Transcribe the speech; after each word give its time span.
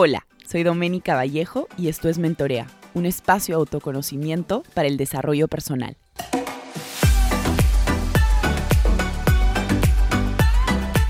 Hola, 0.00 0.28
soy 0.46 0.62
Doménica 0.62 1.16
Vallejo 1.16 1.66
y 1.76 1.88
esto 1.88 2.08
es 2.08 2.20
Mentorea, 2.20 2.68
un 2.94 3.04
espacio 3.04 3.56
de 3.56 3.58
autoconocimiento 3.58 4.62
para 4.72 4.86
el 4.86 4.96
desarrollo 4.96 5.48
personal. 5.48 5.96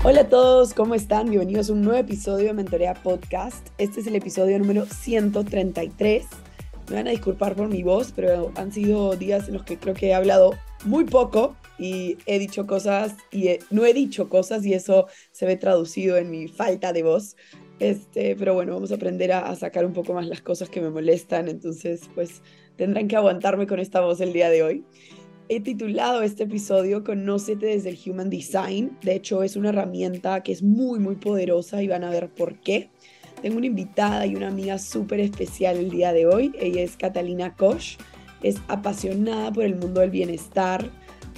Hola 0.03 0.21
a 0.21 0.27
todos, 0.27 0.73
¿cómo 0.73 0.95
están? 0.95 1.29
Bienvenidos 1.29 1.69
a 1.69 1.73
un 1.73 1.83
nuevo 1.83 1.99
episodio 1.99 2.47
de 2.47 2.53
Mentorea 2.53 2.95
Podcast. 2.95 3.67
Este 3.77 3.99
es 3.99 4.07
el 4.07 4.15
episodio 4.15 4.57
número 4.57 4.87
133. 4.87 6.25
Me 6.89 6.95
van 6.95 7.07
a 7.09 7.11
disculpar 7.11 7.55
por 7.55 7.67
mi 7.67 7.83
voz, 7.83 8.11
pero 8.15 8.51
han 8.55 8.71
sido 8.71 9.15
días 9.15 9.49
en 9.49 9.53
los 9.53 9.65
que 9.65 9.77
creo 9.77 9.93
que 9.93 10.07
he 10.07 10.13
hablado 10.15 10.57
muy 10.85 11.03
poco 11.05 11.55
y 11.77 12.17
he 12.25 12.39
dicho 12.39 12.65
cosas 12.65 13.13
y 13.31 13.49
no 13.69 13.85
he 13.85 13.93
dicho 13.93 14.29
cosas 14.29 14.65
y 14.65 14.73
eso 14.73 15.05
se 15.31 15.45
ve 15.45 15.57
traducido 15.57 16.17
en 16.17 16.31
mi 16.31 16.47
falta 16.47 16.91
de 16.91 17.03
voz. 17.03 17.35
Este, 17.79 18.35
pero 18.35 18.53
bueno, 18.53 18.73
vamos 18.73 18.91
a 18.91 18.95
aprender 18.95 19.31
a, 19.31 19.55
sacar 19.55 19.85
un 19.85 19.93
poco 19.93 20.13
más 20.13 20.27
las 20.27 20.41
cosas 20.41 20.69
que 20.69 20.81
me 20.81 20.89
molestan, 20.89 21.47
entonces 21.47 22.09
pues 22.13 22.41
tendrán 22.75 23.07
que 23.07 23.15
aguantarme 23.15 23.67
con 23.67 23.79
esta 23.79 24.01
voz 24.01 24.19
el 24.19 24.33
día 24.33 24.49
de 24.49 24.63
hoy. 24.63 24.83
He 25.47 25.61
titulado 25.61 26.21
este 26.21 26.43
episodio 26.43 27.03
Conócete 27.03 27.65
desde 27.65 27.89
el 27.89 27.99
Human 28.05 28.29
Design. 28.29 28.97
De 29.01 29.15
hecho, 29.15 29.41
es 29.41 29.55
una 29.55 29.69
herramienta 29.69 30.43
que 30.43 30.51
es 30.51 30.61
muy, 30.61 30.99
muy 30.99 31.15
poderosa 31.15 31.81
y 31.81 31.87
van 31.87 32.03
a 32.03 32.11
ver 32.11 32.29
por 32.29 32.59
qué. 32.59 32.91
Tengo 33.41 33.57
una 33.57 33.65
invitada 33.65 34.27
y 34.27 34.35
una 34.35 34.49
amiga 34.49 34.77
súper 34.77 35.19
especial 35.21 35.77
el 35.77 35.89
día 35.89 36.13
de 36.13 36.27
hoy. 36.27 36.51
Ella 36.59 36.83
es 36.83 36.97
Catalina 36.97 37.55
Koch. 37.55 37.97
Es 38.43 38.57
apasionada 38.67 39.51
por 39.51 39.63
el 39.63 39.75
mundo 39.75 40.01
del 40.01 40.11
bienestar. 40.11 40.91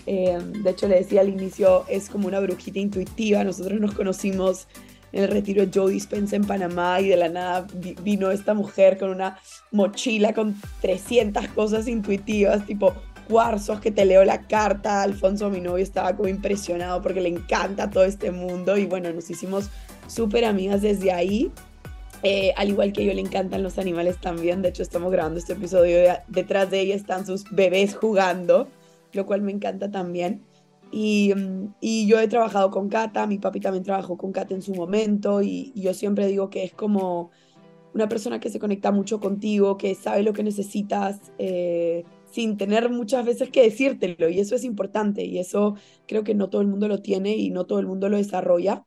Eh, 0.06 0.38
de 0.62 0.70
hecho, 0.70 0.90
le 0.90 0.96
decía 0.96 1.22
al 1.22 1.30
inicio, 1.30 1.86
es 1.88 2.10
como 2.10 2.28
una 2.28 2.42
brujita 2.42 2.80
intuitiva. 2.80 3.46
Nosotros 3.46 3.80
nos 3.80 3.94
conocimos 3.94 4.68
en 5.12 5.24
el 5.24 5.30
retiro 5.30 5.66
Joe 5.74 5.92
Dispensa 5.92 6.36
en 6.36 6.46
Panamá 6.46 7.02
y 7.02 7.08
de 7.08 7.18
la 7.18 7.30
nada 7.30 7.68
vino 8.04 8.32
esta 8.32 8.54
mujer 8.54 8.98
con 8.98 9.10
una 9.10 9.38
mochila 9.72 10.34
con 10.34 10.56
300 10.82 11.48
cosas 11.50 11.88
intuitivas, 11.88 12.66
tipo 12.66 12.94
cuarzos 13.28 13.80
que 13.80 13.92
te 13.92 14.06
leo 14.06 14.24
la 14.26 14.42
carta. 14.42 15.04
Alfonso, 15.04 15.50
mi 15.50 15.62
novio, 15.62 15.84
estaba 15.84 16.16
como 16.16 16.30
impresionado 16.30 17.02
porque 17.02 17.22
le 17.22 17.30
encanta 17.30 17.90
todo 17.90 18.04
este 18.04 18.32
mundo 18.32 18.78
y 18.78 18.86
bueno, 18.86 19.12
nos 19.14 19.30
hicimos 19.30 19.70
súper 20.08 20.46
amigas 20.46 20.82
desde 20.82 21.12
ahí. 21.12 21.52
Eh, 22.24 22.54
al 22.56 22.70
igual 22.70 22.94
que 22.94 23.04
yo 23.04 23.14
le 23.14 23.22
encantan 23.22 23.64
los 23.64 23.80
animales 23.80 24.18
también. 24.20 24.62
De 24.62 24.70
hecho, 24.70 24.84
estamos 24.84 25.12
grabando 25.12 25.40
este 25.40 25.54
episodio. 25.54 26.14
Detrás 26.28 26.70
de 26.70 26.82
ella 26.82 26.96
están 26.96 27.26
sus 27.26 27.46
bebés 27.50 27.96
jugando, 27.96 28.68
lo 29.14 29.26
cual 29.26 29.42
me 29.42 29.52
encanta 29.52 29.90
también. 29.90 30.42
Y, 30.92 31.34
mm, 31.36 31.76
y, 31.80 32.08
yo 32.08 32.20
he 32.20 32.28
trabajado 32.28 32.70
con 32.70 32.90
Kata, 32.90 33.26
mi 33.26 33.40
papi 33.40 33.62
también 33.62 33.84
trabajó 33.84 34.18
con 34.18 34.32
Kata 34.34 34.54
en 34.54 34.62
su 34.62 34.74
momento 34.76 35.42
y, 35.42 35.72
yo 35.76 35.94
siempre 35.94 36.28
digo 36.28 36.50
que 36.50 36.64
es 36.66 36.74
como 36.74 37.32
una 37.94 38.10
persona 38.10 38.40
que 38.40 38.50
se 38.50 38.60
conecta 38.60 38.92
mucho 38.92 39.20
contigo, 39.20 39.78
que 39.78 39.96
sabe 39.96 40.24
lo 40.24 40.34
que 40.34 40.44
necesitas 40.44 41.32
eh, 41.40 42.06
sin 42.32 42.58
tener 42.58 42.90
muchas 42.90 43.26
veces 43.26 43.50
que 43.50 43.64
decírtelo 43.64 44.30
y 44.30 44.40
eso 44.40 44.56
es 44.56 44.64
importante 44.64 45.26
y 45.26 45.40
eso 45.40 45.76
creo 46.08 46.24
que 46.24 46.36
no 46.36 46.50
todo 46.50 46.62
el 46.62 46.68
mundo 46.68 46.88
lo 46.88 47.02
tiene 47.02 47.36
y 47.36 47.52
no 47.52 47.66
todo 47.66 47.80
el 47.80 47.88
mundo 47.88 48.10
lo 48.10 48.18
desarrolla. 48.18 48.86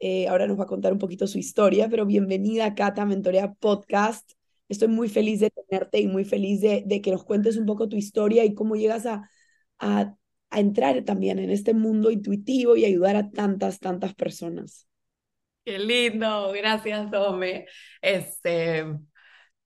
Eh, 0.00 0.28
ahora 0.28 0.46
nos 0.46 0.58
va 0.58 0.64
a 0.64 0.66
contar 0.66 0.92
un 0.92 0.98
poquito 0.98 1.26
su 1.26 1.38
historia, 1.38 1.88
pero 1.90 2.06
bienvenida 2.06 2.74
Kata 2.74 3.04
Mentorea 3.06 3.54
Podcast. 3.54 4.32
Estoy 4.68 4.88
muy 4.88 5.08
feliz 5.08 5.40
de 5.40 5.50
tenerte 5.50 6.00
y 6.00 6.08
muy 6.08 6.24
feliz 6.24 6.60
de, 6.60 7.00
que 7.02 7.10
nos 7.12 7.24
cuentes 7.24 7.56
un 7.56 7.66
poco 7.66 7.88
tu 7.88 7.96
historia 7.96 8.44
y 8.44 8.54
cómo 8.54 8.76
llegas 8.76 9.06
a 9.06 10.17
a 10.50 10.60
entrar 10.60 11.02
también 11.04 11.38
en 11.38 11.50
este 11.50 11.74
mundo 11.74 12.10
intuitivo 12.10 12.76
y 12.76 12.84
ayudar 12.84 13.16
a 13.16 13.30
tantas, 13.30 13.80
tantas 13.80 14.14
personas. 14.14 14.86
Qué 15.64 15.78
lindo, 15.78 16.50
gracias, 16.52 17.10
Tome. 17.10 17.66
Este, 18.00 18.86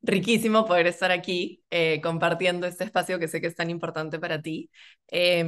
riquísimo 0.03 0.67
poder 0.67 0.87
estar 0.89 1.13
aquí 1.13 1.65
eh, 1.71 2.01
compartiendo 2.03 2.67
este 2.67 2.85
espacio 2.85 3.19
que 3.21 3.29
sé 3.29 3.41
que 3.41 3.49
es 3.49 3.57
tan 3.57 3.71
importante 3.71 4.19
para 4.19 4.43
ti. 4.43 4.71
Eh, 5.09 5.45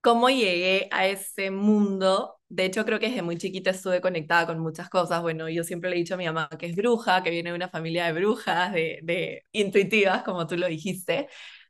¿Cómo 0.00 0.30
llegué 0.30 0.88
a 0.92 1.06
ese 1.08 1.50
mundo? 1.50 2.36
De 2.48 2.64
hecho, 2.64 2.84
creo 2.84 3.00
que 3.00 3.08
desde 3.08 3.22
muy 3.22 3.36
chiquita 3.36 3.70
estuve 3.70 4.00
conectada 4.00 4.46
con 4.46 4.58
muchas 4.60 4.88
cosas. 4.88 5.20
Bueno, 5.22 5.48
yo 5.48 5.64
siempre 5.64 5.90
le 5.90 5.96
he 5.96 5.98
dicho 5.98 6.14
a 6.14 6.16
mi 6.16 6.26
mamá 6.26 6.48
que 6.58 6.66
es 6.66 6.76
bruja, 6.76 7.22
que 7.22 7.30
viene 7.30 7.50
de 7.50 7.56
una 7.56 7.68
familia 7.68 8.06
de 8.06 8.12
brujas, 8.12 8.72
de, 8.72 9.00
de 9.02 9.44
intuitivas, 9.52 10.22
como 10.22 10.46
tú 10.46 10.56
lo 10.56 10.68
dijiste. 10.68 11.28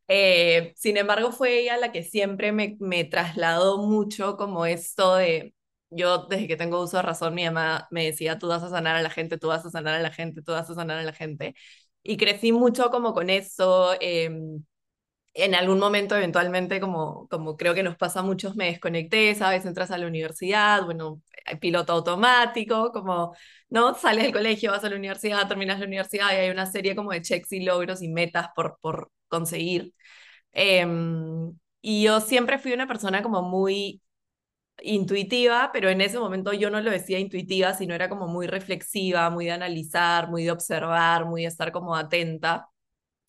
Eh, 0.09 0.73
sin 0.77 0.97
embargo, 0.97 1.33
fue 1.33 1.61
ella 1.61 1.77
la 1.77 1.93
que 1.93 2.03
siempre 2.03 2.53
me, 2.53 2.77
me 2.81 3.05
trasladó 3.05 3.79
mucho 3.79 4.37
como 4.37 4.65
esto 4.67 5.17
de, 5.17 5.55
yo 5.91 6.27
desde 6.29 6.49
que 6.49 6.57
tengo 6.57 6.81
uso 6.83 6.97
de 6.99 7.03
razón, 7.03 7.35
mi 7.35 7.45
mamá 7.45 7.87
me 7.91 8.05
decía, 8.07 8.39
tú 8.39 8.49
vas 8.49 8.63
a 8.63 8.71
sanar 8.71 8.97
a 8.97 9.03
la 9.03 9.11
gente, 9.11 9.37
tú 9.39 9.49
vas 9.49 9.65
a 9.67 9.71
sanar 9.71 9.95
a 9.97 10.01
la 10.03 10.11
gente, 10.13 10.43
tú 10.43 10.53
vas 10.53 10.69
a 10.71 10.75
sanar 10.75 10.99
a 10.99 11.03
la 11.03 11.13
gente. 11.13 11.55
Y 12.03 12.17
crecí 12.17 12.53
mucho 12.53 12.91
como 12.91 13.13
con 13.15 13.29
eso. 13.31 13.95
Eh, 14.01 14.31
en 15.35 15.55
algún 15.55 15.79
momento, 15.79 16.17
eventualmente, 16.17 16.81
como, 16.81 17.29
como 17.29 17.57
creo 17.57 17.75
que 17.75 17.83
nos 17.85 17.97
pasa 17.97 18.21
a 18.21 18.23
muchos, 18.23 18.57
me 18.57 18.67
desconecté, 18.67 19.35
¿sabes? 19.37 19.65
Entras 19.67 19.91
a 19.93 19.99
la 19.99 20.07
universidad, 20.09 20.85
bueno, 20.85 21.23
piloto 21.61 21.93
automático, 21.93 22.91
como, 22.93 23.37
¿no? 23.71 23.95
Sales 23.95 24.25
del 24.25 24.33
colegio, 24.33 24.73
vas 24.73 24.83
a 24.85 24.91
la 24.91 24.97
universidad, 24.97 25.47
terminas 25.49 25.79
la 25.79 25.87
universidad 25.87 26.33
y 26.33 26.37
hay 26.37 26.51
una 26.51 26.67
serie 26.67 26.97
como 26.97 27.13
de 27.13 27.23
checks 27.23 27.53
y 27.53 27.61
logros 27.65 28.03
y 28.03 28.09
metas 28.09 28.49
por, 28.57 28.79
por 28.81 29.11
conseguir. 29.29 29.95
Em, 30.53 31.53
y 31.83 32.05
yo 32.05 32.21
siempre 32.21 32.59
fui 32.59 32.73
una 32.73 32.87
persona 32.89 33.23
como 33.23 33.43
muy 33.43 34.03
intuitiva, 34.83 35.71
pero 35.73 35.89
en 35.91 36.01
ese 36.01 36.19
momento 36.19 36.53
yo 36.53 36.71
no 36.71 36.81
lo 36.81 36.91
decía 36.91 37.19
intuitiva, 37.19 37.75
sino 37.75 37.95
era 37.95 38.09
como 38.09 38.29
muy 38.29 38.47
reflexiva, 38.47 39.31
muy 39.31 39.47
de 39.47 39.53
analizar, 39.53 40.29
muy 40.31 40.45
de 40.45 40.53
observar, 40.53 41.27
muy 41.27 41.43
de 41.43 41.49
estar 41.49 41.73
como 41.73 41.97
atenta. 41.97 42.69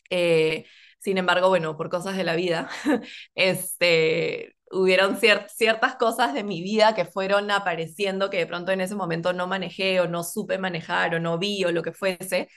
Eh, 0.09 0.65
sin 0.99 1.17
embargo, 1.17 1.49
bueno, 1.49 1.77
por 1.77 1.89
cosas 1.89 2.17
de 2.17 2.23
la 2.23 2.35
vida, 2.35 2.69
este, 3.35 4.55
hubieron 4.71 5.17
ciertas 5.17 5.95
cosas 5.95 6.33
de 6.33 6.43
mi 6.43 6.61
vida 6.61 6.95
que 6.95 7.05
fueron 7.05 7.51
apareciendo 7.51 8.29
que 8.29 8.37
de 8.37 8.47
pronto 8.47 8.71
en 8.71 8.81
ese 8.81 8.95
momento 8.95 9.33
no 9.33 9.47
manejé 9.47 10.01
o 10.01 10.07
no 10.07 10.23
supe 10.23 10.57
manejar 10.57 11.15
o 11.15 11.19
no 11.19 11.37
vi 11.39 11.63
o 11.65 11.71
lo 11.71 11.83
que 11.83 11.93
fuese. 11.93 12.49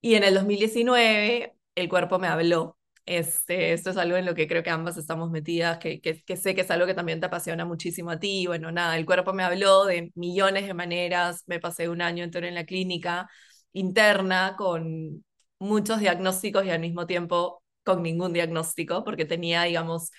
Y 0.00 0.16
en 0.16 0.24
el 0.24 0.34
2019 0.34 1.54
el 1.76 1.88
cuerpo 1.90 2.18
me 2.18 2.28
habló 2.28 2.78
este, 3.10 3.72
esto 3.72 3.90
es 3.90 3.96
algo 3.96 4.16
en 4.16 4.24
lo 4.24 4.36
que 4.36 4.46
creo 4.46 4.62
que 4.62 4.70
ambas 4.70 4.96
estamos 4.96 5.30
metidas, 5.32 5.78
que, 5.78 6.00
sé 6.36 6.54
que 6.54 6.60
es 6.60 6.70
algo 6.70 6.86
que 6.86 6.94
también 6.94 7.18
te 7.18 7.26
apasiona 7.26 7.64
muchísimo 7.64 8.10
a 8.12 8.20
ti. 8.20 8.46
Bueno, 8.46 8.70
nada, 8.70 8.96
el 8.96 9.04
cuerpo 9.04 9.32
me 9.32 9.42
habló 9.42 9.84
de 9.84 10.12
millones 10.14 10.66
de 10.68 10.74
maneras, 10.74 11.42
me 11.48 11.58
pasé 11.58 11.88
un 11.88 12.02
año 12.02 12.22
entero 12.22 12.46
en 12.46 12.54
la 12.54 12.64
clínica 12.66 13.28
interna 13.72 14.54
con 14.56 15.24
muchos 15.58 15.98
diagnósticos 15.98 16.64
y 16.64 16.70
al 16.70 16.78
mismo 16.80 17.06
tiempo 17.06 17.64
con 17.82 18.02
ningún 18.04 18.32
diagnóstico, 18.32 19.02
porque 19.02 19.24
tenía, 19.24 19.64
digamos, 19.64 20.12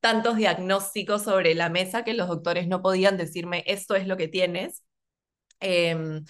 tantos 0.00 0.36
diagnósticos 0.36 1.24
sobre 1.24 1.54
la 1.56 1.68
mesa 1.68 2.04
que 2.04 2.14
los 2.14 2.28
doctores 2.28 2.68
no 2.68 2.80
podían 2.80 3.16
decirme 3.16 3.64
esto 3.66 3.96
es 3.96 4.06
lo 4.06 4.16
que 4.16 4.28
tienes. 4.28 4.84
Eh, 5.60 6.22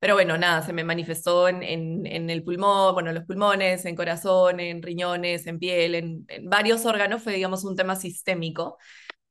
pero 0.00 0.14
bueno, 0.14 0.38
nada, 0.38 0.62
se 0.62 0.72
me 0.72 0.82
manifestó 0.82 1.46
en, 1.48 1.62
en, 1.62 2.30
el 2.30 2.42
pulmón, 2.42 2.94
bueno, 2.94 3.12
los 3.12 3.24
pulmones, 3.24 3.84
en 3.84 3.94
corazón, 3.94 4.58
en 4.58 4.82
riñones, 4.82 5.46
en 5.46 5.58
piel, 5.58 5.94
en, 5.94 6.26
varios 6.44 6.86
órganos, 6.86 7.22
fue, 7.22 7.34
digamos, 7.34 7.64
un 7.64 7.76
tema 7.76 7.96
sistémico. 7.96 8.78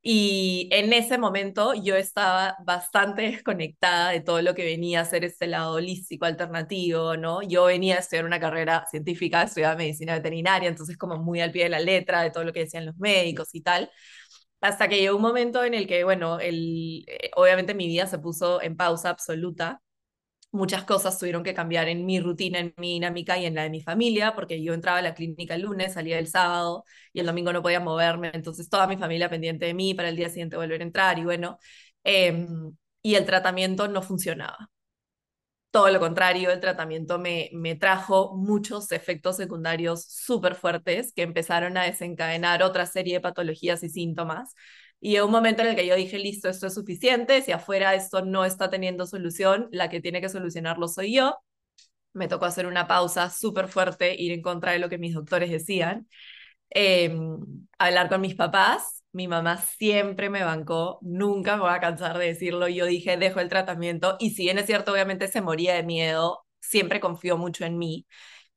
Y 0.01 0.69
en 0.71 0.93
ese 0.93 1.17
momento 1.17 1.73
yo 1.73 1.95
estaba 1.95 2.55
bastante 2.65 3.23
desconectada 3.31 4.11
de 4.11 4.21
todo 4.21 4.41
lo 4.41 4.55
que 4.55 4.63
venía 4.65 5.01
a 5.01 5.05
ser 5.05 5.25
este 5.25 5.47
lado 5.47 5.75
holístico 5.75 6.25
alternativo, 6.25 7.17
¿no? 7.17 7.41
Yo 7.41 7.65
venía 7.65 7.95
a 7.97 7.99
estudiar 7.99 8.25
una 8.25 8.39
carrera 8.39 8.85
científica, 8.91 9.43
estudiaba 9.43 9.75
medicina 9.75 10.13
veterinaria, 10.15 10.69
entonces 10.69 10.97
como 10.97 11.17
muy 11.17 11.41
al 11.41 11.51
pie 11.51 11.63
de 11.63 11.69
la 11.69 11.79
letra 11.79 12.21
de 12.21 12.31
todo 12.31 12.43
lo 12.43 12.53
que 12.53 12.61
decían 12.61 12.85
los 12.85 12.97
médicos 12.97 13.49
y 13.55 13.61
tal. 13.61 13.91
Hasta 14.61 14.87
que 14.89 14.99
llegó 14.99 15.15
un 15.15 15.21
momento 15.21 15.63
en 15.63 15.73
el 15.73 15.87
que, 15.87 16.03
bueno, 16.03 16.39
el, 16.39 17.05
eh, 17.07 17.31
obviamente 17.35 17.73
mi 17.73 17.87
vida 17.87 18.07
se 18.07 18.19
puso 18.19 18.61
en 18.61 18.77
pausa 18.77 19.09
absoluta 19.09 19.81
muchas 20.51 20.83
cosas 20.83 21.17
tuvieron 21.19 21.43
que 21.43 21.53
cambiar 21.53 21.87
en 21.89 22.05
mi 22.05 22.19
rutina, 22.19 22.59
en 22.59 22.73
mi 22.77 22.93
dinámica 22.93 23.37
y 23.37 23.45
en 23.45 23.55
la 23.55 23.63
de 23.63 23.69
mi 23.69 23.81
familia, 23.81 24.33
porque 24.35 24.63
yo 24.63 24.73
entraba 24.73 24.99
a 24.99 25.01
la 25.01 25.13
clínica 25.15 25.55
el 25.55 25.61
lunes, 25.63 25.93
salía 25.93 26.19
el 26.19 26.27
sábado 26.27 26.83
y 27.13 27.19
el 27.19 27.25
domingo 27.27 27.53
no 27.53 27.61
podía 27.61 27.79
moverme, 27.79 28.31
entonces 28.33 28.69
toda 28.69 28.87
mi 28.87 28.97
familia 28.97 29.29
pendiente 29.29 29.65
de 29.65 29.73
mí 29.73 29.93
para 29.93 30.09
el 30.09 30.15
día 30.15 30.29
siguiente 30.29 30.57
volver 30.57 30.81
a 30.81 30.83
entrar 30.85 31.19
y 31.19 31.23
bueno, 31.23 31.59
em, 32.03 32.75
y 33.01 33.15
el 33.15 33.25
tratamiento 33.25 33.87
no 33.87 34.01
funcionaba. 34.01 34.69
Todo 35.71 35.89
lo 35.91 35.99
contrario, 35.99 36.49
el 36.49 36.59
tratamiento 36.59 37.19
me, 37.19 37.49
me 37.53 37.75
trajo 37.75 38.35
muchos 38.35 38.91
efectos 38.91 39.37
secundarios 39.37 40.03
súper 40.05 40.55
fuertes 40.55 41.13
que 41.13 41.21
empezaron 41.21 41.77
a 41.77 41.83
desencadenar 41.83 42.63
otra 42.63 42.87
serie 42.87 43.15
de 43.15 43.21
patologías 43.21 43.83
y 43.83 43.89
síntomas 43.89 44.55
y 45.01 45.17
un 45.19 45.31
momento 45.31 45.61
en 45.61 45.69
el 45.69 45.75
que 45.75 45.87
yo 45.87 45.95
dije, 45.95 46.19
listo, 46.19 46.49
esto 46.49 46.67
es 46.67 46.73
suficiente, 46.73 47.41
si 47.41 47.51
afuera 47.51 47.95
esto 47.95 48.23
no 48.25 48.45
está 48.45 48.69
teniendo 48.69 49.05
solución, 49.07 49.69
la 49.71 49.89
que 49.89 50.01
tiene 50.01 50.21
que 50.21 50.29
solucionarlo 50.29 50.87
soy 50.87 51.13
yo. 51.15 51.37
Me 52.13 52.27
tocó 52.27 52.45
hacer 52.45 52.65
una 52.67 52.87
pausa 52.87 53.29
súper 53.29 53.67
fuerte, 53.67 54.15
ir 54.21 54.31
en 54.31 54.41
contra 54.41 54.71
de 54.71 54.79
lo 54.79 54.89
que 54.89 54.97
mis 54.97 55.13
doctores 55.13 55.51
decían, 55.51 56.07
em, 56.69 57.39
hablar 57.79 58.09
con 58.09 58.21
mis 58.21 58.35
papás. 58.35 59.03
Mi 59.13 59.27
mamá 59.27 59.57
siempre 59.57 60.29
me 60.29 60.43
bancó, 60.43 60.99
nunca 61.01 61.55
me 61.57 61.63
voy 61.63 61.71
a 61.73 61.79
cansar 61.79 62.17
de 62.17 62.27
decirlo. 62.27 62.67
Yo 62.67 62.85
dije, 62.85 63.17
dejo 63.17 63.39
el 63.39 63.49
tratamiento 63.49 64.17
y 64.19 64.31
si 64.31 64.43
bien 64.43 64.59
es 64.59 64.65
cierto, 64.67 64.91
obviamente 64.93 65.27
se 65.27 65.41
moría 65.41 65.75
de 65.75 65.83
miedo, 65.83 66.45
siempre 66.61 66.99
confió 66.99 67.37
mucho 67.37 67.65
en 67.65 67.77
mí. 67.77 68.07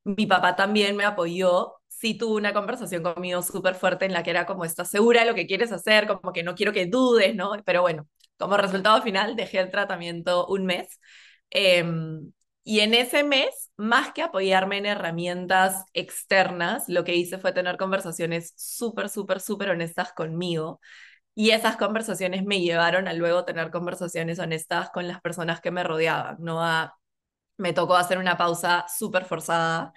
Mi 0.05 0.27
papá 0.27 0.56
también 0.56 0.97
me 0.97 1.05
apoyó 1.05 1.75
sí 2.02 2.14
tuvo 2.14 2.34
una 2.34 2.52
conversación 2.52 3.04
conmigo 3.04 3.43
súper 3.43 3.76
fuerte 3.76 4.04
en 4.06 4.12
la 4.12 4.25
que 4.25 4.31
era 4.31 4.44
como, 4.44 4.64
¿estás 4.64 4.90
segura 4.90 5.20
de 5.20 5.28
lo 5.28 5.37
que 5.37 5.46
quieres 5.46 5.70
hacer? 5.70 6.08
Como 6.08 6.32
que 6.32 6.43
no 6.43 6.56
quiero 6.56 6.72
que 6.72 6.87
dudes, 6.87 7.37
¿no? 7.37 7.52
Pero 7.64 7.82
bueno, 7.82 8.08
como 8.37 8.56
resultado 8.56 9.00
final 9.02 9.37
dejé 9.37 9.60
el 9.60 9.70
tratamiento 9.70 10.49
un 10.49 10.66
mes. 10.66 10.99
Em, 11.50 12.32
y 12.64 12.81
en 12.81 12.94
ese 12.94 13.22
mes, 13.22 13.70
más 13.76 14.12
que 14.12 14.22
apoyarme 14.22 14.78
en 14.78 14.87
herramientas 14.87 15.84
externas, 15.93 16.88
lo 16.88 17.04
que 17.04 17.14
hice 17.14 17.38
fue 17.38 17.52
tener 17.52 17.76
conversaciones 17.76 18.52
súper, 18.56 19.08
súper, 19.08 19.40
súper 19.40 19.70
honestas 19.70 20.12
conmigo. 20.12 20.81
Y 21.34 21.50
esas 21.52 21.76
conversaciones 21.76 22.44
me 22.44 22.60
llevaron 22.60 23.08
a 23.08 23.12
luego 23.14 23.44
tener 23.44 23.70
conversaciones 23.70 24.40
honestas 24.40 24.90
con 24.90 25.06
las 25.08 25.20
personas 25.20 25.60
que 25.60 25.70
me 25.70 25.84
rodeaban, 25.84 26.37
¿no? 26.40 26.64
A, 26.64 26.96
me 27.58 27.72
tocó 27.72 27.96
hacer 27.96 28.19
una 28.19 28.37
pausa 28.37 28.87
súper 28.88 29.25
forzada 29.25 29.93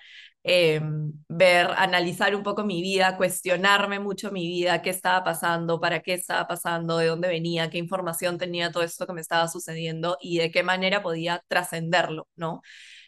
Em, 0.47 1.12
ver, 1.27 1.71
analizar 1.75 2.36
un 2.36 2.44
poco 2.44 2.63
mi 2.63 2.81
vida, 2.83 3.18
cuestionarme 3.18 4.00
mucho 4.00 4.31
mi 4.31 4.45
vida, 4.47 4.81
qué 4.83 4.92
estaba 4.92 5.24
pasando, 5.24 5.80
para 5.81 6.01
qué 6.01 6.13
estaba 6.13 6.47
pasando, 6.47 6.97
de 7.00 7.07
dónde 7.07 7.27
venía, 7.27 7.69
qué 7.71 7.80
información 7.80 8.38
tenía 8.38 8.71
todo 8.71 8.83
esto 8.83 9.07
que 9.07 9.13
me 9.13 9.21
estaba 9.21 9.47
sucediendo 9.47 10.18
y 10.21 10.38
de 10.38 10.51
qué 10.51 10.62
manera 10.62 11.01
podía 11.01 11.44
trascenderlo, 11.47 12.27
¿no? 12.36 12.62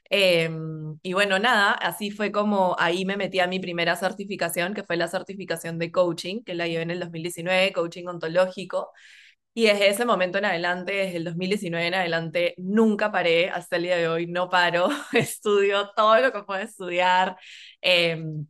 Em, 0.10 0.98
y 1.04 1.14
bueno, 1.14 1.40
nada, 1.40 1.72
así 1.74 2.12
fue 2.12 2.32
como 2.32 2.76
ahí 2.80 3.06
me 3.06 3.18
metí 3.18 3.40
a 3.40 3.48
mi 3.48 3.60
primera 3.60 3.96
certificación, 3.98 4.74
que 4.74 4.84
fue 4.84 4.98
la 4.98 5.08
certificación 5.08 5.80
de 5.80 5.92
coaching, 5.92 6.44
que 6.44 6.56
la 6.56 6.68
llevé 6.68 6.84
en 6.84 6.92
el 6.92 7.00
2019, 7.00 7.74
coaching 7.74 8.06
ontológico. 8.08 8.92
Y 9.58 9.66
desde 9.66 9.90
ese 9.90 10.06
momento 10.06 10.38
en 10.38 10.46
adelante, 10.46 10.92
desde 10.94 11.18
el 11.18 11.24
2019 11.24 11.88
en 11.88 11.96
adelante, 11.96 12.54
nunca 12.58 13.12
paré, 13.12 13.50
hasta 13.50 13.78
el 13.78 13.84
día 13.84 13.98
de 13.98 14.08
hoy 14.08 14.28
no 14.28 14.50
paro, 14.52 14.88
estudio 15.14 15.90
todo 15.96 16.16
lo 16.22 16.32
que 16.32 16.44
puedo 16.44 16.62
estudiar. 16.62 17.36
Em, 17.82 18.46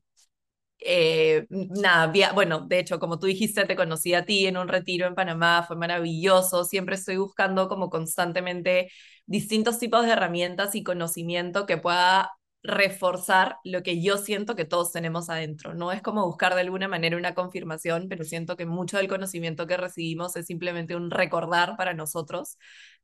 eh, 0.80 1.48
nada, 1.50 2.12
bueno, 2.34 2.62
de 2.68 2.80
hecho, 2.80 3.00
como 3.00 3.20
tú 3.20 3.28
dijiste, 3.28 3.66
te 3.66 3.76
conocí 3.78 4.14
a 4.14 4.26
ti 4.26 4.48
en 4.48 4.58
un 4.58 4.68
retiro 4.68 5.08
en 5.08 5.16
Panamá, 5.16 5.64
fue 5.68 5.78
maravilloso, 5.78 6.66
siempre 6.66 6.96
estoy 6.96 7.18
buscando 7.18 7.70
como 7.70 7.90
constantemente 7.90 8.92
distintos 9.26 9.80
tipos 9.80 10.06
de 10.06 10.14
herramientas 10.14 10.76
y 10.76 10.84
conocimiento 10.84 11.66
que 11.66 11.78
pueda 11.78 12.32
reforzar 12.68 13.58
lo 13.64 13.82
que 13.84 14.02
yo 14.02 14.18
siento 14.18 14.56
que 14.56 14.66
todos 14.66 14.92
tenemos 14.92 15.30
adentro. 15.30 15.74
No 15.74 15.92
es 15.92 16.02
como 16.02 16.26
buscar 16.26 16.54
de 16.56 16.62
alguna 16.62 16.88
manera 16.88 17.18
una 17.18 17.34
confirmación, 17.34 18.08
pero 18.10 18.24
siento 18.24 18.58
que 18.58 18.66
mucho 18.66 18.98
del 18.98 19.08
conocimiento 19.08 19.68
que 19.68 19.78
recibimos 19.78 20.36
es 20.36 20.46
simplemente 20.46 20.96
un 20.96 21.10
recordar 21.12 21.78
para 21.78 21.94
nosotros. 21.94 22.58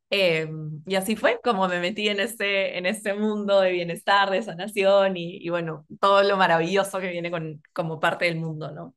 Em, 0.10 0.82
y 0.86 0.96
así 0.96 1.16
fue 1.16 1.40
como 1.44 1.68
me 1.68 1.80
metí 1.80 2.08
en 2.10 2.20
este, 2.20 2.78
en 2.78 2.86
este 2.86 3.14
mundo 3.16 3.62
de 3.62 3.72
bienestar, 3.72 4.30
de 4.30 4.44
sanación 4.44 5.18
y, 5.18 5.38
y 5.38 5.50
bueno, 5.50 5.86
todo 6.00 6.22
lo 6.24 6.38
maravilloso 6.38 7.00
que 7.00 7.10
viene 7.10 7.32
con, 7.32 7.64
como 7.74 8.00
parte 8.00 8.26
del 8.26 8.36
mundo, 8.38 8.72
¿no? 8.72 8.96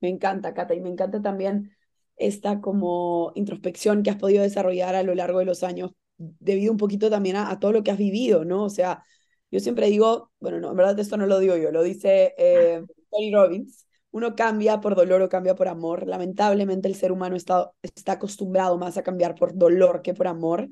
Me 0.00 0.08
encanta, 0.10 0.52
Cata, 0.54 0.74
y 0.74 0.80
me 0.80 0.90
encanta 0.90 1.22
también 1.22 1.72
esta 2.16 2.60
como 2.60 3.32
introspección 3.34 4.02
que 4.02 4.10
has 4.10 4.16
podido 4.16 4.42
desarrollar 4.42 4.94
a 4.94 5.02
lo 5.02 5.14
largo 5.14 5.38
de 5.38 5.46
los 5.46 5.62
años, 5.62 5.92
debido 6.18 6.72
un 6.72 6.78
poquito 6.78 7.10
también 7.10 7.36
a, 7.36 7.50
a 7.50 7.58
todo 7.60 7.72
lo 7.72 7.82
que 7.82 7.90
has 7.90 7.98
vivido, 7.98 8.44
¿no? 8.44 8.64
O 8.64 8.70
sea, 8.70 9.02
yo 9.50 9.60
siempre 9.60 9.88
digo, 9.88 10.32
bueno, 10.40 10.60
no, 10.60 10.70
en 10.70 10.76
verdad 10.76 10.98
esto 10.98 11.16
no 11.16 11.26
lo 11.26 11.38
digo 11.38 11.56
yo, 11.56 11.70
lo 11.70 11.82
dice 11.82 12.34
eh, 12.36 12.82
Tony 13.10 13.32
Robbins, 13.32 13.86
uno 14.10 14.34
cambia 14.34 14.80
por 14.80 14.94
dolor 14.94 15.22
o 15.22 15.28
cambia 15.28 15.54
por 15.54 15.68
amor. 15.68 16.06
Lamentablemente 16.06 16.88
el 16.88 16.94
ser 16.94 17.12
humano 17.12 17.36
está, 17.36 17.70
está 17.82 18.12
acostumbrado 18.12 18.78
más 18.78 18.96
a 18.96 19.02
cambiar 19.02 19.34
por 19.34 19.54
dolor 19.56 20.00
que 20.02 20.14
por 20.14 20.26
amor. 20.26 20.68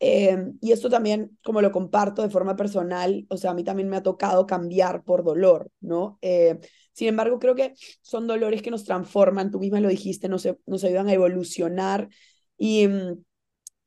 Eh, 0.00 0.36
y 0.60 0.72
esto 0.72 0.88
también, 0.88 1.38
como 1.44 1.60
lo 1.60 1.70
comparto 1.70 2.22
de 2.22 2.30
forma 2.30 2.56
personal, 2.56 3.26
o 3.28 3.36
sea, 3.36 3.52
a 3.52 3.54
mí 3.54 3.62
también 3.62 3.88
me 3.88 3.96
ha 3.96 4.02
tocado 4.02 4.46
cambiar 4.46 5.04
por 5.04 5.22
dolor, 5.22 5.70
¿no? 5.80 6.18
Eh, 6.22 6.58
sin 6.92 7.08
embargo, 7.08 7.38
creo 7.38 7.54
que 7.54 7.74
son 8.02 8.26
dolores 8.26 8.62
que 8.62 8.70
nos 8.70 8.84
transforman, 8.84 9.50
tú 9.50 9.60
misma 9.60 9.80
lo 9.80 9.88
dijiste, 9.88 10.28
nos, 10.28 10.48
nos 10.66 10.84
ayudan 10.84 11.08
a 11.08 11.12
evolucionar 11.12 12.08
y... 12.56 12.88
Mm, 12.88 13.22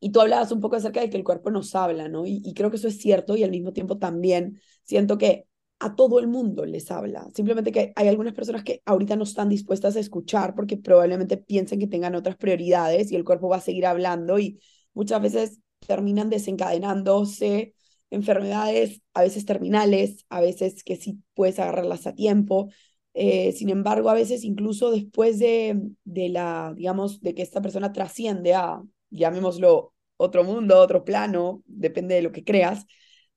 y 0.03 0.11
tú 0.11 0.19
hablabas 0.19 0.51
un 0.51 0.59
poco 0.59 0.75
acerca 0.75 0.99
de 0.99 1.09
que 1.09 1.15
el 1.15 1.23
cuerpo 1.23 1.49
nos 1.49 1.73
habla, 1.75 2.09
¿no? 2.09 2.25
Y, 2.25 2.53
creo 2.53 2.69
que 2.69 2.75
eso 2.75 2.89
es 2.89 2.97
cierto 2.97 3.37
y 3.37 3.43
al 3.43 3.51
mismo 3.51 3.71
tiempo 3.71 3.97
también 3.97 4.59
siento 4.83 5.17
que 5.17 5.47
a 5.79 5.95
todo 5.95 6.19
el 6.19 6.27
mundo 6.27 6.65
les 6.65 6.91
habla. 6.91 7.29
Simplemente 7.33 7.71
que 7.71 7.93
hay 7.95 8.09
algunas 8.09 8.33
personas 8.33 8.65
que 8.65 8.81
ahorita 8.85 9.15
no 9.15 9.23
están 9.23 9.47
dispuestas 9.47 9.95
a 9.95 10.01
escuchar 10.01 10.55
porque 10.55 10.75
probablemente 10.75 11.37
piensen 11.37 11.79
que 11.79 11.87
tengan 11.87 12.15
otras 12.15 12.35
prioridades 12.35 13.13
y 13.13 13.15
el 13.15 13.23
cuerpo 13.23 13.47
va 13.47 13.57
a 13.57 13.61
seguir 13.61 13.85
hablando 13.85 14.39
y 14.39 14.59
muchas 14.93 15.21
veces 15.21 15.59
terminan 15.87 16.29
desencadenándose 16.29 17.73
enfermedades, 18.09 19.01
a 19.13 19.21
veces 19.21 19.45
terminales, 19.45 20.25
a 20.27 20.41
veces 20.41 20.83
que 20.83 20.97
sí 20.97 21.19
puedes 21.33 21.59
agarrarlas 21.59 22.07
a 22.07 22.13
tiempo. 22.13 22.69
Eh, 23.13 23.53
sin 23.53 23.69
embargo, 23.69 24.09
a 24.09 24.15
veces 24.15 24.43
incluso 24.43 24.91
después 24.91 25.39
de, 25.39 25.79
de 26.03 26.27
la, 26.27 26.73
digamos, 26.75 27.21
de 27.21 27.33
que 27.33 27.41
esta 27.41 27.61
persona 27.61 27.93
trasciende 27.93 28.53
a, 28.53 28.83
llamémoslo, 29.09 29.92
otro 30.17 30.43
mundo, 30.43 30.79
otro 30.79 31.03
plano, 31.03 31.63
depende 31.65 32.15
de 32.15 32.21
lo 32.21 32.31
que 32.31 32.43
creas, 32.43 32.85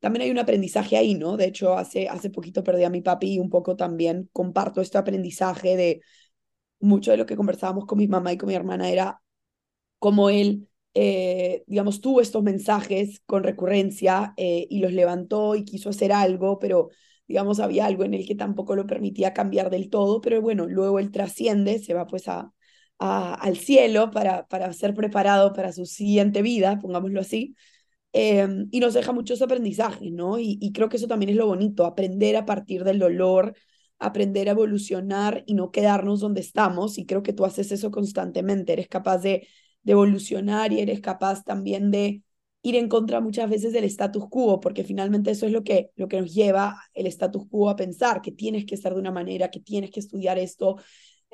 también 0.01 0.23
hay 0.23 0.31
un 0.31 0.39
aprendizaje 0.39 0.97
ahí, 0.97 1.15
¿no? 1.15 1.37
De 1.37 1.47
hecho, 1.47 1.77
hace, 1.77 2.09
hace 2.09 2.31
poquito 2.31 2.63
perdí 2.63 2.85
a 2.85 2.91
mi 2.91 3.01
papi 3.03 3.35
y 3.35 3.39
un 3.39 3.51
poco 3.51 3.77
también 3.77 4.29
comparto 4.33 4.81
este 4.81 4.99
aprendizaje 4.99 5.77
de 5.77 6.01
mucho 6.81 7.11
de 7.11 7.17
lo 7.17 7.27
que 7.27 7.37
conversábamos 7.37 7.87
con 7.87 7.99
mi 7.99 8.09
mamá 8.09 8.33
y 8.33 8.39
con 8.39 8.49
mi 8.49 8.55
hermana 8.55 8.91
era 8.91 9.23
cómo 9.99 10.31
él, 10.31 10.69
eh, 10.95 11.65
digamos, 11.67 12.01
tuvo 12.01 12.21
estos 12.21 12.43
mensajes 12.43 13.21
con 13.27 13.43
recurrencia 13.45 14.35
eh, 14.37 14.67
y 14.71 14.81
los 14.81 14.93
levantó 14.93 15.55
y 15.55 15.65
quiso 15.65 15.91
hacer 15.91 16.13
algo, 16.13 16.59
pero 16.59 16.91
digamos, 17.29 17.61
había 17.61 17.87
algo 17.87 18.05
en 18.05 18.15
él 18.15 18.27
que 18.27 18.35
tampoco 18.37 18.77
lo 18.77 18.87
permitía 18.87 19.35
cambiar 19.35 19.71
del 19.71 19.91
todo, 19.91 20.21
pero 20.21 20.41
bueno, 20.41 20.67
luego 20.67 20.99
él 21.01 21.11
trasciende, 21.11 21.79
se 21.81 21.95
va 21.95 22.07
pues 22.07 22.29
a, 22.29 22.53
al 22.99 23.57
cielo 23.57 24.11
para, 24.11 24.47
para 24.49 24.73
ser 24.73 24.95
preparado 24.95 25.53
para 25.53 25.73
su 25.73 25.87
siguiente 25.87 26.43
vida, 26.43 26.79
pongámoslo 26.81 27.21
así, 27.21 27.57
em, 28.13 28.69
y 28.71 28.81
nos 28.81 28.95
deja 28.95 29.13
muchos 29.13 29.43
aprendizajes, 29.43 30.13
¿no? 30.13 30.39
Y, 30.39 30.73
creo 30.73 30.89
que 30.89 30.97
eso 30.97 31.09
también 31.09 31.31
es 31.31 31.37
lo 31.37 31.47
bonito, 31.47 31.85
aprender 31.87 32.37
a 32.37 32.47
partir 32.47 32.85
del 32.85 32.99
dolor, 32.99 33.55
aprender 33.99 34.49
a 34.49 34.53
evolucionar 34.53 35.45
y 35.47 35.55
no 35.55 35.71
quedarnos 35.71 36.21
donde 36.21 36.41
estamos, 36.41 36.99
y 36.99 37.07
creo 37.07 37.23
que 37.23 37.33
tú 37.33 37.45
haces 37.45 37.73
eso 37.73 37.91
constantemente, 37.91 38.73
eres 38.73 38.89
capaz 38.89 39.19
de, 39.19 39.49
de 39.83 39.93
evolucionar 39.93 40.73
y 40.73 40.81
eres 40.81 41.01
capaz 41.01 41.45
también 41.45 41.91
de 41.91 42.23
ir 42.63 42.75
en 42.77 42.89
contra 42.89 43.21
muchas 43.21 43.49
veces 43.49 43.73
del 43.73 43.85
status 43.85 44.29
quo, 44.29 44.59
porque 44.61 44.83
finalmente 44.83 45.31
eso 45.31 45.47
es 45.47 45.53
lo 45.53 45.63
que, 45.63 45.93
lo 45.95 46.09
que 46.09 46.21
nos 46.21 46.35
lleva 46.35 46.83
el 46.95 47.07
status 47.07 47.47
quo 47.49 47.71
a 47.71 47.77
pensar 47.77 48.23
que 48.23 48.33
tienes 48.33 48.65
que 48.67 48.75
estar 48.75 48.93
de 48.93 49.01
una 49.01 49.13
manera, 49.13 49.51
que 49.51 49.61
tienes 49.61 49.91
que 49.93 50.01
estudiar 50.01 50.37
esto, 50.39 50.77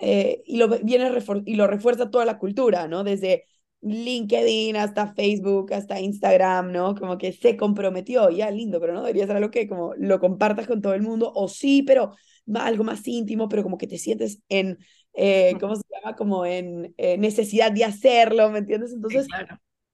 eh, 0.04 0.42
y, 0.46 0.56
lo 0.56 0.66
viene 0.68 1.08
y 1.46 1.54
lo 1.54 1.68
refuerza 1.68 2.10
toda 2.10 2.24
la 2.24 2.36
cultura, 2.36 2.88
¿no? 2.88 3.04
Desde 3.04 3.44
LinkedIn 3.82 4.74
hasta 4.74 5.14
Facebook, 5.14 5.72
hasta 5.72 6.00
Instagram, 6.00 6.72
¿no? 6.72 6.96
Como 6.96 7.18
que 7.18 7.32
se 7.32 7.56
comprometió, 7.56 8.28
ya 8.28 8.50
lindo, 8.50 8.80
pero 8.80 8.94
no 8.94 9.02
debería 9.02 9.28
ser 9.28 9.36
algo 9.36 9.52
que 9.52 9.68
como 9.68 9.94
lo 9.94 10.18
compartas 10.18 10.66
con 10.66 10.82
todo 10.82 10.94
el 10.94 11.02
mundo, 11.02 11.30
o 11.32 11.46
sí, 11.46 11.84
pero 11.84 12.16
algo 12.52 12.82
más 12.82 13.06
íntimo, 13.06 13.48
pero 13.48 13.62
como 13.62 13.78
que 13.78 13.86
te 13.86 13.96
sientes 13.96 14.40
en, 14.48 14.76
eh, 15.12 15.54
¿cómo 15.60 15.76
se 15.76 15.82
llama? 15.88 16.16
Como 16.16 16.46
en 16.46 16.92
eh, 16.96 17.16
necesidad 17.16 17.70
de 17.70 17.84
hacerlo, 17.84 18.50
¿me 18.50 18.58
entiendes? 18.58 18.92
Entonces, 18.92 19.28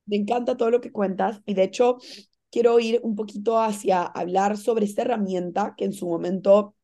me 0.07 0.17
encanta 0.17 0.57
todo 0.57 0.71
lo 0.71 0.81
que 0.81 0.91
cuentas 0.91 1.43
y 1.45 1.53
de 1.53 1.65
hecho 1.65 1.99
quiero 2.51 2.81
ir 2.81 2.99
un 3.03 3.15
poquito 3.15 3.61
hacia 3.61 4.05
hablar 4.05 4.57
sobre 4.57 4.87
esta 4.87 5.03
herramienta 5.03 5.75
que 5.77 5.85
en 5.85 5.93
su 5.93 6.07
momento 6.07 6.75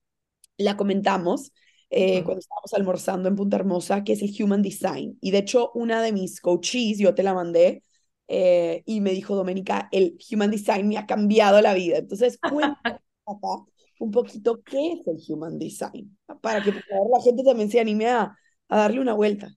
la 0.59 0.77
comentamos, 0.77 1.53
eh, 1.97 2.25
cuando 2.25 2.41
estábamos 2.41 2.75
almorzando 2.75 3.29
en 3.29 3.37
Punta 3.37 3.57
Hermosa, 3.57 4.03
que 4.03 4.15
es 4.15 4.23
el 4.23 4.35
Human 4.43 4.63
Design. 4.63 5.17
Y 5.21 5.31
de 5.31 5.39
hecho, 5.39 5.71
una 5.75 6.03
de 6.03 6.11
mis 6.11 6.41
coaches, 6.41 6.99
yo 6.99 7.15
te 7.15 7.23
la 7.23 7.35
mandé, 7.35 7.85
eh, 8.27 8.83
y 8.85 9.01
me 9.01 9.13
dijo, 9.13 9.37
Doménica, 9.37 9.89
el 9.93 10.19
Human 10.29 10.51
Design 10.51 10.89
me 10.89 10.99
ha 10.99 11.07
cambiado 11.07 11.61
la 11.61 11.73
vida. 11.73 11.99
Entonces, 11.99 12.37
cuéntame 12.39 12.99
un 14.01 14.11
poquito 14.11 14.61
qué 14.65 14.95
es 14.95 15.07
el 15.07 15.19
Human 15.29 15.57
Design, 15.57 16.19
para 16.41 16.65
que 16.65 16.73
la 16.73 17.23
gente 17.23 17.45
también 17.45 17.71
se 17.71 17.79
anime 17.79 18.09
a, 18.09 18.37
a 18.69 18.77
darle 18.77 18.99
una 19.01 19.15
vuelta. 19.15 19.55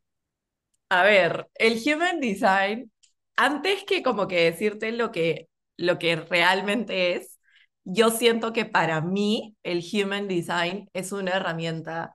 A 0.89 1.03
ver, 1.03 1.47
el 1.55 1.81
Human 1.83 2.19
Design, 2.19 2.91
antes 3.35 3.83
que 3.83 4.03
como 4.03 4.27
que 4.27 4.43
decirte 4.43 4.91
lo 4.91 5.11
que, 5.11 5.49
lo 5.75 5.97
que 5.97 6.17
realmente 6.17 7.15
es, 7.15 7.39
yo 7.83 8.11
siento 8.11 8.53
que 8.53 8.65
para 8.65 9.01
mí 9.01 9.55
el 9.63 9.83
Human 9.91 10.27
Design 10.27 10.87
es 10.93 11.11
una 11.11 11.31
herramienta 11.31 12.13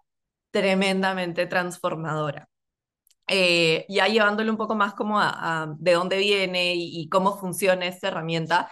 tremendamente 0.52 1.46
transformadora. 1.46 2.48
Eh, 3.26 3.86
ya 3.88 4.06
llevándole 4.08 4.50
un 4.50 4.56
poco 4.56 4.74
más 4.74 4.94
como 4.94 5.20
de 5.78 5.92
dónde 5.92 6.18
viene 6.18 6.74
y, 6.76 7.08
cómo 7.08 7.38
funciona 7.38 7.86
esta 7.86 8.08
herramienta, 8.08 8.68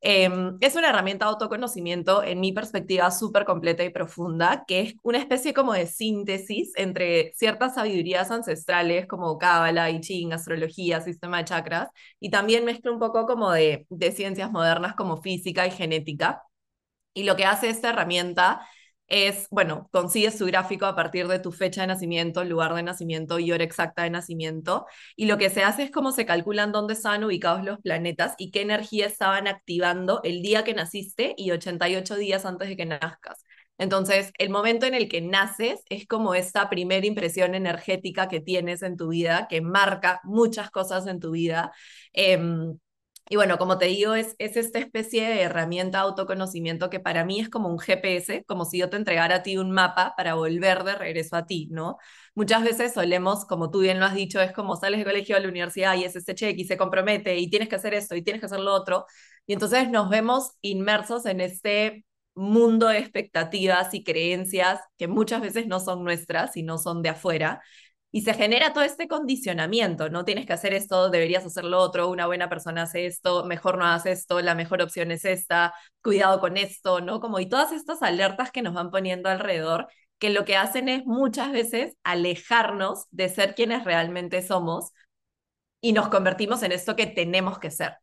Em, 0.00 0.56
es 0.60 0.76
una 0.76 0.90
herramienta 0.90 1.24
de 1.24 1.30
autoconocimiento, 1.32 2.22
en 2.22 2.38
mi 2.38 2.52
perspectiva, 2.52 3.10
súper 3.10 3.44
completa 3.44 3.82
y 3.82 3.90
profunda, 3.90 4.64
que 4.66 4.80
es 4.80 4.94
una 5.02 5.18
especie 5.18 5.52
como 5.52 5.72
de 5.72 5.86
síntesis 5.88 6.72
entre 6.76 7.32
ciertas 7.34 7.74
sabidurías 7.74 8.30
ancestrales 8.30 9.08
como 9.08 9.38
Cábala, 9.38 9.90
I 9.90 10.00
Ching, 10.00 10.32
astrología, 10.32 11.00
sistema 11.00 11.38
de 11.38 11.44
chakras, 11.46 11.88
y 12.20 12.30
también 12.30 12.64
mezcla 12.64 12.92
un 12.92 13.00
poco 13.00 13.26
como 13.26 13.50
de, 13.50 13.86
de 13.90 14.12
ciencias 14.12 14.52
modernas 14.52 14.94
como 14.94 15.20
física 15.20 15.66
y 15.66 15.72
genética. 15.72 16.42
Y 17.14 17.24
lo 17.24 17.36
que 17.36 17.44
hace 17.46 17.68
esta 17.70 17.90
herramienta 17.90 18.60
es, 19.08 19.48
bueno, 19.50 19.88
consigues 19.92 20.38
tu 20.38 20.46
gráfico 20.46 20.86
a 20.86 20.94
partir 20.94 21.28
de 21.28 21.38
tu 21.38 21.50
fecha 21.52 21.80
de 21.80 21.88
nacimiento, 21.88 22.44
lugar 22.44 22.74
de 22.74 22.82
nacimiento 22.82 23.38
y 23.38 23.52
hora 23.52 23.64
exacta 23.64 24.02
de 24.02 24.10
nacimiento. 24.10 24.86
Y 25.16 25.26
lo 25.26 25.38
que 25.38 25.50
se 25.50 25.62
hace 25.64 25.84
es 25.84 25.90
cómo 25.90 26.12
se 26.12 26.26
calculan 26.26 26.72
dónde 26.72 26.94
estaban 26.94 27.24
ubicados 27.24 27.64
los 27.64 27.80
planetas 27.80 28.34
y 28.38 28.50
qué 28.50 28.62
energía 28.62 29.06
estaban 29.06 29.48
activando 29.48 30.20
el 30.24 30.42
día 30.42 30.64
que 30.64 30.74
naciste 30.74 31.34
y 31.36 31.50
88 31.50 32.16
días 32.16 32.44
antes 32.44 32.68
de 32.68 32.76
que 32.76 32.86
nazcas. 32.86 33.44
Entonces, 33.78 34.32
el 34.38 34.50
momento 34.50 34.86
en 34.86 34.94
el 34.94 35.08
que 35.08 35.20
naces 35.20 35.80
es 35.88 36.06
como 36.06 36.34
esta 36.34 36.68
primera 36.68 37.06
impresión 37.06 37.54
energética 37.54 38.28
que 38.28 38.40
tienes 38.40 38.82
en 38.82 38.96
tu 38.96 39.08
vida, 39.08 39.46
que 39.48 39.60
marca 39.60 40.20
muchas 40.24 40.70
cosas 40.70 41.06
en 41.06 41.20
tu 41.20 41.30
vida. 41.30 41.72
Em, 42.12 42.78
y 43.30 43.36
bueno, 43.36 43.58
como 43.58 43.76
te 43.78 43.86
digo, 43.86 44.14
es, 44.14 44.34
es 44.38 44.56
esta 44.56 44.78
especie 44.78 45.28
de 45.28 45.42
herramienta 45.42 45.98
de 45.98 46.04
autoconocimiento 46.04 46.88
que 46.90 46.98
para 47.00 47.24
mí 47.24 47.40
es 47.40 47.50
como 47.50 47.68
un 47.68 47.78
GPS, 47.78 48.44
como 48.46 48.64
si 48.64 48.78
yo 48.78 48.88
te 48.88 48.96
entregara 48.96 49.36
a 49.36 49.42
ti 49.42 49.58
un 49.58 49.70
mapa 49.70 50.14
para 50.16 50.34
volver 50.34 50.82
de 50.84 50.94
regreso 50.94 51.36
a 51.36 51.44
ti, 51.46 51.68
¿no? 51.70 51.98
Muchas 52.34 52.62
veces 52.64 52.94
solemos, 52.94 53.44
como 53.44 53.70
tú 53.70 53.80
bien 53.80 54.00
lo 54.00 54.06
has 54.06 54.14
dicho, 54.14 54.40
es 54.40 54.52
como 54.52 54.76
sales 54.76 54.98
de 55.00 55.04
colegio 55.04 55.36
a 55.36 55.40
la 55.40 55.48
universidad 55.48 55.94
y 55.96 56.04
es 56.04 56.16
este 56.16 56.34
cheque 56.34 56.62
y 56.62 56.64
se 56.64 56.76
compromete 56.78 57.36
y 57.38 57.50
tienes 57.50 57.68
que 57.68 57.76
hacer 57.76 57.94
esto 57.94 58.14
y 58.16 58.22
tienes 58.22 58.40
que 58.40 58.46
hacer 58.46 58.60
lo 58.60 58.72
otro. 58.74 59.04
Y 59.46 59.52
entonces 59.52 59.90
nos 59.90 60.08
vemos 60.10 60.52
inmersos 60.62 61.26
en 61.26 61.40
este 61.40 62.04
mundo 62.34 62.86
de 62.88 62.98
expectativas 62.98 63.92
y 63.94 64.04
creencias 64.04 64.80
que 64.96 65.08
muchas 65.08 65.40
veces 65.42 65.66
no 65.66 65.80
son 65.80 66.04
nuestras 66.04 66.56
y 66.56 66.62
no 66.62 66.78
son 66.78 67.02
de 67.02 67.08
afuera. 67.10 67.62
Y 68.10 68.22
se 68.22 68.32
genera 68.32 68.72
todo 68.72 68.84
este 68.84 69.06
condicionamiento, 69.06 70.08
no 70.08 70.24
tienes 70.24 70.46
que 70.46 70.54
hacer 70.54 70.72
esto, 70.72 71.10
deberías 71.10 71.44
hacer 71.44 71.64
lo 71.64 71.78
otro, 71.78 72.08
una 72.08 72.26
buena 72.26 72.48
persona 72.48 72.82
hace 72.82 73.04
esto, 73.06 73.44
mejor 73.44 73.76
no 73.76 73.84
haces 73.84 74.20
esto, 74.20 74.40
la 74.40 74.54
mejor 74.54 74.80
opción 74.80 75.10
es 75.10 75.26
esta, 75.26 75.74
cuidado 76.02 76.40
con 76.40 76.56
esto, 76.56 77.02
¿no? 77.02 77.20
Como 77.20 77.38
y 77.38 77.46
todas 77.48 77.70
estas 77.72 78.02
alertas 78.02 78.50
que 78.50 78.62
nos 78.62 78.72
van 78.72 78.90
poniendo 78.90 79.28
alrededor, 79.28 79.88
que 80.18 80.30
lo 80.30 80.44
que 80.46 80.56
hacen 80.56 80.88
es 80.88 81.04
muchas 81.04 81.52
veces 81.52 81.96
alejarnos 82.02 83.06
de 83.10 83.28
ser 83.28 83.54
quienes 83.54 83.84
realmente 83.84 84.40
somos 84.42 84.92
y 85.80 85.92
nos 85.92 86.08
convertimos 86.08 86.62
en 86.62 86.72
esto 86.72 86.96
que 86.96 87.06
tenemos 87.06 87.58
que 87.58 87.70
ser. 87.70 87.98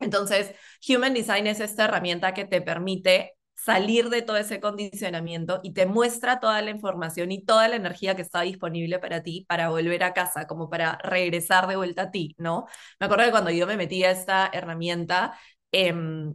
Entonces, 0.00 0.54
Human 0.88 1.14
Design 1.14 1.46
es 1.46 1.60
esta 1.60 1.84
herramienta 1.84 2.34
que 2.34 2.44
te 2.44 2.60
permite 2.60 3.34
salir 3.64 4.08
de 4.10 4.22
todo 4.22 4.36
ese 4.36 4.60
condicionamiento 4.60 5.60
y 5.62 5.72
te 5.72 5.86
muestra 5.86 6.40
toda 6.40 6.60
la 6.62 6.70
información 6.70 7.30
y 7.32 7.44
toda 7.44 7.68
la 7.68 7.76
energía 7.76 8.16
que 8.16 8.22
está 8.22 8.40
disponible 8.42 8.98
para 8.98 9.22
ti 9.22 9.44
para 9.48 9.70
volver 9.70 10.02
a 10.04 10.14
casa, 10.14 10.46
como 10.46 10.68
para 10.70 10.98
regresar 10.98 11.66
de 11.68 11.76
vuelta 11.76 12.02
a 12.02 12.10
ti, 12.10 12.34
¿no? 12.38 12.66
Me 13.00 13.06
acuerdo 13.06 13.24
que 13.26 13.30
cuando 13.30 13.50
yo 13.50 13.66
me 13.66 13.76
metí 13.76 14.04
a 14.04 14.10
esta 14.10 14.50
herramienta, 14.52 15.38
em, 15.72 16.34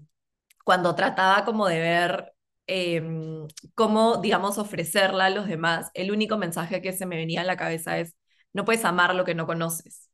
cuando 0.64 0.96
trataba 0.96 1.46
como 1.46 1.68
de 1.68 1.80
ver 1.80 2.34
em, 2.68 3.48
cómo, 3.76 4.18
digamos, 4.18 4.58
ofrecerla 4.58 5.26
a 5.28 5.30
los 5.30 5.48
demás, 5.48 5.90
el 5.94 6.12
único 6.12 6.38
mensaje 6.38 6.82
que 6.82 6.92
se 6.94 7.06
me 7.06 7.16
venía 7.18 7.42
a 7.42 7.44
la 7.46 7.56
cabeza 7.58 7.98
es, 8.00 8.16
no 8.54 8.66
puedes 8.66 8.84
amar 8.86 9.16
lo 9.16 9.24
que 9.26 9.36
no 9.36 9.46
conoces. 9.48 10.10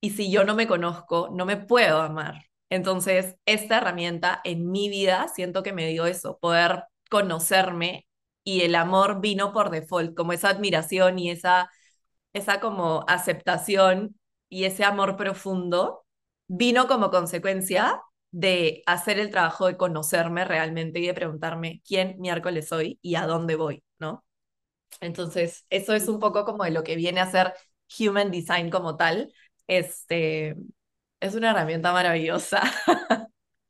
Y 0.00 0.10
si 0.10 0.30
yo 0.30 0.44
no 0.44 0.54
me 0.54 0.68
conozco, 0.68 1.30
no 1.32 1.46
me 1.46 1.56
puedo 1.56 2.00
amar. 2.02 2.44
Entonces, 2.70 3.36
esta 3.46 3.78
herramienta 3.78 4.40
en 4.44 4.70
mi 4.70 4.88
vida 4.88 5.28
siento 5.34 5.62
que 5.62 5.72
me 5.72 5.88
dio 5.88 6.06
eso, 6.06 6.38
poder 6.40 6.84
conocerme 7.10 8.06
y 8.44 8.62
el 8.62 8.74
amor 8.74 9.20
vino 9.20 9.52
por 9.52 9.70
default, 9.70 10.14
como 10.16 10.32
esa 10.32 10.50
admiración 10.50 11.18
y 11.18 11.30
esa, 11.30 11.70
esa 12.32 12.60
como 12.60 13.04
aceptación 13.08 14.16
y 14.48 14.64
ese 14.64 14.84
amor 14.84 15.16
profundo 15.16 16.04
vino 16.48 16.86
como 16.88 17.10
consecuencia 17.10 18.00
de 18.30 18.82
hacer 18.86 19.18
el 19.18 19.30
trabajo 19.30 19.66
de 19.66 19.76
conocerme 19.76 20.44
realmente 20.44 21.00
y 21.00 21.06
de 21.06 21.14
preguntarme 21.14 21.82
quién 21.86 22.16
miércoles 22.20 22.68
soy 22.68 22.98
y 23.02 23.14
a 23.16 23.26
dónde 23.26 23.56
voy, 23.56 23.82
¿no? 23.98 24.24
Entonces, 25.00 25.66
eso 25.70 25.94
es 25.94 26.08
un 26.08 26.20
poco 26.20 26.44
como 26.44 26.64
de 26.64 26.70
lo 26.70 26.82
que 26.84 26.96
viene 26.96 27.20
a 27.20 27.30
ser 27.30 27.54
Human 27.98 28.30
Design 28.30 28.70
como 28.70 28.96
tal. 28.96 29.32
Este, 29.66 30.56
es 31.26 31.34
una 31.34 31.50
herramienta 31.50 31.92
maravillosa. 31.92 32.62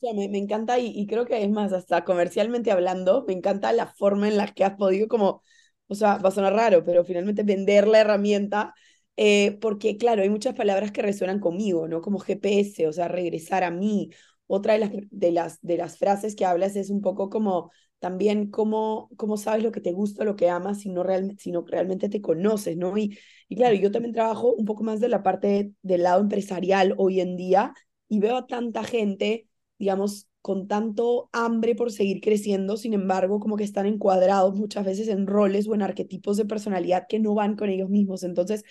me, 0.01 0.29
me, 0.29 0.39
encanta 0.39 0.79
y, 0.79 0.89
y, 0.89 1.07
creo 1.07 1.27
que 1.27 1.43
es 1.43 1.51
más, 1.51 1.73
hasta 1.73 2.05
comercialmente 2.05 2.71
hablando, 2.71 3.25
me 3.27 3.33
encanta 3.35 3.73
la 3.73 3.87
forma 3.87 4.29
en 4.29 4.37
la 4.37 4.47
que 4.49 4.65
has 4.65 4.75
podido 4.77 5.09
como, 5.09 5.43
o 5.89 5.95
sea, 5.95 6.19
va 6.19 6.29
a 6.29 6.33
sonar 6.33 6.55
raro, 6.55 6.85
pero 6.85 7.05
finalmente 7.05 7.43
vender 7.43 7.89
la 7.89 8.01
herramienta, 8.01 8.75
eh, 9.17 9.59
porque 9.61 9.97
claro, 9.97 10.23
hay 10.23 10.29
muchas 10.31 10.55
palabras 10.55 10.93
que 10.93 11.03
resuenan 11.03 11.41
conmigo, 11.41 11.89
¿no? 11.89 12.01
Como 12.01 12.19
GPS, 12.19 12.87
o 12.87 12.93
sea, 12.93 13.09
regresar 13.09 13.65
a 13.65 13.71
mí. 13.71 14.11
Otra 14.47 14.75
de 14.75 14.79
las, 14.81 14.91
de 15.11 15.33
las, 15.33 15.61
de 15.63 15.77
las 15.77 15.99
frases 15.99 16.37
que 16.37 16.45
hablas 16.45 16.77
es 16.77 16.91
un 16.91 17.01
poco 17.01 17.31
como 17.31 17.71
también 17.99 18.51
cómo, 18.51 19.09
cómo 19.17 19.37
sabes 19.37 19.63
lo 19.65 19.73
que 19.73 19.81
te 19.81 19.93
gusta, 19.93 20.25
lo 20.25 20.37
que 20.37 20.51
amas, 20.51 20.81
si 20.81 20.91
no, 20.91 21.03
real, 21.03 21.35
si 21.39 21.51
no 21.51 21.65
realmente 21.67 22.09
te 22.09 22.21
conoces, 22.21 22.77
¿no? 22.77 22.97
Y, 22.99 23.19
y 23.49 23.57
claro, 23.57 23.75
yo 23.75 23.91
también 23.91 24.13
trabajo 24.15 24.53
un 24.55 24.65
poco 24.65 24.85
más 24.85 25.01
de 25.01 25.09
la 25.09 25.23
parte 25.23 25.73
del 25.83 26.03
lado 26.03 26.21
empresarial 26.21 26.95
hoy 26.99 27.21
en 27.21 27.37
día 27.37 27.73
y 28.09 28.21
veo 28.21 28.37
a 28.37 28.47
tanta 28.47 28.85
gente, 28.85 29.49
digamos, 29.79 30.29
con 30.43 30.69
tanto 30.69 31.29
hambre 31.33 31.75
por 31.75 31.91
seguir 31.91 32.21
creciendo, 32.21 32.77
sin 32.77 32.95
embargo, 32.95 33.41
como 33.41 33.57
que 33.57 33.65
están 33.65 33.87
encuadrados 33.87 34.55
muchas 34.55 34.85
veces 34.85 35.09
en 35.09 35.27
roles 35.27 35.67
o 35.67 35.75
en 35.75 35.83
arquetipos 35.83 36.37
de 36.37 36.45
personalidad 36.45 37.07
que 37.09 37.19
no 37.19 37.35
van 37.35 37.57
con 37.57 37.69
ellos 37.69 37.89
mismos. 37.91 38.23
Entonces, 38.23 38.63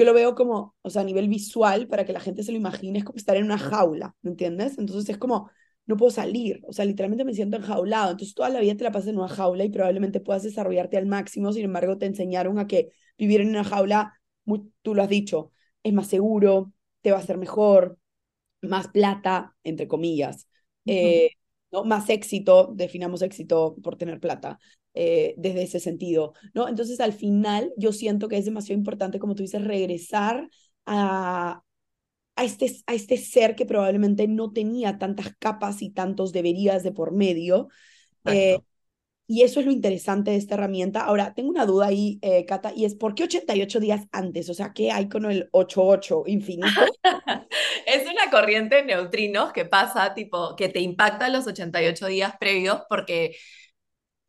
yo 0.00 0.06
lo 0.06 0.14
veo 0.14 0.34
como, 0.34 0.74
o 0.80 0.88
sea, 0.90 1.02
a 1.02 1.04
nivel 1.04 1.28
visual, 1.28 1.86
para 1.86 2.06
que 2.06 2.12
la 2.14 2.20
gente 2.20 2.42
se 2.42 2.52
lo 2.52 2.58
imagine, 2.58 2.98
es 2.98 3.04
como 3.04 3.18
estar 3.18 3.36
en 3.36 3.44
una 3.44 3.58
jaula, 3.58 4.16
¿me 4.22 4.30
entiendes? 4.30 4.78
Entonces 4.78 5.08
es 5.10 5.18
como, 5.18 5.50
no 5.84 5.98
puedo 5.98 6.10
salir, 6.10 6.62
o 6.66 6.72
sea, 6.72 6.86
literalmente 6.86 7.24
me 7.24 7.34
siento 7.34 7.58
enjaulado, 7.58 8.12
entonces 8.12 8.34
toda 8.34 8.48
la 8.48 8.60
vida 8.60 8.74
te 8.76 8.84
la 8.84 8.92
pasas 8.92 9.08
en 9.08 9.18
una 9.18 9.28
jaula 9.28 9.64
y 9.64 9.68
probablemente 9.68 10.20
puedas 10.20 10.42
desarrollarte 10.42 10.96
al 10.96 11.04
máximo, 11.04 11.52
sin 11.52 11.64
embargo, 11.64 11.98
te 11.98 12.06
enseñaron 12.06 12.58
a 12.58 12.66
que 12.66 12.90
vivir 13.18 13.42
en 13.42 13.50
una 13.50 13.64
jaula, 13.64 14.18
tú 14.82 14.94
lo 14.94 15.02
has 15.02 15.08
dicho, 15.10 15.52
es 15.82 15.92
más 15.92 16.06
seguro, 16.06 16.72
te 17.02 17.12
va 17.12 17.18
a 17.18 17.20
hacer 17.20 17.36
mejor, 17.36 17.98
más 18.62 18.88
plata, 18.88 19.54
entre 19.64 19.86
comillas, 19.86 20.48
eh, 20.86 21.32
¿no? 21.70 21.84
más 21.84 22.08
éxito, 22.08 22.72
definamos 22.74 23.20
éxito 23.20 23.76
por 23.82 23.96
tener 23.96 24.20
plata, 24.20 24.58
eh, 24.94 25.34
desde 25.36 25.62
ese 25.62 25.80
sentido, 25.80 26.34
¿no? 26.54 26.68
Entonces, 26.68 27.00
al 27.00 27.12
final, 27.12 27.72
yo 27.76 27.92
siento 27.92 28.28
que 28.28 28.36
es 28.38 28.44
demasiado 28.44 28.78
importante, 28.78 29.18
como 29.18 29.34
tú 29.34 29.42
dices, 29.42 29.62
regresar 29.62 30.48
a, 30.86 31.62
a 32.36 32.44
este, 32.44 32.74
a 32.86 32.94
este 32.94 33.16
ser 33.16 33.54
que 33.54 33.66
probablemente 33.66 34.26
no 34.26 34.52
tenía 34.52 34.98
tantas 34.98 35.34
capas 35.38 35.82
y 35.82 35.90
tantos 35.90 36.32
deberías 36.32 36.82
de 36.82 36.92
por 36.92 37.12
medio. 37.12 37.68
Eh, 38.24 38.58
y 39.26 39.42
eso 39.42 39.60
es 39.60 39.66
lo 39.66 39.70
interesante 39.70 40.32
de 40.32 40.38
esta 40.38 40.54
herramienta. 40.54 41.02
Ahora, 41.02 41.34
tengo 41.34 41.50
una 41.50 41.64
duda 41.64 41.86
ahí, 41.86 42.18
eh, 42.20 42.44
Cata, 42.46 42.72
y 42.74 42.84
es 42.84 42.96
¿por 42.96 43.14
qué 43.14 43.22
88 43.22 43.78
días 43.78 44.08
antes? 44.10 44.50
O 44.50 44.54
sea, 44.54 44.72
¿qué 44.72 44.90
hay 44.90 45.08
con 45.08 45.24
el 45.30 45.48
88 45.52 46.24
infinito? 46.26 46.68
es 47.86 48.02
una 48.10 48.28
corriente 48.28 48.76
de 48.76 48.86
neutrinos 48.86 49.52
que 49.52 49.66
pasa, 49.66 50.14
tipo, 50.14 50.56
que 50.56 50.68
te 50.68 50.80
impacta 50.80 51.28
los 51.28 51.46
88 51.46 52.08
días 52.08 52.34
previos 52.40 52.80
porque 52.88 53.36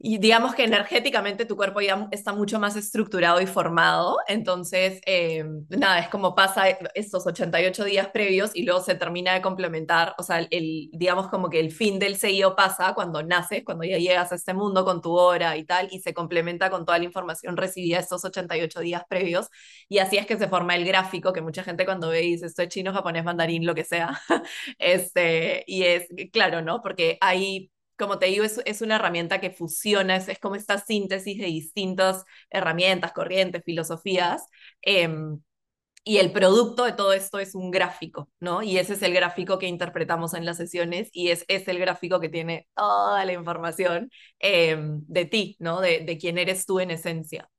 y 0.03 0.17
digamos 0.17 0.55
que 0.55 0.63
energéticamente 0.63 1.45
tu 1.45 1.55
cuerpo 1.55 1.79
ya 1.79 2.07
está 2.11 2.33
mucho 2.33 2.59
más 2.59 2.75
estructurado 2.75 3.39
y 3.39 3.45
formado, 3.45 4.17
entonces, 4.27 4.99
eh, 5.05 5.45
nada, 5.69 5.99
es 5.99 6.07
como 6.09 6.33
pasa 6.33 6.69
estos 6.95 7.27
88 7.27 7.85
días 7.85 8.07
previos 8.07 8.49
y 8.55 8.63
luego 8.63 8.81
se 8.81 8.95
termina 8.95 9.33
de 9.35 9.41
complementar, 9.41 10.15
o 10.17 10.23
sea, 10.23 10.39
el, 10.49 10.89
digamos 10.91 11.27
como 11.29 11.49
que 11.51 11.59
el 11.59 11.71
fin 11.71 11.99
del 11.99 12.17
CEO 12.17 12.55
pasa 12.55 12.95
cuando 12.95 13.21
naces, 13.21 13.63
cuando 13.63 13.83
ya 13.83 13.97
llegas 13.99 14.31
a 14.31 14.35
este 14.35 14.55
mundo 14.55 14.83
con 14.85 15.01
tu 15.01 15.13
hora 15.13 15.55
y 15.55 15.65
tal, 15.65 15.87
y 15.91 15.99
se 15.99 16.15
complementa 16.15 16.71
con 16.71 16.83
toda 16.83 16.97
la 16.97 17.05
información 17.05 17.55
recibida 17.55 17.99
estos 17.99 18.25
88 18.25 18.79
días 18.79 19.03
previos, 19.07 19.49
y 19.87 19.99
así 19.99 20.17
es 20.17 20.25
que 20.25 20.37
se 20.37 20.47
forma 20.47 20.75
el 20.75 20.83
gráfico, 20.85 21.31
que 21.31 21.41
mucha 21.41 21.63
gente 21.63 21.85
cuando 21.85 22.09
ve 22.09 22.21
dice, 22.21 22.47
esto 22.47 22.63
es 22.63 22.69
chino, 22.69 22.91
japonés, 22.91 23.23
mandarín, 23.23 23.67
lo 23.67 23.75
que 23.75 23.83
sea, 23.83 24.19
este, 24.79 25.63
y 25.67 25.83
es 25.83 26.07
claro, 26.33 26.63
¿no? 26.63 26.81
Porque 26.81 27.17
hay 27.21 27.69
como 28.01 28.19
te 28.19 28.25
digo, 28.27 28.43
es, 28.43 28.59
es 28.65 28.81
una 28.81 28.95
herramienta 28.95 29.39
que 29.39 29.51
fusiona, 29.51 30.15
es, 30.17 30.39
como 30.39 30.55
esta 30.55 30.79
síntesis 30.79 31.37
de 31.37 31.45
distintas 31.45 32.25
herramientas, 32.49 33.13
corrientes, 33.13 33.63
filosofías. 33.63 34.43
Em, 34.81 35.39
y 36.03 36.17
el 36.17 36.31
producto 36.33 36.85
de 36.85 36.93
todo 36.93 37.13
esto 37.13 37.39
es 37.39 37.55
un 37.55 37.71
gráfico, 37.71 38.29
¿no? 38.39 38.63
Y 38.63 38.77
ese 38.79 38.93
es 38.93 39.03
el 39.03 39.13
gráfico 39.13 39.59
que 39.59 39.67
interpretamos 39.67 40.33
en 40.33 40.45
las 40.45 40.57
sesiones 40.57 41.09
y 41.13 41.29
es, 41.29 41.45
es 41.47 41.67
el 41.67 41.79
gráfico 41.79 42.19
que 42.19 42.29
tiene 42.29 42.67
toda 42.75 43.23
la 43.25 43.33
información 43.33 44.09
em, 44.39 45.01
de 45.07 45.25
ti, 45.25 45.57
¿no? 45.59 45.81
De, 45.81 45.99
de 46.01 46.17
quién 46.17 46.37
eres 46.39 46.65
tú 46.65 46.79
en 46.79 46.91
esencia. 46.91 47.49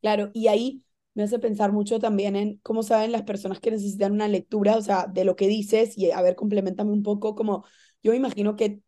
Claro, 0.00 0.30
y 0.34 0.48
ahí 0.48 0.84
me 1.14 1.22
hace 1.22 1.38
pensar 1.38 1.72
mucho 1.72 1.98
también 1.98 2.36
en 2.36 2.58
cómo 2.58 2.82
saben 2.82 3.12
las 3.12 3.22
personas 3.22 3.60
que 3.60 3.70
necesitan 3.70 4.12
una 4.12 4.28
lectura, 4.28 4.76
o 4.76 4.82
sea, 4.82 5.06
de 5.06 5.24
lo 5.24 5.36
que 5.36 5.48
dices 5.48 5.96
y 5.96 6.10
a 6.10 6.20
ver, 6.22 6.34
complementame 6.36 6.92
un 6.92 7.02
poco 7.02 7.34
como 7.34 7.64
yo 8.02 8.12
imagino 8.12 8.56
que 8.56 8.80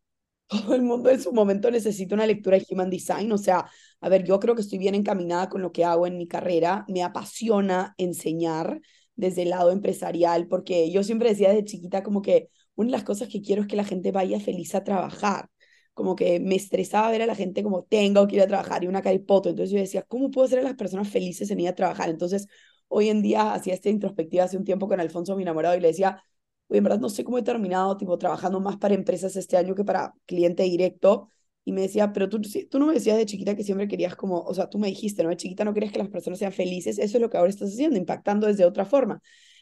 todo 0.47 0.75
el 0.75 0.81
mundo 0.81 1.09
en 1.09 1.21
su 1.21 1.33
momento 1.33 1.69
necesita 1.71 2.15
una 2.15 2.25
lectura 2.25 2.57
de 2.57 2.65
Human 2.69 2.89
Design. 2.89 3.31
O 3.31 3.37
sea, 3.37 3.65
a 4.01 4.09
ver, 4.09 4.23
yo 4.23 4.39
creo 4.39 4.55
que 4.55 4.61
estoy 4.61 4.79
bien 4.79 4.95
encaminada 4.95 5.49
con 5.49 5.61
lo 5.61 5.71
que 5.71 5.85
hago 5.85 6.07
en 6.07 6.17
mi 6.17 6.27
carrera. 6.27 6.85
Me 6.87 7.03
apasiona 7.03 7.93
enseñar 7.97 8.79
desde 9.15 9.43
el 9.43 9.49
lado 9.49 9.71
empresarial, 9.71 10.47
porque 10.47 10.91
yo 10.91 11.03
siempre 11.03 11.29
decía 11.29 11.51
de 11.51 11.65
chiquita 11.65 12.03
como 12.03 12.21
que 12.21 12.49
una 12.75 12.87
de 12.87 12.91
las 12.91 13.03
cosas 13.03 13.27
que 13.27 13.41
quiero 13.41 13.63
es 13.63 13.67
que 13.67 13.75
la 13.75 13.83
gente 13.83 14.11
vaya 14.11 14.39
feliz 14.39 14.75
a 14.75 14.83
trabajar. 14.83 15.49
Como 15.93 16.15
que 16.15 16.39
me 16.39 16.55
estresaba 16.55 17.09
ver 17.09 17.23
a 17.23 17.25
la 17.25 17.35
gente 17.35 17.63
como 17.63 17.83
tengo 17.83 18.27
que 18.27 18.35
ir 18.37 18.45
trabajar 18.45 18.83
y 18.83 18.87
una 18.87 19.01
caripoto. 19.01 19.49
Entonces 19.49 19.71
yo 19.73 19.79
decía, 19.79 20.03
¿cómo 20.03 20.29
puedo 20.31 20.45
hacer 20.45 20.59
a 20.59 20.61
las 20.63 20.75
personas 20.75 21.09
felices 21.09 21.49
en 21.51 21.59
ir 21.59 21.69
a 21.69 21.75
trabajar? 21.75 22.09
Entonces, 22.09 22.47
hoy 22.87 23.09
en 23.09 23.21
día 23.21 23.53
hacía 23.53 23.73
esta 23.73 23.89
introspectiva 23.89 24.43
hace 24.43 24.57
un 24.57 24.63
tiempo 24.63 24.87
con 24.87 24.99
Alfonso, 24.99 25.35
mi 25.35 25.41
enamorado, 25.43 25.75
y 25.75 25.81
le 25.81 25.89
decía, 25.89 26.23
en 26.69 26.83
verdad 26.83 26.99
no 26.99 27.09
sé 27.09 27.23
cómo 27.23 27.37
he 27.37 27.43
terminado, 27.43 27.97
tipo, 27.97 28.17
trabajando 28.17 28.59
más 28.59 28.77
para 28.77 28.93
empresas 28.93 29.35
este 29.35 29.57
año 29.57 29.75
que 29.75 29.83
para 29.85 30.13
cliente 30.25 30.63
directo. 30.63 31.29
Y 31.65 31.73
me 31.73 31.81
decía, 31.81 32.13
pero 32.13 32.29
tú, 32.29 32.39
tú 32.69 32.79
no 32.79 32.85
me 32.87 32.93
decías 32.93 33.17
de 33.17 33.25
chiquita 33.25 33.55
que 33.55 33.63
siempre 33.63 33.87
querías 33.89 34.15
como, 34.15 34.39
o 34.41 34.53
sea, 34.53 34.69
tú 34.69 34.79
me 34.79 34.87
dijiste, 34.87 35.23
¿no? 35.23 35.29
De 35.29 35.37
chiquita 35.37 35.65
no 35.65 35.73
querías 35.73 35.91
que 35.91 35.99
las 35.99 36.07
personas 36.09 36.39
sean 36.39 36.53
felices, 36.53 36.97
eso 36.97 37.17
es 37.17 37.21
lo 37.21 37.29
que 37.29 37.37
ahora 37.37 37.49
estás 37.49 37.69
haciendo, 37.73 37.97
impactando 37.97 38.47
desde 38.47 38.63
otra 38.65 38.85
forma. 38.85 39.21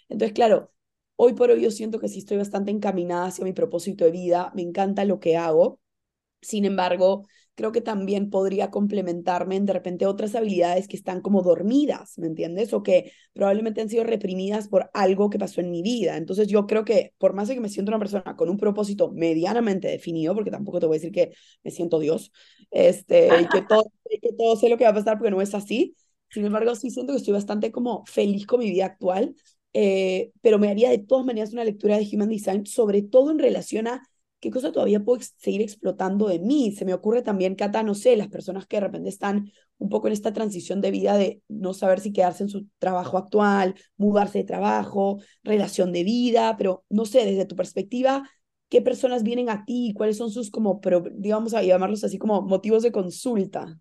Entonces, 0.09 0.33
claro, 0.33 0.71
hoy 1.15 1.33
por 1.33 1.49
hoy 1.49 1.61
yo 1.63 1.71
siento 1.71 1.99
que 1.99 2.07
sí 2.07 2.19
estoy 2.19 2.37
bastante 2.37 2.69
encaminada 2.71 3.25
hacia 3.27 3.43
mi 3.43 3.53
propósito 3.53 4.05
de 4.05 4.11
vida, 4.11 4.51
me 4.55 4.61
encanta 4.61 5.03
lo 5.05 5.19
que 5.19 5.35
hago. 5.37 5.79
Sin 6.41 6.65
embargo, 6.65 7.27
creo 7.55 7.71
que 7.71 7.81
también 7.81 8.29
podría 8.29 8.69
complementarme 8.69 9.55
en 9.55 9.65
de 9.65 9.73
repente 9.73 10.05
otras 10.05 10.35
habilidades 10.35 10.87
que 10.87 10.97
están 10.97 11.21
como 11.21 11.41
dormidas, 11.41 12.17
¿me 12.17 12.27
entiendes? 12.27 12.73
O 12.73 12.83
que 12.83 13.13
probablemente 13.33 13.81
han 13.81 13.89
sido 13.89 14.03
reprimidas 14.03 14.67
por 14.67 14.89
algo 14.93 15.29
que 15.29 15.39
pasó 15.39 15.61
en 15.61 15.71
mi 15.71 15.81
vida. 15.81 16.17
Entonces 16.17 16.47
yo 16.47 16.67
creo 16.67 16.83
que 16.85 17.13
por 17.17 17.33
más 17.33 17.47
de 17.47 17.55
que 17.55 17.61
me 17.61 17.69
siento 17.69 17.91
una 17.91 17.99
persona 17.99 18.35
con 18.35 18.49
un 18.49 18.57
propósito 18.57 19.11
medianamente 19.11 19.87
definido, 19.87 20.35
porque 20.35 20.51
tampoco 20.51 20.79
te 20.79 20.85
voy 20.85 20.95
a 20.95 20.99
decir 20.99 21.13
que 21.13 21.31
me 21.63 21.71
siento 21.71 21.99
Dios, 21.99 22.31
este, 22.71 23.27
y 23.41 23.47
que 23.47 23.61
todo, 23.61 23.85
que 24.21 24.33
todo 24.37 24.55
sé 24.57 24.69
lo 24.69 24.77
que 24.77 24.83
va 24.83 24.91
a 24.91 24.95
pasar 24.95 25.17
porque 25.17 25.31
no 25.31 25.41
es 25.41 25.55
así, 25.55 25.95
sin 26.29 26.45
embargo 26.45 26.75
sí 26.75 26.89
siento 26.89 27.13
que 27.13 27.17
estoy 27.17 27.33
bastante 27.33 27.71
como 27.71 28.03
feliz 28.05 28.45
con 28.45 28.59
mi 28.59 28.69
vida 28.69 28.85
actual, 28.85 29.35
eh, 29.71 30.31
pero 30.41 30.59
me 30.59 30.69
haría 30.69 30.89
de 30.89 30.99
todas 30.99 31.25
maneras 31.25 31.53
una 31.53 31.63
lectura 31.63 31.97
de 31.97 32.07
Human 32.11 32.29
Design, 32.29 32.65
sobre 32.65 33.01
todo 33.01 33.31
en 33.31 33.39
relación 33.39 33.87
a 33.87 34.01
¿qué 34.39 34.51
cosa 34.51 34.71
todavía 34.71 34.99
puedo 34.99 35.21
seguir 35.37 35.61
explotando 35.61 36.27
de 36.27 36.39
mí? 36.39 36.71
Se 36.71 36.85
me 36.85 36.93
ocurre 36.93 37.21
también, 37.21 37.55
Cata, 37.55 37.83
no 37.83 37.95
sé, 37.95 38.15
las 38.15 38.27
personas 38.27 38.67
que 38.67 38.77
de 38.77 38.81
repente 38.81 39.09
están 39.09 39.51
un 39.77 39.89
poco 39.89 40.07
en 40.07 40.13
esta 40.13 40.33
transición 40.33 40.81
de 40.81 40.91
vida 40.91 41.17
de 41.17 41.41
no 41.47 41.73
saber 41.73 41.99
si 41.99 42.13
quedarse 42.13 42.43
en 42.43 42.49
su 42.49 42.67
trabajo 42.79 43.17
actual, 43.17 43.75
mudarse 43.97 44.39
de 44.39 44.43
trabajo, 44.45 45.19
relación 45.43 45.91
de 45.91 46.03
vida, 46.03 46.55
pero 46.57 46.85
no 46.89 47.05
sé, 47.05 47.25
desde 47.25 47.45
tu 47.45 47.55
perspectiva, 47.55 48.29
¿qué 48.69 48.81
personas 48.81 49.23
vienen 49.23 49.49
a 49.49 49.65
ti? 49.65 49.93
¿Cuáles 49.95 50.17
son 50.17 50.31
sus, 50.31 50.51
como, 50.51 50.79
digamos, 51.13 51.53
a 51.53 51.63
llamarlos 51.63 52.03
así 52.03 52.17
como 52.17 52.41
motivos 52.41 52.83
de 52.83 52.91
consulta? 52.91 53.79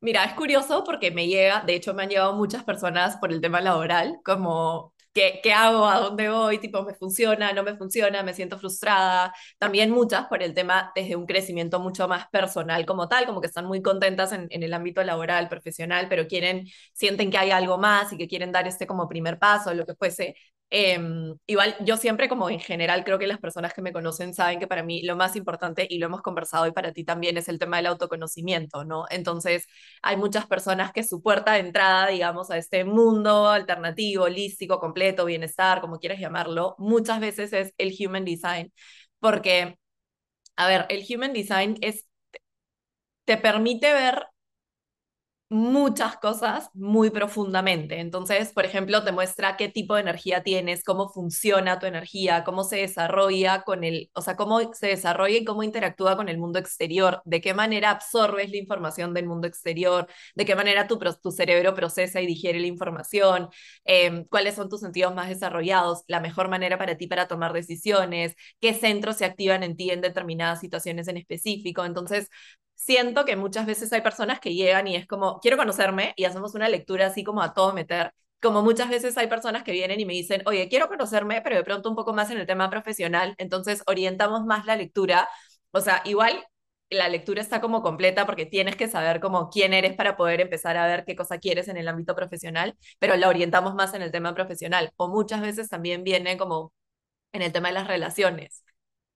Mira, 0.00 0.24
es 0.24 0.34
curioso 0.34 0.84
porque 0.84 1.10
me 1.10 1.26
llega, 1.26 1.62
de 1.66 1.74
hecho 1.74 1.92
me 1.92 2.04
han 2.04 2.08
llegado 2.08 2.34
muchas 2.36 2.62
personas 2.62 3.16
por 3.16 3.32
el 3.32 3.40
tema 3.40 3.60
laboral, 3.60 4.18
como 4.24 4.94
¿Qué, 5.18 5.40
¿Qué, 5.42 5.52
hago? 5.52 5.84
¿A 5.84 5.98
dónde 5.98 6.28
voy? 6.28 6.58
Tipo, 6.60 6.84
¿me 6.84 6.94
funciona? 6.94 7.52
¿No 7.52 7.64
me 7.64 7.76
funciona? 7.76 8.22
¿Me 8.22 8.34
siento 8.34 8.56
frustrada? 8.56 9.34
También 9.58 9.90
muchas 9.90 10.26
por 10.28 10.44
el 10.44 10.54
tema 10.54 10.92
desde 10.94 11.16
un 11.16 11.26
crecimiento 11.26 11.80
mucho 11.80 12.06
más 12.06 12.28
personal 12.28 12.86
como 12.86 13.08
tal, 13.08 13.26
como 13.26 13.40
que 13.40 13.48
están 13.48 13.66
muy 13.66 13.82
contentas 13.82 14.30
en, 14.32 14.46
en 14.50 14.62
el 14.62 14.72
ámbito 14.72 15.02
laboral, 15.02 15.48
profesional, 15.48 16.06
pero 16.08 16.28
quieren, 16.28 16.68
sienten 16.92 17.30
que 17.32 17.38
hay 17.38 17.50
algo 17.50 17.78
más 17.78 18.12
y 18.12 18.16
que 18.16 18.28
quieren 18.28 18.52
dar 18.52 18.68
este 18.68 18.86
como 18.86 19.08
primer 19.08 19.40
paso, 19.40 19.74
lo 19.74 19.84
que 19.86 19.94
fuese. 19.96 20.36
Em, 20.70 21.34
igual 21.46 21.76
yo 21.80 21.96
siempre 21.96 22.28
como 22.28 22.50
en 22.50 22.60
general 22.60 23.02
creo 23.02 23.18
que 23.18 23.26
las 23.26 23.38
personas 23.38 23.72
que 23.72 23.80
me 23.80 23.92
conocen 23.92 24.34
saben 24.34 24.58
que 24.60 24.66
para 24.66 24.82
mí 24.82 25.00
lo 25.02 25.16
más 25.16 25.34
importante 25.34 25.86
y 25.88 25.98
lo 25.98 26.06
hemos 26.06 26.20
conversado 26.20 26.66
y 26.66 26.72
para 26.72 26.92
ti 26.92 27.04
también 27.04 27.38
es 27.38 27.48
el 27.48 27.58
tema 27.58 27.78
del 27.78 27.86
autoconocimiento, 27.86 28.84
¿no? 28.84 29.06
Entonces 29.10 29.66
hay 30.02 30.18
muchas 30.18 30.46
personas 30.46 30.92
que 30.92 31.04
su 31.04 31.22
puerta 31.22 31.54
de 31.54 31.60
entrada, 31.60 32.08
digamos, 32.08 32.50
a 32.50 32.58
este 32.58 32.84
mundo 32.84 33.48
alternativo, 33.48 34.24
holístico, 34.24 34.78
completo, 34.78 35.24
bienestar, 35.24 35.80
como 35.80 35.98
quieras 35.98 36.20
llamarlo, 36.20 36.74
muchas 36.78 37.20
veces 37.20 37.52
es 37.54 37.72
el 37.78 37.94
human 37.98 38.24
design, 38.26 38.70
porque, 39.20 39.78
a 40.56 40.68
ver, 40.68 40.86
el 40.90 41.04
human 41.10 41.32
design 41.34 41.76
es, 41.82 42.06
te 43.24 43.36
permite 43.36 43.92
ver 43.92 44.26
muchas 45.50 46.18
cosas 46.18 46.68
muy 46.74 47.10
profundamente. 47.10 48.00
Entonces, 48.00 48.52
por 48.52 48.66
ejemplo, 48.66 49.02
te 49.02 49.12
muestra 49.12 49.56
qué 49.56 49.68
tipo 49.68 49.94
de 49.94 50.02
energía 50.02 50.42
tienes, 50.42 50.84
cómo 50.84 51.08
funciona 51.08 51.78
tu 51.78 51.86
energía, 51.86 52.44
cómo 52.44 52.64
se 52.64 52.76
desarrolla 52.76 53.62
con 53.62 53.82
el, 53.82 54.10
o 54.14 54.20
sea, 54.20 54.36
cómo 54.36 54.74
se 54.74 54.88
desarrolla 54.88 55.38
y 55.38 55.44
cómo 55.44 55.62
interactúa 55.62 56.16
con 56.16 56.28
el 56.28 56.36
mundo 56.38 56.58
exterior, 56.58 57.22
de 57.24 57.40
qué 57.40 57.54
manera 57.54 57.90
absorbes 57.90 58.50
la 58.50 58.58
información 58.58 59.14
del 59.14 59.26
mundo 59.26 59.46
exterior, 59.48 60.06
de 60.34 60.44
qué 60.44 60.54
manera 60.54 60.86
tu, 60.86 60.98
cerebro 61.30 61.74
procesa 61.74 62.20
y 62.20 62.26
digiere 62.26 62.60
la 62.60 62.66
información, 62.66 63.48
em, 63.84 64.24
cuáles 64.24 64.54
son 64.54 64.68
tus 64.68 64.80
sentidos 64.80 65.14
más 65.14 65.28
desarrollados, 65.28 66.02
la 66.08 66.20
mejor 66.20 66.48
manera 66.48 66.78
para 66.78 66.96
ti 66.96 67.06
para 67.06 67.28
tomar 67.28 67.52
decisiones, 67.52 68.34
qué 68.60 68.74
centros 68.74 69.16
se 69.16 69.24
activan 69.24 69.62
en 69.62 69.76
ti 69.76 69.90
en 69.90 70.00
determinadas 70.00 70.60
situaciones 70.60 71.08
en 71.08 71.16
específico. 71.16 71.84
Entonces, 71.84 72.28
siento 72.78 73.24
que 73.24 73.36
muchas 73.36 73.66
veces 73.66 73.92
hay 73.92 74.00
personas 74.02 74.40
que 74.40 74.54
llegan 74.54 74.86
y 74.86 74.96
es 74.96 75.06
como, 75.06 75.40
quiero 75.40 75.56
conocerme 75.56 76.14
y 76.16 76.24
hacemos 76.24 76.54
una 76.54 76.68
lectura 76.68 77.06
así 77.08 77.24
como 77.24 77.42
a 77.42 77.52
todo 77.52 77.72
meter. 77.74 78.12
Como 78.40 78.62
muchas 78.62 78.88
veces 78.88 79.18
hay 79.18 79.26
personas 79.26 79.64
que 79.64 79.72
vienen 79.72 79.98
y 80.00 80.06
me 80.06 80.12
dicen, 80.12 80.42
oye, 80.46 80.68
quiero 80.68 80.88
conocerme, 80.88 81.42
pero 81.42 81.56
de 81.56 81.64
pronto 81.64 81.90
un 81.90 81.96
poco 81.96 82.12
más 82.14 82.30
en 82.30 82.38
el 82.38 82.46
tema 82.46 82.70
profesional, 82.70 83.34
entonces 83.38 83.82
orientamos 83.86 84.44
más 84.46 84.64
la 84.64 84.76
lectura. 84.76 85.28
O 85.72 85.80
sea, 85.80 86.02
igual 86.04 86.46
la 86.90 87.08
lectura 87.08 87.42
está 87.42 87.60
como 87.60 87.82
completa 87.82 88.26
porque 88.26 88.46
tienes 88.46 88.76
que 88.76 88.88
saber 88.88 89.20
como 89.20 89.50
quién 89.50 89.74
eres 89.74 89.94
para 89.96 90.16
poder 90.16 90.40
empezar 90.40 90.76
a 90.76 90.86
ver 90.86 91.04
qué 91.04 91.16
cosa 91.16 91.38
quieres 91.38 91.68
en 91.68 91.76
el 91.76 91.88
ámbito 91.88 92.14
profesional, 92.14 92.76
pero 93.00 93.16
la 93.16 93.28
orientamos 93.28 93.74
más 93.74 93.92
en 93.94 94.02
el 94.02 94.12
tema 94.12 94.34
profesional. 94.34 94.92
O 94.96 95.08
muchas 95.08 95.40
veces 95.40 95.68
también 95.68 96.04
viene 96.04 96.38
como 96.38 96.72
en 97.32 97.42
el 97.42 97.52
tema 97.52 97.68
de 97.68 97.74
las 97.74 97.88
relaciones. 97.88 98.64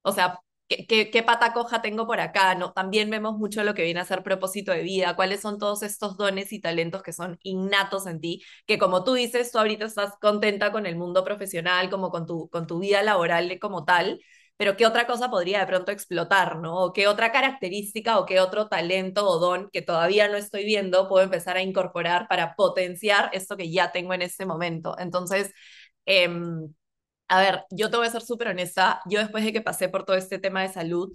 O 0.03 0.13
sea, 0.13 0.41
¿Qué, 0.69 1.23
pata 1.27 1.53
coja 1.53 1.83
tengo 1.83 2.07
por 2.07 2.21
acá? 2.21 2.55
¿no? 2.55 2.73
También 2.73 3.11
vemos 3.11 3.37
mucho 3.37 3.63
lo 3.63 3.75
que 3.75 3.83
viene 3.83 4.01
a 4.01 4.05
ser 4.07 4.23
propósito 4.23 4.73
de 4.73 4.83
vida, 4.83 5.15
cuáles 5.17 5.41
son 5.41 5.59
todos 5.59 5.83
estos 5.83 6.17
dones 6.17 6.51
y 6.53 6.61
talentos 6.61 7.03
que 7.03 7.13
son 7.13 7.39
innatos 7.43 8.07
en 8.07 8.21
ti, 8.21 8.43
que 8.67 8.79
como 8.79 9.05
tú 9.05 9.13
dices, 9.13 9.53
tú 9.53 9.59
ahorita 9.59 9.85
estás 9.85 10.15
contenta 10.21 10.73
con 10.73 10.87
el 10.87 10.97
mundo 10.97 11.25
profesional, 11.25 11.91
como 11.91 12.11
con 12.11 12.27
tu, 12.27 12.49
con 12.49 12.67
tu 12.67 12.79
vida 12.79 13.03
laboral 13.03 13.59
como 13.61 13.85
tal, 13.85 14.21
pero 14.57 14.77
¿qué 14.77 14.87
otra 14.87 15.07
cosa 15.07 15.29
podría 15.31 15.61
de 15.61 15.67
pronto 15.67 15.93
explotar, 15.93 16.57
¿no? 16.59 16.85
O 16.85 16.93
qué 16.95 17.07
otra 17.07 17.33
característica 17.33 18.19
o 18.19 18.25
qué 18.27 18.41
otro 18.41 18.69
talento 18.69 19.29
o 19.29 19.39
don 19.39 19.69
que 19.73 19.83
todavía 19.83 20.29
no 20.29 20.37
estoy 20.37 20.65
viendo 20.65 21.09
puedo 21.09 21.25
empezar 21.25 21.57
a 21.59 21.63
incorporar 21.63 22.29
para 22.29 22.55
potenciar 22.55 23.29
esto 23.35 23.57
que 23.57 23.71
ya 23.71 23.93
tengo 23.93 24.15
en 24.15 24.23
este 24.23 24.47
momento. 24.47 24.97
Entonces, 24.99 25.53
eh, 26.07 26.29
a 27.33 27.41
ver, 27.41 27.65
yo 27.71 27.91
te 27.91 27.97
voy 27.97 28.07
a 28.07 28.11
ser 28.11 28.23
súper 28.23 28.49
honesta, 28.49 29.01
yo 29.09 29.19
después 29.21 29.45
de 29.45 29.53
que 29.53 29.63
pasé 29.63 29.89
por 29.89 30.05
todo 30.05 30.17
este 30.17 30.39
tema 30.39 30.63
de 30.63 30.69
salud, 30.69 31.13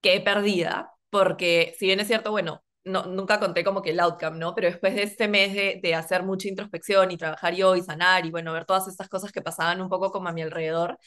quedé 0.00 0.20
perdida, 0.20 0.92
porque 1.10 1.74
si 1.78 1.86
bien 1.86 2.00
es 2.00 2.06
cierto, 2.08 2.30
bueno, 2.30 2.62
no, 2.84 3.06
nunca 3.06 3.40
conté 3.40 3.64
como 3.64 3.82
que 3.82 3.90
el 3.90 4.00
outcome, 4.00 4.38
¿no? 4.38 4.54
Pero 4.54 4.68
después 4.68 4.94
de 4.94 5.02
este 5.04 5.28
mes 5.28 5.54
de, 5.54 5.80
de, 5.82 5.94
hacer 5.94 6.22
mucha 6.24 6.48
introspección 6.48 7.10
y 7.10 7.16
trabajar 7.18 7.54
yo 7.54 7.74
y 7.76 7.82
sanar 7.82 8.26
y 8.26 8.30
bueno, 8.30 8.52
ver 8.52 8.64
todas 8.64 8.88
estas 8.88 9.08
cosas 9.08 9.32
que 9.32 9.42
pasaban 9.42 9.80
un 9.82 9.88
poco 9.88 10.12
como 10.12 10.28
a 10.28 10.32
mi 10.32 10.42
alrededor, 10.42 10.98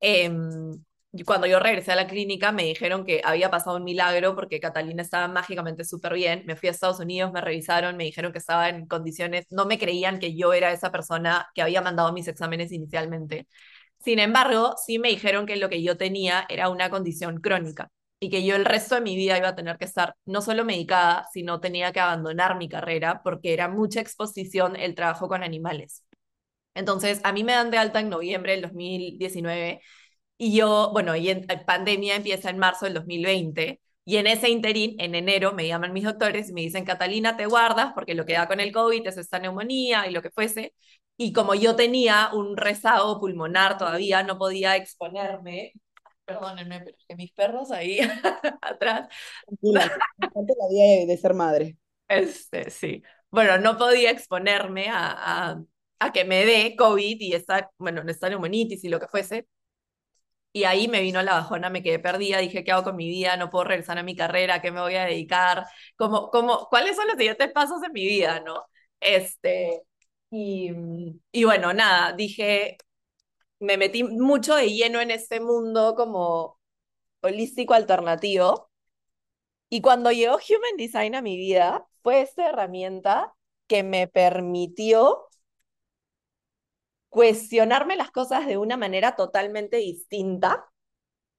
eh, 0.00 0.30
cuando 1.24 1.46
yo 1.46 1.58
regresé 1.60 1.92
a 1.92 1.96
la 1.96 2.06
clínica 2.06 2.52
me 2.52 2.64
dijeron 2.64 3.04
que 3.04 3.20
había 3.24 3.50
pasado 3.50 3.76
un 3.76 3.84
milagro 3.84 4.34
porque 4.34 4.60
Catalina 4.60 5.02
estaba 5.02 5.28
mágicamente 5.28 5.84
súper 5.84 6.14
bien. 6.14 6.42
Me 6.46 6.56
fui 6.56 6.68
a 6.68 6.72
Estados 6.72 7.00
Unidos, 7.00 7.32
me 7.32 7.40
revisaron, 7.40 7.96
me 7.96 8.04
dijeron 8.04 8.32
que 8.32 8.38
estaba 8.38 8.68
en 8.68 8.86
condiciones, 8.86 9.46
no 9.50 9.66
me 9.66 9.78
creían 9.78 10.18
que 10.18 10.36
yo 10.36 10.52
era 10.52 10.72
esa 10.72 10.92
persona 10.92 11.48
que 11.54 11.62
había 11.62 11.80
mandado 11.82 12.12
mis 12.12 12.28
exámenes 12.28 12.72
inicialmente. 12.72 13.46
Sin 14.06 14.20
embargo, 14.20 14.76
sí 14.86 15.00
me 15.00 15.08
dijeron 15.08 15.46
que 15.46 15.56
lo 15.56 15.68
que 15.68 15.82
yo 15.82 15.96
tenía 15.96 16.46
era 16.48 16.68
una 16.68 16.90
condición 16.90 17.40
crónica 17.40 17.90
y 18.20 18.30
que 18.30 18.44
yo 18.46 18.54
el 18.54 18.64
resto 18.64 18.94
de 18.94 19.00
mi 19.00 19.16
vida 19.16 19.36
iba 19.36 19.48
a 19.48 19.56
tener 19.56 19.78
que 19.78 19.84
estar 19.84 20.14
no 20.24 20.42
solo 20.42 20.64
medicada, 20.64 21.26
sino 21.32 21.58
tenía 21.58 21.90
que 21.92 21.98
abandonar 21.98 22.56
mi 22.56 22.68
carrera 22.68 23.20
porque 23.24 23.52
era 23.52 23.66
mucha 23.68 24.00
exposición 24.00 24.76
el 24.76 24.94
trabajo 24.94 25.26
con 25.26 25.42
animales. 25.42 26.04
Entonces, 26.74 27.20
a 27.24 27.32
mí 27.32 27.44
me 27.44 27.52
dan 27.54 27.72
de 27.72 27.78
alta 27.78 28.00
en 28.00 28.10
noviembre 28.10 28.52
del 28.52 28.62
2019 28.62 29.80
y 30.38 30.56
yo, 30.56 30.90
bueno, 30.92 31.16
y 31.16 31.30
en, 31.30 31.50
eh, 31.50 31.64
pandemia 31.66 32.16
empieza 32.16 32.50
en 32.50 32.58
marzo 32.58 32.84
del 32.86 32.94
2020 32.94 33.80
y 34.04 34.18
en 34.18 34.28
ese 34.28 34.50
interín, 34.50 34.96
en 35.00 35.16
enero, 35.16 35.52
me 35.52 35.66
llaman 35.66 35.92
mis 35.92 36.04
doctores 36.04 36.50
y 36.50 36.52
me 36.52 36.60
dicen, 36.62 36.84
Catalina, 36.84 37.36
te 37.36 37.46
guardas 37.46 37.92
porque 37.94 38.14
lo 38.14 38.26
que 38.26 38.34
da 38.34 38.48
con 38.48 38.60
el 38.60 38.72
COVID 38.72 39.06
es 39.06 39.16
esta 39.18 39.40
neumonía 39.40 40.06
y 40.06 40.12
lo 40.12 40.22
que 40.22 40.30
fuese. 40.30 40.74
Y 41.16 41.32
como 41.32 41.54
yo 41.54 41.76
tenía 41.76 42.30
un 42.34 42.56
rezago 42.56 43.18
pulmonar 43.20 43.78
todavía, 43.78 44.22
no 44.22 44.38
podía 44.38 44.76
exponerme. 44.76 45.72
Perdónenme, 46.24 46.80
pero 46.80 46.96
es 46.98 47.04
que 47.08 47.16
mis 47.16 47.32
perros 47.32 47.70
ahí 47.70 48.00
atrás. 48.62 49.08
la 49.62 50.68
vida 50.70 51.06
de 51.06 51.16
ser 51.16 51.34
madre. 51.34 51.76
Este, 52.08 52.70
sí. 52.70 53.02
Bueno, 53.30 53.58
no 53.58 53.76
podía 53.78 54.10
exponerme 54.10 54.88
a, 54.88 55.50
a, 55.50 55.62
a 55.98 56.12
que 56.12 56.24
me 56.24 56.44
dé 56.44 56.76
COVID 56.76 57.20
y 57.20 57.32
esta, 57.34 57.70
bueno, 57.78 58.02
esta 58.08 58.28
neumonitis 58.28 58.84
y 58.84 58.88
lo 58.88 59.00
que 59.00 59.08
fuese. 59.08 59.46
y 60.52 60.64
ahí 60.64 60.88
me 60.88 61.00
vino 61.02 61.22
la 61.22 61.34
bajona, 61.34 61.68
me 61.70 61.82
quedé 61.82 61.98
perdida, 61.98 62.38
dije, 62.38 62.64
¿qué 62.64 62.72
hago 62.72 62.84
con 62.84 62.96
mi 62.96 63.08
vida? 63.08 63.36
No 63.36 63.50
puedo 63.50 63.64
regresar 63.64 63.98
a 63.98 64.02
mi 64.02 64.16
carrera, 64.16 64.62
¿qué 64.62 64.70
me 64.72 64.80
voy 64.80 64.94
a 64.94 65.04
dedicar? 65.04 65.64
¿Cómo, 65.96 66.30
cómo, 66.30 66.66
¿Cuáles 66.70 66.96
son 66.96 67.06
los 67.08 67.16
siguientes 67.16 67.52
pasos 67.52 67.82
en 67.84 67.92
mi 67.92 68.06
vida, 68.06 68.40
no? 68.40 68.64
Este, 69.00 69.82
y, 70.30 70.70
y 71.32 71.44
bueno, 71.44 71.72
nada, 71.72 72.12
dije, 72.12 72.76
me 73.60 73.78
metí 73.78 74.04
mucho 74.04 74.54
de 74.56 74.70
lleno 74.72 75.00
en 75.00 75.10
este 75.10 75.40
mundo 75.40 75.94
como 75.96 76.60
holístico 77.22 77.74
alternativo. 77.74 78.70
Y 79.68 79.80
cuando 79.80 80.12
llegó 80.12 80.36
Human 80.36 80.76
Design 80.76 81.14
a 81.14 81.22
mi 81.22 81.36
vida, 81.36 81.86
fue 82.02 82.20
esta 82.22 82.48
herramienta 82.48 83.34
que 83.68 83.82
me 83.82 84.08
permitió 84.08 85.28
cuestionarme 87.08 87.96
las 87.96 88.10
cosas 88.10 88.46
de 88.46 88.58
una 88.58 88.76
manera 88.76 89.16
totalmente 89.16 89.78
distinta 89.78 90.66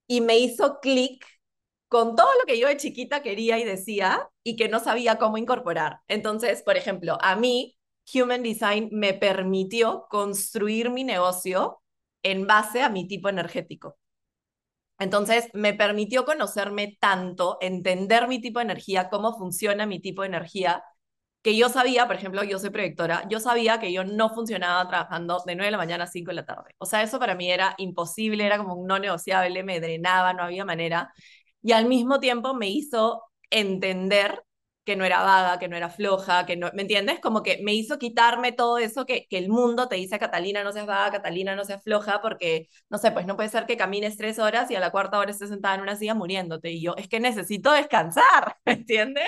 y 0.08 0.22
me 0.22 0.40
hizo 0.40 0.80
clic 0.82 1.26
con 1.90 2.16
todo 2.18 2.28
lo 2.40 2.46
que 2.48 2.60
yo 2.60 2.68
de 2.70 2.78
chiquita 2.78 3.24
quería 3.24 3.60
y 3.60 3.66
decía 3.66 4.30
y 4.44 4.58
que 4.58 4.70
no 4.70 4.80
sabía 4.82 5.18
cómo 5.20 5.38
incorporar. 5.40 6.02
Entonces, 6.10 6.64
por 6.64 6.78
ejemplo, 6.78 7.18
a 7.22 7.38
mí 7.38 7.77
Human 8.14 8.44
Design 8.44 8.90
me 8.92 9.14
permitió 9.14 10.08
construir 10.10 10.90
mi 10.90 11.04
negocio 11.04 11.82
en 12.24 12.48
base 12.48 12.82
a 12.82 12.90
mi 12.90 13.08
tipo 13.08 13.30
energético. 13.30 13.98
Entonces, 15.00 15.48
me 15.54 15.74
permitió 15.74 16.26
conocerme 16.26 16.98
tanto, 17.00 17.58
entender 17.62 18.28
mi 18.28 18.42
tipo 18.42 18.60
de 18.60 18.66
energía, 18.66 19.10
cómo 19.10 19.38
funciona 19.38 19.86
mi 19.86 20.00
tipo 20.02 20.24
de 20.24 20.30
energía, 20.30 20.84
que 21.44 21.56
yo 21.58 21.70
sabía, 21.70 22.08
por 22.08 22.16
ejemplo, 22.18 22.44
yo 22.44 22.60
soy 22.60 22.72
proyectora, 22.72 23.28
yo 23.30 23.40
sabía 23.40 23.80
que 23.80 23.94
yo 23.94 24.04
no 24.04 24.30
funcionaba 24.30 24.88
trabajando 24.90 25.44
de 25.46 25.56
9 25.56 25.68
de 25.68 25.72
la 25.72 25.78
mañana 25.78 26.06
a 26.06 26.08
5 26.08 26.32
de 26.32 26.36
la 26.36 26.46
tarde. 26.46 26.76
O 26.80 26.86
sea, 26.86 27.04
eso 27.04 27.20
para 27.20 27.36
mí 27.36 27.52
era 27.52 27.76
imposible, 27.78 28.46
era 28.46 28.58
como 28.58 28.86
no 28.88 29.00
negociable, 29.00 29.64
me 29.64 29.80
drenaba, 29.80 30.34
no 30.34 30.44
había 30.44 30.66
manera. 30.66 31.14
Y 31.62 31.74
al 31.74 31.86
mismo 31.88 32.20
tiempo 32.20 32.54
me 32.56 32.70
hizo 32.70 33.24
entender 33.50 34.44
que 34.88 34.96
no 34.96 35.04
era 35.06 35.22
vaga, 35.22 35.60
que 35.60 35.68
no 35.68 35.76
era 35.76 35.90
floja, 35.90 36.46
que 36.46 36.56
no, 36.56 36.72
¿me 36.74 36.84
entiendes? 36.84 37.20
Como 37.20 37.44
que 37.44 37.60
me 37.62 37.74
hizo 37.74 38.00
quitarme 38.00 38.54
todo 38.54 38.78
eso 38.78 39.06
que, 39.06 39.28
que 39.30 39.38
el 39.38 39.50
mundo 39.50 39.90
te 39.90 39.98
dice, 39.98 40.18
Catalina, 40.18 40.64
no 40.64 40.72
seas 40.72 40.86
vaga, 40.88 41.12
Catalina, 41.12 41.56
no 41.58 41.66
seas 41.66 41.84
floja, 41.84 42.22
porque, 42.22 42.70
no 42.90 42.98
sé, 42.98 43.12
pues 43.12 43.26
no 43.26 43.36
puede 43.36 43.50
ser 43.50 43.66
que 43.66 43.76
camines 43.76 44.16
tres 44.18 44.40
horas 44.40 44.72
y 44.72 44.76
a 44.76 44.80
la 44.80 44.92
cuarta 44.92 45.20
hora 45.20 45.32
estés 45.32 45.50
sentada 45.50 45.76
en 45.76 45.82
una 45.82 45.98
silla 45.98 46.14
muriéndote. 46.16 46.72
Y 46.72 46.82
yo, 46.82 46.96
es 46.98 47.10
que 47.10 47.20
necesito 47.20 47.74
descansar, 47.74 48.56
¿me 48.66 48.74
entiendes? 48.74 49.28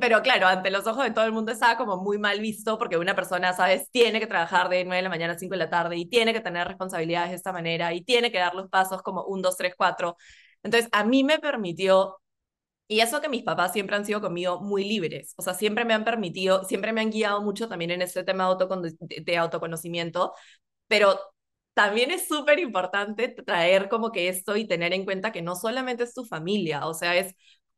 Pero 0.00 0.22
claro, 0.22 0.46
ante 0.46 0.70
los 0.70 0.86
ojos 0.86 1.04
de 1.04 1.10
todo 1.10 1.26
el 1.26 1.32
mundo 1.32 1.52
estaba 1.52 1.76
como 1.76 1.98
muy 1.98 2.18
mal 2.18 2.40
visto 2.40 2.78
porque 2.78 2.96
una 2.96 3.14
persona, 3.14 3.52
¿sabes? 3.52 3.90
Tiene 3.90 4.18
que 4.20 4.26
trabajar 4.26 4.68
de 4.70 4.84
9 4.84 4.96
de 4.96 5.02
la 5.02 5.08
mañana 5.10 5.34
a 5.34 5.38
5 5.38 5.52
de 5.52 5.58
la 5.58 5.70
tarde 5.70 5.96
y 5.96 6.06
tiene 6.08 6.32
que 6.32 6.40
tener 6.40 6.66
responsabilidades 6.66 7.30
de 7.30 7.36
esta 7.36 7.52
manera 7.52 7.92
y 7.92 8.02
tiene 8.02 8.32
que 8.32 8.38
dar 8.38 8.54
los 8.54 8.68
pasos 8.70 9.02
como 9.02 9.24
1, 9.26 9.42
2, 9.42 9.56
3, 9.56 9.74
4. 9.76 10.16
Entonces, 10.62 10.88
a 10.92 11.04
mí 11.04 11.22
me 11.24 11.38
permitió 11.38 12.16
y 12.88 13.00
eso 13.00 13.20
que 13.20 13.28
mis 13.28 13.42
papás 13.42 13.72
siempre 13.72 13.96
han 13.96 14.04
sido 14.04 14.20
conmigo 14.20 14.60
muy 14.60 14.84
libres, 14.84 15.34
o 15.36 15.42
sea, 15.42 15.54
siempre 15.54 15.84
me 15.84 15.94
han 15.94 16.04
permitido, 16.04 16.64
siempre 16.64 16.92
me 16.92 17.00
han 17.00 17.10
guiado 17.10 17.42
mucho 17.42 17.68
también 17.68 17.90
en 17.90 18.02
este 18.02 18.24
tema 18.24 18.48
de, 18.56 19.22
de 19.24 19.36
autoconocimiento, 19.38 20.32
pero 20.88 21.18
también 21.74 22.10
es 22.10 22.28
súper 22.28 22.58
importante 22.60 23.28
traer 23.30 23.88
como 23.88 24.12
que 24.12 24.28
esto 24.28 24.56
y 24.56 24.66
tener 24.66 24.92
en 24.92 25.04
cuenta 25.04 25.32
que 25.32 25.42
no 25.42 25.56
solamente 25.56 26.04
es 26.04 26.14
tu 26.14 26.24
familia, 26.24 26.86
o 26.86 26.94
sea, 26.94 27.16
es 27.16 27.34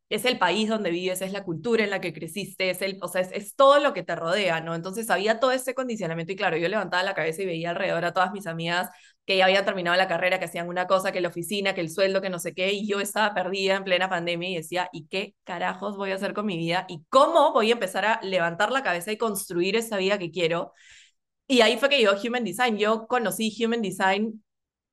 es 0.08 0.24
el 0.24 0.38
país 0.38 0.68
donde 0.68 0.90
vives, 0.90 1.20
es 1.22 1.32
la 1.32 1.44
cultura 1.44 1.82
en 1.82 1.90
la 1.90 2.00
que 2.00 2.12
creciste, 2.12 2.70
es, 2.70 2.80
el, 2.82 2.98
o 3.02 3.08
sea, 3.08 3.22
es, 3.22 3.56
todo 3.56 3.80
lo 3.80 3.92
que 3.92 4.02
te 4.04 4.14
rodea, 4.14 4.60
¿no? 4.60 4.74
Entonces 4.74 5.10
había 5.10 5.40
todo 5.40 5.50
ese 5.50 5.74
condicionamiento 5.74 6.32
y 6.32 6.36
claro, 6.36 6.56
yo 6.56 6.68
levantaba 6.68 7.02
la 7.02 7.14
cabeza 7.14 7.42
y 7.42 7.46
veía 7.46 7.70
alrededor 7.70 8.04
a 8.04 8.12
todas 8.12 8.32
mis 8.32 8.46
amigas 8.46 8.88
que 9.24 9.36
ya 9.36 9.46
habían 9.46 9.64
terminado 9.64 9.96
la 9.96 10.06
carrera, 10.06 10.38
que 10.38 10.44
hacían 10.44 10.68
una 10.68 10.86
cosa, 10.86 11.10
que 11.10 11.20
la 11.20 11.28
oficina, 11.28 11.74
que 11.74 11.80
el 11.80 11.90
sueldo, 11.90 12.20
que 12.20 12.30
no 12.30 12.38
sé 12.38 12.54
qué, 12.54 12.72
y 12.72 12.86
yo 12.86 13.00
estaba 13.00 13.34
perdida 13.34 13.74
en 13.76 13.84
plena 13.84 14.08
pandemia 14.08 14.48
y 14.50 14.56
decía, 14.56 14.88
¿y 14.92 15.08
qué 15.08 15.34
carajos 15.44 15.96
voy 15.96 16.12
a 16.12 16.14
hacer 16.14 16.32
con 16.34 16.46
mi 16.46 16.56
vida? 16.56 16.86
¿Y 16.88 17.04
cómo 17.08 17.52
voy 17.52 17.70
a 17.70 17.72
empezar 17.74 18.04
a 18.04 18.20
levantar 18.22 18.70
la 18.70 18.84
cabeza 18.84 19.10
y 19.10 19.16
construir 19.18 19.74
esa 19.76 19.96
vida 19.96 20.18
que 20.18 20.30
quiero? 20.30 20.72
Y 21.48 21.60
ahí 21.60 21.76
fue 21.78 21.88
que 21.88 22.02
yo 22.02 22.12
Human 22.24 22.44
Design. 22.44 22.78
Yo 22.78 23.06
conocí 23.06 23.52
Human 23.64 23.82
Design 23.82 24.42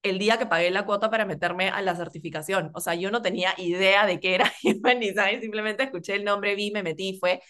el 0.04 0.20
día 0.20 0.38
que 0.38 0.46
pagué 0.46 0.70
la 0.72 0.86
cuota 0.86 1.10
para 1.10 1.26
meterme 1.26 1.70
a 1.70 1.82
la 1.82 1.96
certificación. 1.96 2.72
O 2.74 2.82
sea, 2.82 2.96
yo 2.96 3.12
no 3.12 3.22
tenía 3.22 3.54
idea 3.58 4.06
de 4.06 4.20
qué 4.20 4.36
era 4.36 4.52
Human 4.64 5.00
Design, 5.00 5.42
simplemente 5.42 5.84
escuché 5.84 6.16
el 6.16 6.26
nombre, 6.26 6.56
vi, 6.56 6.72
me 6.72 6.84
metí, 6.84 7.18
fue. 7.20 7.42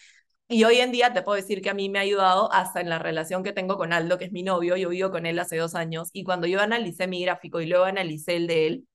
Y 0.48 0.64
hoy 0.64 0.80
en 0.80 0.92
día 0.92 1.12
te 1.12 1.22
puedo 1.22 1.36
decir 1.36 1.62
que 1.62 1.70
a 1.70 1.74
mí 1.74 1.88
me 1.88 1.98
ha 1.98 2.02
ayudado 2.02 2.52
hasta 2.52 2.80
en 2.80 2.90
la 2.90 2.98
relación 2.98 3.42
que 3.42 3.52
tengo 3.52 3.76
con 3.78 3.92
Aldo, 3.92 4.18
que 4.18 4.26
es 4.26 4.32
mi 4.32 4.42
novio, 4.42 4.76
yo 4.76 4.90
vivo 4.90 5.10
con 5.10 5.26
él 5.26 5.38
hace 5.38 5.56
dos 5.56 5.74
años, 5.74 6.10
y 6.12 6.24
cuando 6.24 6.46
yo 6.46 6.60
analicé 6.60 7.06
mi 7.08 7.22
gráfico 7.24 7.60
y 7.60 7.66
luego 7.66 7.84
analicé 7.84 8.36
el 8.36 8.46
de 8.46 8.66
él, 8.66 8.88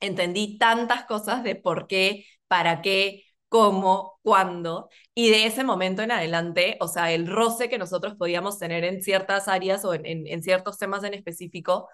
entendí 0.00 0.58
tantas 0.58 1.04
cosas 1.04 1.42
de 1.44 1.56
por 1.56 1.86
qué, 1.86 2.24
para 2.48 2.82
qué, 2.82 3.24
cómo, 3.48 4.18
cuándo, 4.22 4.88
y 5.14 5.30
de 5.30 5.46
ese 5.46 5.64
momento 5.64 6.02
en 6.02 6.12
adelante, 6.12 6.76
o 6.80 6.88
sea, 6.88 7.12
el 7.12 7.26
roce 7.26 7.68
que 7.68 7.78
nosotros 7.78 8.14
podíamos 8.16 8.58
tener 8.58 8.84
en 8.84 9.02
ciertas 9.02 9.48
áreas 9.48 9.84
o 9.84 9.94
en, 9.94 10.06
en, 10.06 10.26
en 10.26 10.42
ciertos 10.42 10.78
temas 10.78 11.04
en 11.04 11.14
específico, 11.14 11.88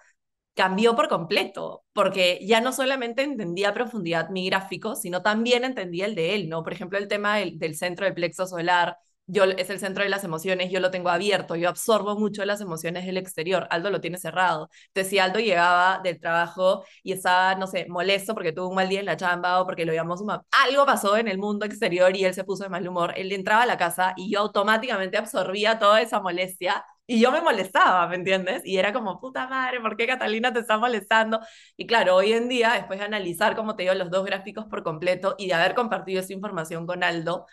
cambió 0.57 0.95
por 0.97 1.09
completo, 1.09 1.85
porque 1.93 2.39
ya 2.45 2.61
no 2.61 2.73
solamente 2.73 3.23
entendía 3.23 3.73
profundidad 3.73 4.29
mi 4.31 4.47
gráfico, 4.49 4.95
sino 4.97 5.21
también 5.23 5.63
entendía 5.65 6.07
el 6.07 6.15
de 6.15 6.35
él, 6.35 6.49
¿no? 6.49 6.63
Por 6.63 6.73
ejemplo, 6.73 6.97
el 6.99 7.07
tema 7.07 7.37
del, 7.37 7.59
del 7.59 7.75
centro 7.77 8.05
del 8.05 8.15
plexo 8.15 8.47
solar, 8.47 8.97
yo 9.27 9.43
es 9.43 9.69
el 9.69 9.79
centro 9.79 10.03
de 10.03 10.09
las 10.09 10.23
emociones, 10.23 10.71
yo 10.71 10.79
lo 10.79 10.89
tengo 10.91 11.09
abierto, 11.09 11.55
yo 11.55 11.69
absorbo 11.69 12.17
mucho 12.17 12.45
las 12.45 12.61
emociones 12.61 13.05
del 13.05 13.17
exterior, 13.17 13.67
Aldo 13.69 13.89
lo 13.91 14.01
tiene 14.01 14.17
cerrado. 14.17 14.69
Entonces, 14.87 15.09
si 15.09 15.19
Aldo 15.19 15.39
llegaba 15.39 15.99
del 16.03 16.19
trabajo 16.19 16.85
y 17.03 17.11
estaba, 17.11 17.55
no 17.55 17.67
sé, 17.67 17.85
molesto 17.89 18.33
porque 18.33 18.53
tuvo 18.53 18.69
un 18.69 18.75
mal 18.75 18.89
día 18.89 19.01
en 19.01 19.05
la 19.05 19.17
chamba 19.17 19.61
o 19.61 19.65
porque 19.65 19.85
lo 19.85 19.93
llamó 19.93 20.17
su 20.17 20.25
mamá, 20.25 20.43
algo 20.51 20.85
pasó 20.85 21.17
en 21.17 21.27
el 21.27 21.37
mundo 21.37 21.65
exterior 21.65 22.15
y 22.15 22.25
él 22.25 22.33
se 22.33 22.43
puso 22.43 22.63
de 22.63 22.69
mal 22.69 22.87
humor, 22.87 23.13
él 23.17 23.31
entraba 23.31 23.63
a 23.63 23.65
la 23.65 23.77
casa 23.77 24.13
y 24.15 24.31
yo 24.31 24.39
automáticamente 24.39 25.17
absorbía 25.17 25.77
toda 25.79 26.01
esa 26.01 26.19
molestia 26.21 26.83
y 27.09 27.21
yo 27.21 27.31
me 27.31 27.39
molestaba, 27.41 28.05
¿me 28.07 28.15
entiendes? 28.17 28.61
Y 28.65 28.77
era 28.77 28.91
como, 28.91 29.19
puta 29.21 29.47
madre, 29.47 29.79
¿por 29.79 29.95
qué 29.95 30.05
Catalina 30.07 30.51
te 30.51 30.59
está 30.59 30.77
molestando? 30.77 31.39
Y 31.77 31.87
claro, 31.87 32.15
hoy 32.15 32.33
en 32.33 32.49
día, 32.49 32.73
después 32.73 32.99
de 32.99 33.05
analizar, 33.05 33.55
como 33.55 33.75
te 33.77 33.83
digo, 33.83 33.95
los 33.95 34.09
dos 34.11 34.25
gráficos 34.25 34.65
por 34.65 34.83
completo 34.83 35.35
y 35.37 35.47
de 35.47 35.53
haber 35.53 35.73
compartido 35.73 36.19
esa 36.19 36.33
información 36.33 36.85
con 36.85 37.03
Aldo, 37.03 37.45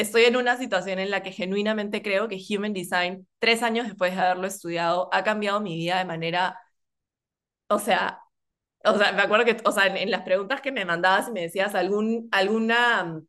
estoy 0.00 0.24
en 0.24 0.36
una 0.36 0.56
situación 0.56 0.98
en 0.98 1.10
la 1.10 1.22
que 1.22 1.32
genuinamente 1.32 2.02
creo 2.02 2.28
que 2.28 2.40
Human 2.50 2.72
Design, 2.72 3.26
tres 3.38 3.62
años 3.62 3.86
después 3.86 4.14
de 4.14 4.20
haberlo 4.20 4.46
estudiado, 4.46 5.08
ha 5.12 5.24
cambiado 5.24 5.60
mi 5.60 5.76
vida 5.76 5.98
de 5.98 6.04
manera, 6.04 6.58
o 7.68 7.78
sea, 7.78 8.20
o 8.84 8.96
sea, 8.98 9.12
me 9.12 9.22
acuerdo 9.22 9.44
que, 9.44 9.56
o 9.64 9.72
sea, 9.72 9.86
en, 9.86 10.10
las 10.10 10.22
preguntas 10.22 10.60
que 10.60 10.72
me 10.72 10.84
mandabas 10.84 11.28
y 11.28 11.32
me 11.32 11.42
decías 11.42 11.74
algún, 11.74 12.28
alguna 12.32 13.20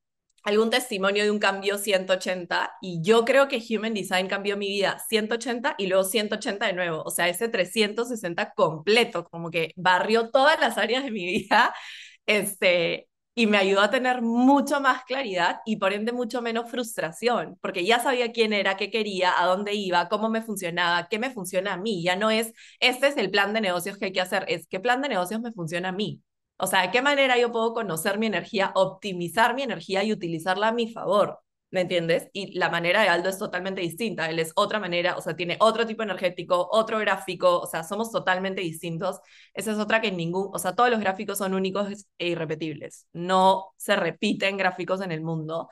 algún 0.44 0.70
testimonio 0.70 1.24
de 1.24 1.32
un 1.32 1.40
cambio 1.40 1.78
180 1.78 2.72
y 2.82 3.02
yo 3.04 3.26
creo 3.26 3.48
que 3.50 3.62
Human 3.70 3.94
Design 3.94 4.28
cambió 4.28 4.58
mi 4.58 4.70
vida 4.70 5.00
180 5.10 5.76
y 5.78 5.88
luego 5.88 6.04
180 6.06 6.68
de 6.68 6.74
nuevo, 6.74 7.04
o 7.04 7.12
sea, 7.12 7.28
ese 7.30 7.50
360 7.50 8.54
completo, 8.54 9.26
como 9.26 9.52
que 9.52 9.74
barrió 9.76 10.30
todas 10.32 10.60
las 10.60 10.78
áreas 10.78 11.04
de 11.04 11.12
mi 11.12 11.26
vida, 11.26 11.74
este, 12.26 13.09
y 13.36 13.48
me 13.48 13.58
ayudó 13.58 13.82
a 13.82 13.90
tener 13.90 14.22
mucho 14.22 14.82
más 14.82 15.04
claridad 15.06 15.62
y 15.66 15.78
por 15.78 15.94
ende 15.94 16.12
mucho 16.12 16.42
menos 16.42 16.70
frustración, 16.70 17.58
porque 17.62 17.86
ya 17.86 18.00
sabía 18.00 18.32
quién 18.32 18.54
era, 18.54 18.76
qué 18.78 18.92
quería, 18.92 19.34
a 19.42 19.46
dónde 19.46 19.74
iba, 19.76 20.10
cómo 20.10 20.30
me 20.30 20.42
funcionaba, 20.42 21.08
qué 21.10 21.20
me 21.20 21.32
funciona 21.32 21.74
a 21.74 21.78
mí, 21.78 22.04
ya 22.04 22.16
no 22.16 22.32
es, 22.32 22.54
este 22.80 23.08
es 23.08 23.18
el 23.18 23.32
plan 23.32 23.54
de 23.54 23.62
negocios 23.62 23.98
que 23.98 24.06
hay 24.06 24.12
que 24.12 24.22
hacer, 24.22 24.46
es 24.50 24.68
qué 24.68 24.80
plan 24.80 25.02
de 25.02 25.10
negocios 25.10 25.42
me 25.42 25.52
funciona 25.54 25.90
a 25.90 25.92
mí. 25.94 26.22
O 26.58 26.68
sea, 26.68 26.82
¿de 26.82 26.92
qué 26.92 27.02
manera 27.02 27.38
yo 27.38 27.52
puedo 27.52 27.74
conocer 27.74 28.20
mi 28.20 28.26
energía, 28.28 28.72
optimizar 28.76 29.56
mi 29.56 29.64
energía 29.64 30.04
y 30.04 30.12
utilizarla 30.12 30.68
a 30.70 30.72
mi 30.74 30.92
favor? 30.92 31.40
¿Me 31.72 31.82
entiendes? 31.82 32.30
Y 32.34 32.58
la 32.58 32.70
manera 32.72 33.04
de 33.04 33.10
Aldo 33.10 33.30
es 33.30 33.38
totalmente 33.38 33.82
distinta. 33.82 34.28
Él 34.28 34.40
es 34.40 34.52
otra 34.56 34.80
manera, 34.80 35.16
o 35.18 35.22
sea, 35.22 35.36
tiene 35.36 35.56
otro 35.60 35.86
tipo 35.86 36.02
energético, 36.02 36.68
otro 36.72 36.98
gráfico, 36.98 37.60
o 37.60 37.68
sea, 37.68 37.84
somos 37.84 38.12
totalmente 38.12 38.62
distintos. 38.62 39.20
Esa 39.54 39.72
es 39.74 39.78
otra 39.78 40.02
que 40.02 40.12
ningún, 40.12 40.50
o 40.52 40.58
sea, 40.58 40.74
todos 40.74 40.90
los 40.90 41.00
gráficos 41.00 41.38
son 41.38 41.54
únicos 41.54 42.08
e 42.18 42.30
irrepetibles. 42.30 43.06
No 43.14 43.68
se 43.78 43.96
repiten 43.96 44.58
gráficos 44.58 45.02
en 45.02 45.12
el 45.12 45.22
mundo. 45.22 45.70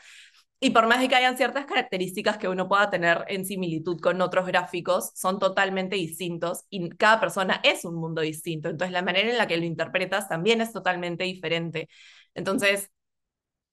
Y 0.59 0.71
por 0.71 0.87
más 0.87 0.99
de 1.01 1.09
que 1.09 1.15
hayan 1.15 1.37
ciertas 1.37 1.65
características 1.67 2.37
que 2.37 2.47
uno 2.47 2.67
pueda 2.67 2.89
tener 2.89 3.25
en 3.27 3.45
similitud 3.45 3.99
con 3.99 4.21
otros 4.21 4.47
gráficos, 4.47 5.11
son 5.15 5.39
totalmente 5.39 5.95
distintos 5.95 6.65
y 6.69 6.89
cada 6.91 7.19
persona 7.19 7.61
es 7.63 7.85
un 7.85 7.95
mundo 7.95 8.21
distinto. 8.21 8.69
Entonces, 8.69 8.91
la 8.93 9.03
manera 9.03 9.29
en 9.29 9.37
la 9.37 9.47
que 9.47 9.57
lo 9.57 9.65
interpretas 9.65 10.27
también 10.29 10.61
es 10.61 10.73
totalmente 10.73 11.25
diferente. 11.25 11.89
Entonces, 12.33 12.89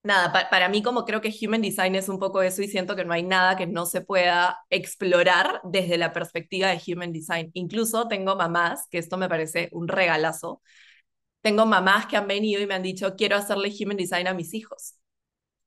nada, 0.04 0.48
para 0.50 0.68
mí 0.68 0.82
como 0.82 1.04
creo 1.04 1.20
que 1.20 1.34
Human 1.42 1.62
Design 1.62 1.94
es 1.96 2.08
un 2.08 2.18
poco 2.18 2.42
eso 2.42 2.62
y 2.62 2.68
siento 2.68 2.94
que 2.94 3.04
no 3.04 3.12
hay 3.12 3.22
nada 3.22 3.56
que 3.56 3.66
no 3.66 3.86
se 3.86 4.02
pueda 4.02 4.60
explorar 4.70 5.60
desde 5.64 5.98
la 5.98 6.12
perspectiva 6.12 6.68
de 6.68 6.80
Human 6.86 7.12
Design. 7.12 7.50
Incluso 7.54 8.06
tengo 8.08 8.36
mamás, 8.36 8.86
que 8.90 8.98
esto 8.98 9.16
me 9.16 9.28
parece 9.28 9.68
un 9.72 9.88
regalazo, 9.88 10.62
tengo 11.42 11.66
mamás 11.66 12.06
que 12.06 12.16
han 12.16 12.28
venido 12.28 12.62
y 12.62 12.66
me 12.66 12.74
han 12.74 12.82
dicho, 12.82 13.16
quiero 13.16 13.36
hacerle 13.36 13.72
Human 13.80 13.96
Design 13.96 14.26
a 14.28 14.34
mis 14.34 14.54
hijos. 14.54 14.94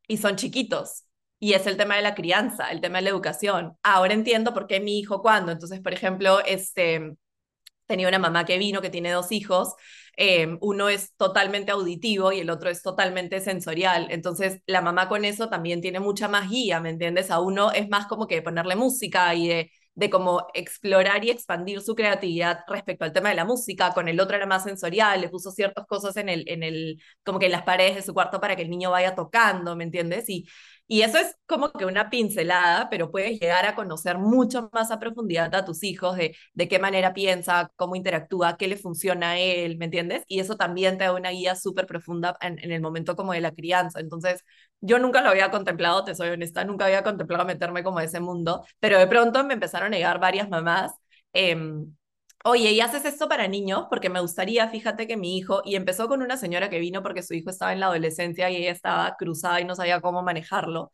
Y 0.07 0.17
son 0.17 0.35
chiquitos 0.37 1.05
y 1.39 1.53
es 1.53 1.67
el 1.67 1.77
tema 1.77 1.95
de 1.95 2.01
la 2.01 2.15
crianza, 2.15 2.71
el 2.71 2.81
tema 2.81 2.99
de 2.99 3.03
la 3.03 3.09
educación. 3.11 3.77
Ahora 3.83 4.13
entiendo 4.13 4.53
por 4.53 4.67
qué 4.67 4.79
mi 4.79 4.99
hijo 4.99 5.21
cuando. 5.21 5.51
Entonces, 5.51 5.81
por 5.81 5.93
ejemplo, 5.93 6.39
este, 6.45 7.15
tenía 7.87 8.07
una 8.07 8.19
mamá 8.19 8.45
que 8.45 8.57
vino, 8.57 8.81
que 8.81 8.89
tiene 8.89 9.11
dos 9.11 9.31
hijos, 9.31 9.73
eh, 10.17 10.57
uno 10.61 10.89
es 10.89 11.13
totalmente 11.15 11.71
auditivo 11.71 12.31
y 12.31 12.39
el 12.39 12.49
otro 12.49 12.69
es 12.69 12.81
totalmente 12.81 13.39
sensorial. 13.39 14.07
Entonces, 14.09 14.61
la 14.65 14.81
mamá 14.81 15.07
con 15.09 15.25
eso 15.25 15.49
también 15.49 15.81
tiene 15.81 15.99
mucha 15.99 16.27
más 16.27 16.49
guía, 16.49 16.79
¿me 16.79 16.89
entiendes? 16.89 17.31
A 17.31 17.39
uno 17.39 17.71
es 17.71 17.87
más 17.89 18.07
como 18.07 18.27
que 18.27 18.41
ponerle 18.41 18.75
música 18.75 19.33
y 19.35 19.47
de, 19.47 19.71
de 19.95 20.09
como 20.09 20.47
explorar 20.53 21.23
y 21.23 21.29
expandir 21.29 21.81
su 21.81 21.95
creatividad 21.95 22.59
respecto 22.67 23.05
al 23.05 23.13
tema 23.13 23.29
de 23.29 23.35
la 23.35 23.45
música. 23.45 23.93
Con 23.93 24.07
el 24.07 24.19
otro 24.19 24.35
era 24.37 24.45
más 24.47 24.63
sensorial, 24.63 25.21
le 25.21 25.29
puso 25.29 25.51
ciertas 25.51 25.85
cosas 25.85 26.17
en 26.17 26.29
el, 26.29 26.43
en 26.47 26.63
el, 26.63 27.01
como 27.23 27.39
que 27.39 27.45
en 27.47 27.51
las 27.51 27.63
paredes 27.63 27.95
de 27.95 28.01
su 28.01 28.13
cuarto 28.13 28.39
para 28.41 28.55
que 28.55 28.63
el 28.63 28.69
niño 28.69 28.91
vaya 28.91 29.15
tocando, 29.15 29.75
¿me 29.75 29.83
entiendes? 29.83 30.29
Y 30.29 30.47
y 30.87 31.01
eso 31.01 31.17
es 31.17 31.35
como 31.45 31.71
que 31.71 31.85
una 31.85 32.09
pincelada, 32.09 32.89
pero 32.89 33.11
puedes 33.11 33.39
llegar 33.39 33.65
a 33.65 33.75
conocer 33.75 34.17
mucho 34.17 34.69
más 34.73 34.89
a 34.91 34.99
profundidad 34.99 35.53
a 35.55 35.65
tus 35.65 35.83
hijos 35.83 36.15
de, 36.15 36.35
de 36.53 36.67
qué 36.67 36.79
manera 36.79 37.13
piensa, 37.13 37.71
cómo 37.75 37.95
interactúa, 37.95 38.57
qué 38.57 38.67
le 38.67 38.77
funciona 38.77 39.31
a 39.31 39.37
él, 39.37 39.77
¿me 39.77 39.85
entiendes? 39.85 40.23
Y 40.27 40.39
eso 40.39 40.55
también 40.55 40.97
te 40.97 41.03
da 41.05 41.13
una 41.13 41.31
guía 41.31 41.55
súper 41.55 41.87
profunda 41.87 42.37
en, 42.41 42.71
el 42.71 42.81
momento 42.81 43.15
como 43.15 43.33
de 43.33 43.41
la 43.41 43.51
crianza. 43.51 43.99
Entonces, 43.99 44.43
yo 44.81 44.99
nunca 44.99 45.21
lo 45.21 45.29
había 45.29 45.51
contemplado, 45.51 46.03
te 46.03 46.15
soy 46.15 46.29
honesta, 46.29 46.63
nunca 46.63 46.85
había 46.85 47.03
contemplado 47.03 47.45
meterme 47.45 47.83
como 47.83 47.99
a 47.99 48.03
ese 48.03 48.19
mundo, 48.19 48.65
pero 48.79 48.97
de 48.99 49.07
pronto 49.07 49.43
me 49.43 49.53
empezaron 49.55 49.93
a 49.93 49.97
llegar 49.97 50.19
varias 50.19 50.49
mamás. 50.49 50.91
Eh, 51.33 51.55
oye, 52.47 52.71
¿y 52.71 52.81
haces 52.81 53.05
esto 53.05 53.27
para 53.29 53.47
niños? 53.47 53.85
Porque 53.89 54.09
me 54.09 54.19
gustaría, 54.21 54.67
fíjate 54.69 55.07
que 55.07 55.17
mi 55.17 55.37
hijo, 55.37 55.61
y 55.65 55.75
empezó 55.75 56.07
con 56.07 56.21
una 56.21 56.37
señora 56.37 56.69
que 56.69 56.79
vino 56.79 57.03
porque 57.03 57.23
su 57.23 57.33
hijo 57.33 57.49
estaba 57.49 57.73
en 57.73 57.79
la 57.79 57.87
adolescencia 57.87 58.49
y 58.49 58.57
ella 58.57 58.71
estaba 58.71 59.15
cruzada 59.17 59.61
y 59.61 59.65
no 59.65 59.75
sabía 59.75 60.01
cómo 60.01 60.23
manejarlo. 60.23 60.91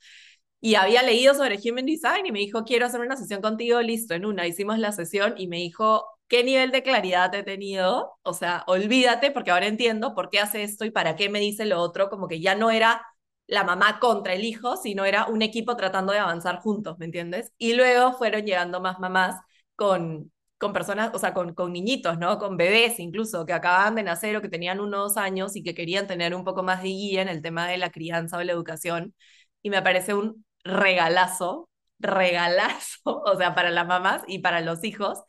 Y 0.62 0.76
había 0.76 1.04
leído 1.04 1.36
sobre 1.36 1.60
Human 1.64 1.86
Design 1.86 2.26
y 2.26 2.32
me 2.32 2.40
dijo, 2.40 2.64
quiero 2.66 2.86
hacer 2.86 3.02
una 3.02 3.18
sesión 3.18 3.42
contigo, 3.42 3.82
listo, 3.82 4.14
en 4.16 4.26
una. 4.26 4.48
Hicimos 4.48 4.80
la 4.80 4.92
sesión 4.94 5.36
y 5.38 5.48
me 5.48 5.58
dijo, 5.58 6.06
¿qué 6.28 6.44
nivel 6.44 6.72
de 6.72 6.84
claridad 6.84 7.34
he 7.36 7.44
tenido? 7.44 8.14
O 8.24 8.34
sea, 8.34 8.64
olvídate 8.68 9.32
porque 9.32 9.52
ahora 9.52 9.68
entiendo 9.68 10.16
por 10.16 10.30
qué 10.30 10.40
hace 10.40 10.64
esto 10.64 10.86
y 10.86 10.92
para 10.92 11.16
qué 11.16 11.30
me 11.30 11.40
dice 11.40 11.66
lo 11.66 11.82
otro, 11.82 12.10
como 12.10 12.28
que 12.28 12.42
ya 12.42 12.56
no 12.56 12.72
era 12.72 13.06
la 13.48 13.64
mamá 13.64 14.00
contra 14.00 14.34
el 14.34 14.44
hijo, 14.46 14.78
sino 14.78 15.06
era 15.06 15.28
un 15.28 15.42
equipo 15.42 15.76
tratando 15.78 16.14
de 16.14 16.20
avanzar 16.20 16.60
juntos, 16.62 16.98
¿me 17.00 17.06
entiendes? 17.06 17.54
Y 17.58 17.74
luego 17.76 18.14
fueron 18.14 18.46
llegando 18.46 18.82
más 18.82 19.00
mamás 19.00 19.36
con, 19.76 20.33
con 20.64 20.74
personas, 20.74 21.12
o 21.14 21.20
sea, 21.20 21.34
con, 21.34 21.54
con 21.54 21.74
niñitos, 21.74 22.18
¿no? 22.20 22.38
Con 22.40 22.56
bebés 22.58 23.00
incluso, 23.00 23.46
que 23.46 23.52
acababan 23.54 23.96
de 23.96 24.04
nacer 24.04 24.38
o 24.38 24.42
que 24.42 24.48
tenían 24.50 24.80
unos 24.80 25.18
años 25.18 25.58
y 25.58 25.64
que 25.64 25.76
querían 25.76 26.08
tener 26.08 26.34
un 26.34 26.46
poco 26.46 26.64
más 26.64 26.82
de 26.82 26.88
guía 26.90 27.22
en 27.22 27.28
el 27.28 27.42
tema 27.42 27.68
de 27.68 27.78
la 27.78 27.92
crianza 27.92 28.38
o 28.38 28.44
la 28.44 28.54
educación. 28.54 29.14
Y 29.62 29.70
me 29.70 29.82
parece 29.82 30.14
un 30.14 30.46
regalazo, 30.64 31.70
regalazo, 32.00 33.02
o 33.26 33.36
sea, 33.38 33.56
para 33.56 33.72
las 33.72 33.86
mamás 33.88 34.24
y 34.28 34.40
para 34.40 34.62
los 34.62 34.84
hijos, 34.86 35.20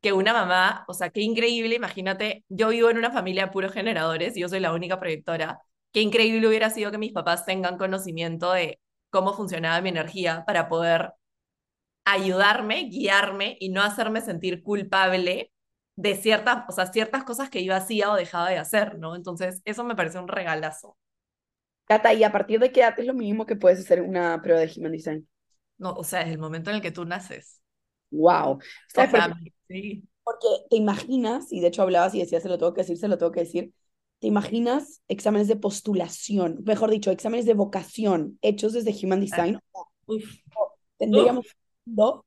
que 0.00 0.12
una 0.12 0.32
mamá, 0.32 0.84
o 0.88 0.94
sea, 0.94 1.10
qué 1.10 1.20
increíble, 1.20 1.76
imagínate, 1.76 2.44
yo 2.48 2.70
vivo 2.70 2.90
en 2.90 2.98
una 2.98 3.12
familia 3.12 3.46
de 3.46 3.52
puros 3.52 3.72
generadores, 3.72 4.36
y 4.36 4.40
yo 4.40 4.48
soy 4.48 4.58
la 4.60 4.72
única 4.72 4.98
proyectora, 4.98 5.60
qué 5.92 6.00
increíble 6.00 6.48
hubiera 6.48 6.70
sido 6.70 6.90
que 6.90 6.98
mis 6.98 7.12
papás 7.12 7.44
tengan 7.46 7.78
conocimiento 7.78 8.52
de 8.52 8.80
cómo 9.10 9.34
funcionaba 9.34 9.80
mi 9.82 9.90
energía 9.90 10.44
para 10.46 10.68
poder 10.68 11.12
ayudarme, 12.04 12.84
guiarme 12.84 13.56
y 13.60 13.70
no 13.70 13.82
hacerme 13.82 14.20
sentir 14.20 14.62
culpable 14.62 15.52
de 15.96 16.16
ciertas, 16.16 16.64
o 16.68 16.72
sea, 16.72 16.86
ciertas 16.86 17.24
cosas 17.24 17.50
que 17.50 17.64
yo 17.64 17.74
hacía 17.74 18.10
o 18.10 18.16
dejaba 18.16 18.48
de 18.48 18.58
hacer, 18.58 18.98
¿no? 18.98 19.14
Entonces, 19.14 19.60
eso 19.64 19.84
me 19.84 19.94
parece 19.94 20.18
un 20.18 20.28
regalazo. 20.28 20.96
Cata, 21.84 22.14
¿y 22.14 22.24
a 22.24 22.32
partir 22.32 22.60
de 22.60 22.72
qué 22.72 22.80
edad 22.80 22.98
es 22.98 23.06
lo 23.06 23.14
mínimo 23.14 23.46
que 23.46 23.56
puedes 23.56 23.80
hacer 23.80 24.00
una 24.00 24.40
prueba 24.42 24.60
de 24.60 24.72
Human 24.74 24.92
Design? 24.92 25.28
No, 25.76 25.92
o 25.92 26.04
sea, 26.04 26.22
es 26.22 26.28
el 26.28 26.38
momento 26.38 26.70
en 26.70 26.76
el 26.76 26.82
que 26.82 26.92
tú 26.92 27.04
naces. 27.04 27.60
Wow. 28.10 28.60
¿Sabes 28.88 29.10
sea, 29.10 29.34
sí. 29.68 30.04
Porque 30.22 30.46
te 30.68 30.76
imaginas, 30.76 31.52
y 31.52 31.60
de 31.60 31.68
hecho 31.68 31.82
hablabas 31.82 32.14
y 32.14 32.20
decías, 32.20 32.42
se 32.42 32.48
lo 32.48 32.58
tengo 32.58 32.72
que 32.74 32.82
decir, 32.82 32.96
se 32.96 33.08
lo 33.08 33.18
tengo 33.18 33.32
que 33.32 33.40
decir, 33.40 33.72
te 34.20 34.26
imaginas 34.26 35.02
exámenes 35.08 35.48
de 35.48 35.56
postulación, 35.56 36.62
mejor 36.64 36.90
dicho, 36.90 37.10
exámenes 37.10 37.46
de 37.46 37.54
vocación 37.54 38.38
hechos 38.42 38.72
desde 38.72 38.94
Human 39.04 39.20
Design. 39.20 39.58
Uf. 40.06 40.24
Tendríamos 40.98 41.46
Uf 41.46 41.59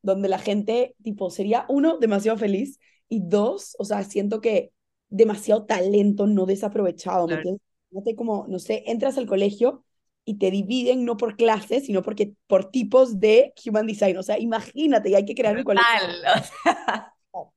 donde 0.02 0.30
la 0.30 0.39
gente, 0.39 0.95
tipo, 1.02 1.30
sería 1.30 1.65
uno, 1.69 1.97
demasiado 1.97 2.38
feliz 2.38 2.80
y 3.10 3.21
dos, 3.23 3.76
o 3.80 3.86
sea, 3.86 4.04
siento 4.04 4.41
que 4.41 4.71
demasiado 5.10 5.65
talento 5.65 6.28
no 6.28 6.45
desaprovechado, 6.45 7.28
¿me 7.28 7.36
entiendes? 7.36 7.62
como, 8.17 8.47
no 8.47 8.58
sé, 8.58 8.84
entras 8.88 9.17
al 9.17 9.28
colegio 9.28 9.86
y 10.26 10.39
te 10.39 10.49
dividen 10.49 11.06
no 11.06 11.17
por 11.17 11.36
clases, 11.36 11.86
sino 11.86 12.02
porque 12.02 12.34
por 12.47 12.71
tipos 12.71 13.19
de 13.19 13.54
human 13.65 13.86
design. 13.86 14.17
O 14.17 14.23
sea, 14.23 14.39
imagínate, 14.39 15.10
y 15.10 15.15
hay 15.15 15.26
que 15.26 15.36
crear 15.36 15.56
un 15.58 15.63
colegio. 15.63 15.88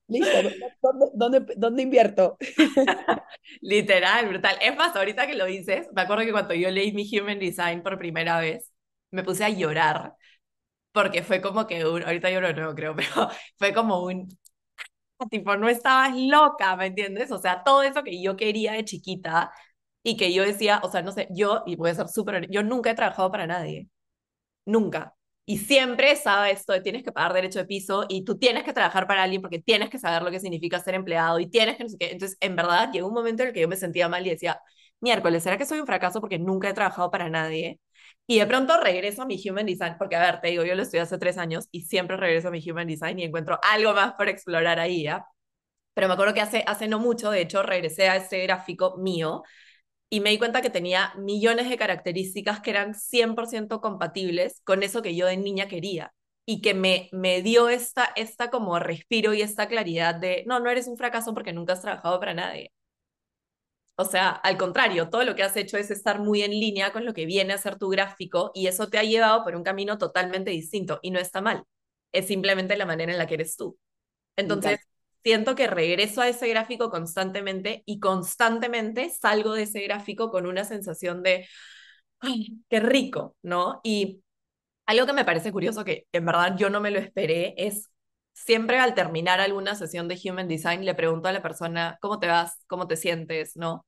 Listo, 0.09 0.37
¿dónde, 0.83 1.07
dónde, 1.14 1.55
dónde 1.57 1.83
invierto? 1.83 2.37
Literal, 3.61 4.29
brutal. 4.29 4.57
Es 4.61 4.77
más, 4.77 4.95
ahorita 4.95 5.27
que 5.27 5.35
lo 5.35 5.45
dices, 5.47 5.88
me 5.95 6.03
acuerdo 6.03 6.25
que 6.25 6.33
cuando 6.33 6.55
yo 6.55 6.71
leí 6.71 6.92
mi 6.92 7.09
Human 7.19 7.38
Design 7.38 7.83
por 7.83 7.99
primera 7.99 8.40
vez, 8.40 8.73
me 9.11 9.23
puse 9.23 9.45
a 9.45 9.51
llorar 9.51 10.14
porque 10.96 11.22
fue 11.22 11.40
como 11.42 11.66
que 11.66 11.85
un, 11.87 12.02
ahorita 12.04 12.30
yo 12.30 12.40
no 12.40 12.74
creo, 12.74 12.96
pero 12.96 13.28
fue 13.59 13.74
como 13.74 14.02
un, 14.04 14.28
tipo, 15.30 15.56
no 15.56 15.68
estabas 15.68 16.14
loca, 16.16 16.76
¿me 16.76 16.87
entiendes? 16.87 17.30
O 17.32 17.38
sea, 17.38 17.62
todo 17.64 17.82
eso 17.82 18.02
que 18.04 18.22
yo 18.22 18.37
quería 18.37 18.72
de 18.72 18.85
chiquita 18.85 19.52
y 20.02 20.16
que 20.16 20.32
yo 20.32 20.42
decía, 20.44 20.80
o 20.85 20.90
sea, 20.90 21.02
no 21.02 21.12
sé, 21.12 21.28
yo, 21.30 21.62
y 21.66 21.76
voy 21.76 21.90
a 21.90 21.94
ser 21.94 22.09
súper, 22.09 22.48
yo 22.50 22.62
nunca 22.62 22.90
he 22.90 22.94
trabajado 22.94 23.30
para 23.30 23.46
nadie, 23.46 23.88
nunca. 24.66 25.14
Y 25.46 25.59
siempre 25.59 26.12
estaba 26.12 26.50
esto 26.50 26.72
de 26.72 26.80
tienes 26.82 27.04
que 27.04 27.12
pagar 27.12 27.32
derecho 27.35 27.59
de 27.61 27.66
piso 27.66 28.06
y 28.09 28.24
tú 28.24 28.38
tienes 28.38 28.64
que 28.64 28.72
trabajar 28.72 29.06
para 29.06 29.22
alguien 29.24 29.42
porque 29.42 29.61
tienes 29.61 29.90
que 29.90 29.98
saber 29.98 30.22
lo 30.22 30.30
que 30.30 30.40
significa 30.40 30.80
ser 30.80 30.94
empleado 30.94 31.40
y 31.40 31.48
tienes 31.50 31.76
que 31.76 31.85
no 31.85 31.90
sé 31.90 31.98
qué. 31.98 32.12
Entonces, 32.12 32.38
en 32.40 32.56
verdad, 32.56 32.90
llegó 32.92 33.09
un 33.09 33.14
momento 33.14 33.42
en 33.42 33.48
el 33.50 33.54
que 33.54 33.61
yo 33.62 33.68
me 33.68 33.76
sentía 33.76 34.09
mal 34.09 34.26
y 34.26 34.30
decía, 34.30 34.61
miércoles, 35.00 35.42
¿será 35.44 35.59
que 35.59 35.66
soy 35.66 35.80
un 35.80 35.87
fracaso 35.87 36.20
porque 36.20 36.38
nunca 36.38 36.68
he 36.70 36.74
trabajado 36.74 37.11
para 37.12 37.30
nadie? 37.30 37.80
Y 38.28 38.38
de 38.40 38.46
pronto 38.46 38.80
regreso 38.80 39.22
a 39.22 39.26
mi 39.26 39.40
Human 39.48 39.66
Design, 39.66 39.94
porque 39.98 40.16
a 40.16 40.20
ver, 40.20 40.40
te 40.40 40.48
digo, 40.48 40.64
yo 40.64 40.74
lo 40.74 40.82
estudié 40.82 41.02
hace 41.02 41.18
tres 41.18 41.38
años 41.38 41.68
y 41.70 41.82
siempre 41.82 42.16
regreso 42.16 42.48
a 42.48 42.50
mi 42.50 42.60
Human 42.70 42.86
Design 42.88 43.18
y 43.20 43.24
encuentro 43.24 43.58
algo 43.62 43.94
más 43.94 44.14
por 44.14 44.28
explorar 44.28 44.80
ahí, 44.80 45.04
¿ya? 45.04 45.26
Pero 45.94 46.08
me 46.08 46.14
acuerdo 46.14 46.34
que 46.34 46.40
hace, 46.42 46.64
hace 46.66 46.88
no 46.88 46.98
mucho, 47.00 47.30
de 47.30 47.42
hecho, 47.42 47.62
regresé 47.62 48.08
a 48.08 48.16
ese 48.16 48.42
gráfico 48.44 48.96
mío 48.98 49.42
y 50.10 50.20
me 50.20 50.30
di 50.30 50.38
cuenta 50.38 50.62
que 50.62 50.70
tenía 50.70 51.12
millones 51.18 51.68
de 51.70 51.76
características 51.78 52.60
que 52.60 52.70
eran 52.70 52.94
100% 52.94 53.80
compatibles 53.80 54.60
con 54.64 54.82
eso 54.82 55.02
que 55.02 55.16
yo 55.16 55.26
de 55.26 55.36
niña 55.36 55.68
quería 55.68 56.12
y 56.46 56.60
que 56.62 56.74
me, 56.74 57.08
me 57.12 57.42
dio 57.42 57.68
esta, 57.68 58.06
esta 58.16 58.50
como 58.50 58.78
respiro 58.78 59.34
y 59.34 59.42
esta 59.42 59.68
claridad 59.68 60.14
de, 60.14 60.44
no, 60.46 60.60
no 60.60 60.70
eres 60.70 60.88
un 60.88 60.96
fracaso 60.98 61.34
porque 61.34 61.52
nunca 61.52 61.72
has 61.74 61.82
trabajado 61.82 62.20
para 62.20 62.34
nadie. 62.34 62.72
O 63.96 64.04
sea, 64.04 64.30
al 64.30 64.59
contrario, 64.59 65.09
todo 65.09 65.24
lo 65.24 65.35
que 65.35 65.42
has 65.42 65.56
hecho 65.56 65.78
es 65.78 65.90
estar 65.90 66.20
muy 66.20 66.42
en 66.42 66.50
línea 66.50 66.92
con 66.92 67.06
lo 67.06 67.14
que 67.14 67.24
viene 67.26 67.54
a 67.54 67.59
ser 67.59 67.78
tu 67.78 67.88
gráfico 67.88 68.50
y 68.54 68.66
eso 68.66 68.88
te 68.88 68.98
ha 68.98 69.04
llevado 69.04 69.42
por 69.42 69.56
un 69.56 69.62
camino 69.62 69.96
totalmente 69.98 70.50
distinto 70.50 70.98
y 71.02 71.11
no 71.11 71.18
está 71.18 71.40
mal. 71.40 71.64
Es 72.12 72.26
simplemente 72.26 72.76
la 72.76 72.87
manera 72.87 73.12
en 73.12 73.18
la 73.18 73.26
que 73.26 73.35
eres 73.35 73.56
tú. 73.56 73.78
Entonces, 74.37 74.80
siento 75.24 75.54
que 75.54 75.66
regreso 75.66 76.20
a 76.20 76.28
ese 76.28 76.48
gráfico 76.48 76.90
constantemente 76.90 77.82
y 77.87 78.00
constantemente 78.00 79.11
salgo 79.11 79.54
de 79.54 79.62
ese 79.62 79.82
gráfico 79.82 80.30
con 80.30 80.46
una 80.46 80.64
sensación 80.64 81.22
de, 81.22 81.48
¡ay, 82.20 82.61
qué 82.68 82.80
rico! 82.80 83.37
¿No? 83.42 83.80
Y 83.85 84.22
algo 84.87 85.06
que 85.06 85.12
me 85.14 85.24
parece 85.24 85.52
curioso, 85.52 85.85
que 85.85 86.06
en 86.12 86.26
verdad 86.26 86.56
yo 86.59 86.70
no 86.70 86.80
me 86.80 86.90
lo 86.90 86.98
esperé, 86.98 87.54
es 87.59 87.90
siempre 88.37 88.79
al 88.79 88.94
terminar 88.94 89.40
alguna 89.40 89.75
sesión 89.75 90.09
de 90.09 90.20
Human 90.25 90.49
Design 90.49 90.85
le 90.85 90.94
pregunto 90.94 91.29
a 91.29 91.33
la 91.33 91.42
persona, 91.42 91.99
¿cómo 92.03 92.18
te 92.20 92.29
vas? 92.29 92.59
¿Cómo 92.68 92.87
te 92.87 92.96
sientes? 92.96 93.57
¿No? 93.57 93.87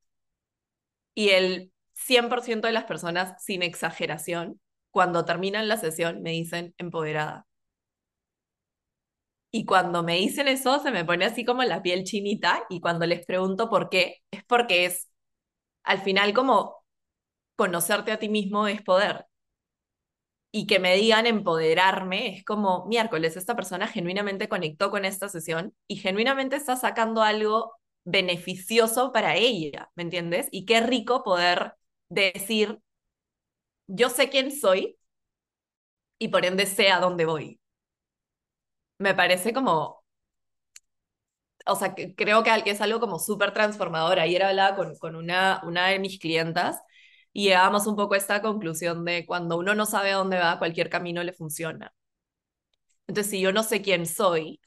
Y 1.13 1.29
el 1.29 1.71
100% 1.93 2.67
de 2.67 2.73
las 2.73 2.85
personas, 2.85 3.43
sin 3.43 3.61
exageración, 3.63 4.59
cuando 4.91 5.25
terminan 5.25 5.67
la 5.67 5.77
sesión 5.77 6.21
me 6.23 6.31
dicen 6.31 6.73
empoderada. 6.79 7.45
Y 9.51 9.65
cuando 9.65 10.03
me 10.03 10.15
dicen 10.17 10.47
eso, 10.47 10.79
se 10.79 10.91
me 10.91 11.03
pone 11.05 11.25
así 11.25 11.43
como 11.45 11.63
la 11.63 11.81
piel 11.81 12.03
chinita 12.03 12.63
y 12.69 12.81
cuando 12.81 13.05
les 13.07 13.25
pregunto 13.25 13.69
por 13.69 13.89
qué, 13.89 14.17
es 14.31 14.43
porque 14.45 14.85
es 14.85 15.09
al 15.83 16.01
final 16.01 16.33
como 16.33 16.77
conocerte 17.57 18.11
a 18.13 18.19
ti 18.19 18.29
mismo 18.29 18.67
es 18.67 18.83
poder 18.83 19.27
y 20.51 20.65
que 20.67 20.79
me 20.79 20.95
digan 20.95 21.27
empoderarme, 21.27 22.35
es 22.37 22.43
como 22.45 22.85
miércoles, 22.87 23.37
esta 23.37 23.55
persona 23.55 23.87
genuinamente 23.87 24.49
conectó 24.49 24.89
con 24.91 25.05
esta 25.05 25.29
sesión 25.29 25.75
y 25.87 25.97
genuinamente 25.97 26.55
está 26.55 26.75
sacando 26.75 27.21
algo 27.23 27.73
beneficioso 28.05 29.11
para 29.11 29.35
ella, 29.35 29.91
¿me 29.95 30.03
entiendes? 30.03 30.47
Y 30.51 30.65
qué 30.65 30.81
rico 30.81 31.23
poder 31.23 31.73
decir, 32.09 32.79
yo 33.87 34.09
sé 34.09 34.29
quién 34.29 34.51
soy 34.51 34.97
y 36.19 36.27
por 36.29 36.45
ende 36.45 36.65
sé 36.65 36.89
a 36.91 36.99
dónde 36.99 37.25
voy. 37.25 37.59
Me 38.99 39.13
parece 39.15 39.51
como, 39.53 40.03
o 41.65 41.75
sea, 41.75 41.93
creo 41.95 42.43
que 42.43 42.51
es 42.71 42.81
algo 42.81 42.99
como 42.99 43.19
súper 43.19 43.53
transformador. 43.53 44.19
Ayer 44.19 44.43
hablaba 44.43 44.75
con, 44.75 44.95
con 44.97 45.15
una, 45.15 45.61
una 45.63 45.87
de 45.87 45.99
mis 45.99 46.19
clientas 46.19 46.79
y 47.33 47.45
llegamos 47.45 47.87
un 47.87 47.95
poco 47.95 48.13
a 48.15 48.17
esta 48.17 48.41
conclusión 48.41 49.05
de 49.05 49.25
cuando 49.25 49.57
uno 49.57 49.75
no 49.75 49.85
sabe 49.85 50.11
a 50.11 50.17
dónde 50.17 50.39
va, 50.39 50.59
cualquier 50.59 50.89
camino 50.89 51.23
le 51.23 51.33
funciona. 51.33 51.93
Entonces, 53.07 53.31
si 53.31 53.41
yo 53.41 53.51
no 53.51 53.63
sé 53.63 53.81
quién 53.81 54.05
soy, 54.05 54.59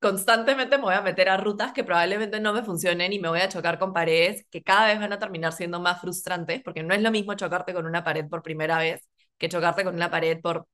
constantemente 0.00 0.76
me 0.78 0.84
voy 0.84 0.94
a 0.94 1.02
meter 1.02 1.28
a 1.28 1.36
rutas 1.36 1.72
que 1.72 1.84
probablemente 1.84 2.40
no 2.40 2.52
me 2.52 2.62
funcionen 2.62 3.12
y 3.12 3.18
me 3.18 3.28
voy 3.28 3.40
a 3.40 3.48
chocar 3.48 3.78
con 3.78 3.92
paredes 3.92 4.46
que 4.50 4.62
cada 4.62 4.86
vez 4.86 4.98
van 4.98 5.12
a 5.12 5.18
terminar 5.18 5.52
siendo 5.52 5.80
más 5.80 6.00
frustrantes, 6.00 6.62
porque 6.62 6.82
no 6.82 6.94
es 6.94 7.02
lo 7.02 7.10
mismo 7.10 7.34
chocarte 7.34 7.74
con 7.74 7.86
una 7.86 8.02
pared 8.04 8.26
por 8.28 8.42
primera 8.42 8.78
vez 8.78 9.06
que 9.38 9.48
chocarte 9.48 9.84
con 9.84 9.94
una 9.94 10.10
pared 10.10 10.40
por 10.40 10.66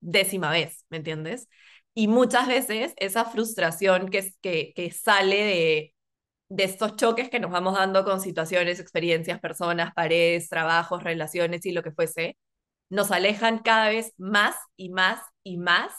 décima 0.00 0.50
vez, 0.50 0.84
¿me 0.90 0.98
entiendes? 0.98 1.48
Y 1.94 2.08
muchas 2.08 2.48
veces 2.48 2.92
esa 2.96 3.24
frustración 3.24 4.08
que, 4.10 4.32
que, 4.42 4.72
que 4.74 4.90
sale 4.90 5.36
de, 5.44 5.93
de 6.48 6.64
estos 6.64 6.96
choques 6.96 7.30
que 7.30 7.40
nos 7.40 7.50
vamos 7.50 7.74
dando 7.74 8.04
con 8.04 8.20
situaciones, 8.20 8.80
experiencias, 8.80 9.40
personas, 9.40 9.92
paredes, 9.94 10.48
trabajos, 10.48 11.02
relaciones 11.02 11.64
y 11.66 11.72
lo 11.72 11.82
que 11.82 11.92
fuese, 11.92 12.36
nos 12.90 13.10
alejan 13.10 13.58
cada 13.58 13.88
vez 13.90 14.12
más 14.18 14.56
y 14.76 14.90
más 14.90 15.20
y 15.42 15.58
más 15.58 15.92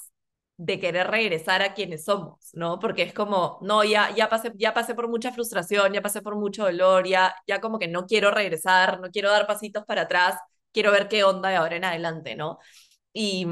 de 0.57 0.79
querer 0.79 1.07
regresar 1.07 1.61
a 1.61 1.73
quienes 1.73 2.05
somos, 2.05 2.49
¿no? 2.53 2.79
Porque 2.79 3.03
es 3.03 3.13
como, 3.13 3.59
no, 3.61 3.83
ya, 3.83 4.13
ya, 4.15 4.29
pasé, 4.29 4.51
ya 4.55 4.73
pasé 4.73 4.95
por 4.95 5.09
mucha 5.09 5.31
frustración, 5.33 5.91
ya 5.93 6.01
pasé 6.01 6.21
por 6.21 6.35
mucho 6.37 6.63
dolor, 6.63 7.05
ya, 7.07 7.35
ya 7.47 7.59
como 7.59 7.77
que 7.79 7.87
no 7.89 8.05
quiero 8.05 8.31
regresar, 8.31 9.01
no 9.01 9.09
quiero 9.11 9.29
dar 9.31 9.47
pasitos 9.47 9.83
para 9.85 10.03
atrás, 10.03 10.37
quiero 10.71 10.91
ver 10.91 11.09
qué 11.09 11.23
onda 11.25 11.49
de 11.49 11.55
ahora 11.57 11.75
en 11.75 11.83
adelante, 11.85 12.35
¿no? 12.35 12.59
Y 13.13 13.47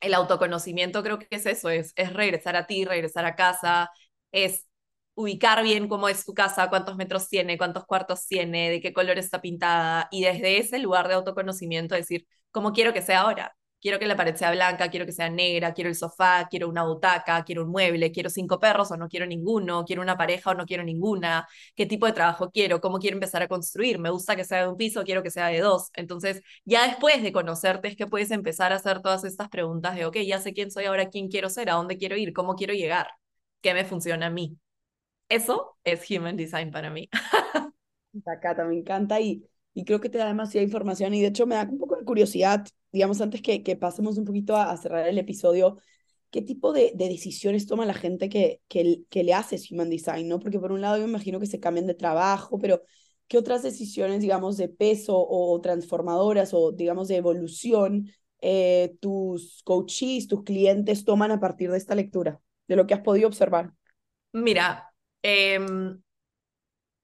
el 0.00 0.14
autoconocimiento 0.14 1.02
creo 1.02 1.18
que 1.18 1.26
es 1.30 1.46
eso, 1.46 1.70
es, 1.70 1.92
es 1.96 2.12
regresar 2.12 2.56
a 2.56 2.66
ti, 2.66 2.84
regresar 2.84 3.24
a 3.26 3.36
casa, 3.36 3.90
es 4.32 4.66
ubicar 5.14 5.62
bien 5.62 5.88
cómo 5.88 6.08
es 6.08 6.24
tu 6.24 6.34
casa, 6.34 6.68
cuántos 6.70 6.96
metros 6.96 7.28
tiene, 7.28 7.58
cuántos 7.58 7.84
cuartos 7.86 8.26
tiene, 8.26 8.70
de 8.70 8.80
qué 8.80 8.92
color 8.92 9.18
está 9.18 9.40
pintada, 9.40 10.08
y 10.10 10.22
desde 10.24 10.58
ese 10.58 10.78
lugar 10.78 11.08
de 11.08 11.14
autoconocimiento 11.14 11.94
decir, 11.94 12.26
¿cómo 12.50 12.72
quiero 12.72 12.92
que 12.92 13.02
sea 13.02 13.22
ahora? 13.22 13.54
quiero 13.84 13.98
que 13.98 14.06
la 14.06 14.16
pared 14.16 14.34
sea 14.34 14.50
blanca, 14.50 14.88
quiero 14.88 15.04
que 15.04 15.12
sea 15.12 15.28
negra, 15.28 15.74
quiero 15.74 15.90
el 15.90 15.94
sofá, 15.94 16.48
quiero 16.50 16.70
una 16.70 16.84
butaca, 16.84 17.44
quiero 17.44 17.64
un 17.64 17.70
mueble, 17.70 18.10
quiero 18.12 18.30
cinco 18.30 18.58
perros 18.58 18.90
o 18.90 18.96
no 18.96 19.08
quiero 19.08 19.26
ninguno, 19.26 19.84
quiero 19.84 20.00
una 20.00 20.16
pareja 20.16 20.52
o 20.52 20.54
no 20.54 20.64
quiero 20.64 20.82
ninguna, 20.84 21.46
qué 21.76 21.84
tipo 21.84 22.06
de 22.06 22.12
trabajo 22.14 22.50
quiero, 22.50 22.80
cómo 22.80 22.98
quiero 22.98 23.16
empezar 23.16 23.42
a 23.42 23.48
construir, 23.48 23.98
me 23.98 24.08
gusta 24.08 24.36
que 24.36 24.44
sea 24.44 24.62
de 24.62 24.68
un 24.68 24.78
piso, 24.78 25.04
quiero 25.04 25.22
que 25.22 25.30
sea 25.30 25.48
de 25.48 25.60
dos. 25.60 25.90
Entonces, 25.94 26.40
ya 26.64 26.86
después 26.86 27.22
de 27.22 27.30
conocerte 27.32 27.88
es 27.88 27.96
que 27.96 28.06
puedes 28.06 28.30
empezar 28.30 28.72
a 28.72 28.76
hacer 28.76 29.02
todas 29.02 29.22
estas 29.24 29.50
preguntas 29.50 29.94
de, 29.96 30.06
ok, 30.06 30.16
ya 30.26 30.40
sé 30.40 30.54
quién 30.54 30.70
soy 30.70 30.86
ahora, 30.86 31.10
quién 31.10 31.28
quiero 31.28 31.50
ser, 31.50 31.68
a 31.68 31.74
dónde 31.74 31.98
quiero 31.98 32.16
ir, 32.16 32.32
cómo 32.32 32.54
quiero 32.54 32.72
llegar, 32.72 33.08
qué 33.60 33.74
me 33.74 33.84
funciona 33.84 34.26
a 34.26 34.30
mí. 34.30 34.56
Eso 35.28 35.76
es 35.84 36.10
Human 36.10 36.36
Design 36.36 36.70
para 36.70 36.90
mí. 36.90 37.08
Cata, 38.42 38.64
me 38.64 38.76
encanta 38.76 39.20
y, 39.20 39.44
y 39.72 39.84
creo 39.84 40.00
que 40.00 40.08
te 40.08 40.18
da 40.18 40.26
demasiada 40.26 40.64
información 40.64 41.14
y 41.14 41.20
de 41.20 41.28
hecho 41.28 41.46
me 41.46 41.56
da 41.56 41.64
un 41.64 41.78
poco 41.78 41.96
de 41.96 42.04
curiosidad 42.04 42.64
digamos, 42.94 43.20
antes 43.20 43.42
que, 43.42 43.64
que 43.64 43.74
pasemos 43.74 44.18
un 44.18 44.24
poquito 44.24 44.56
a, 44.56 44.74
cerrar 44.76 45.08
el 45.08 45.18
episodio, 45.18 45.78
¿qué 46.30 46.42
tipo 46.42 46.72
de, 46.72 46.92
de, 46.94 47.08
decisiones 47.08 47.66
toma 47.66 47.84
la 47.86 47.92
gente 47.92 48.28
que, 48.28 48.62
que, 48.68 49.02
que 49.10 49.24
le 49.24 49.34
hace 49.34 49.58
Human 49.68 49.90
Design? 49.90 50.28
¿no? 50.28 50.38
Porque 50.38 50.60
por 50.60 50.70
un 50.70 50.80
lado 50.80 50.96
yo 50.96 51.02
me 51.02 51.08
imagino 51.08 51.40
que 51.40 51.46
se 51.46 51.58
cambian 51.58 51.88
de 51.88 51.94
trabajo, 51.94 52.56
pero 52.60 52.82
¿qué 53.26 53.36
otras 53.36 53.64
decisiones, 53.64 54.20
digamos, 54.20 54.56
de 54.56 54.68
peso 54.68 55.16
o 55.16 55.60
transformadoras 55.60 56.54
o, 56.54 56.70
digamos, 56.70 57.08
de 57.08 57.16
evolución 57.16 58.08
eh, 58.40 58.94
tus 59.00 59.64
coaches, 59.64 60.28
tus 60.28 60.44
clientes 60.44 61.04
toman 61.04 61.32
a 61.32 61.40
partir 61.40 61.72
de 61.72 61.78
esta 61.78 61.96
lectura, 61.96 62.40
de 62.68 62.76
lo 62.76 62.86
que 62.86 62.94
has 62.94 63.00
podido 63.00 63.26
observar? 63.26 63.72
Mira, 64.32 64.93
em, 65.24 66.00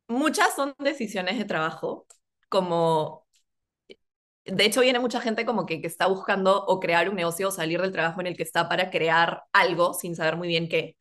muchas 0.08 0.54
son 0.54 0.74
decisiones 0.78 1.38
de 1.38 1.44
trabajo, 1.44 2.06
como 2.48 3.26
de 4.44 4.64
hecho, 4.64 4.80
viene 4.80 4.98
mucha 4.98 5.20
gente 5.20 5.44
como 5.44 5.66
que, 5.66 5.80
que, 5.80 5.86
está 5.86 6.06
buscando 6.06 6.64
o 6.66 6.80
crear 6.80 7.08
un 7.08 7.16
negocio 7.16 7.48
o 7.48 7.50
salir 7.50 7.80
del 7.80 7.92
trabajo 7.92 8.20
en 8.20 8.26
el 8.28 8.36
que 8.36 8.42
está 8.42 8.68
para 8.68 8.90
crear 8.90 9.44
algo 9.52 9.94
sin 9.94 10.16
saber 10.16 10.36
muy 10.36 10.48
bien 10.48 10.68
qué. 10.68 10.96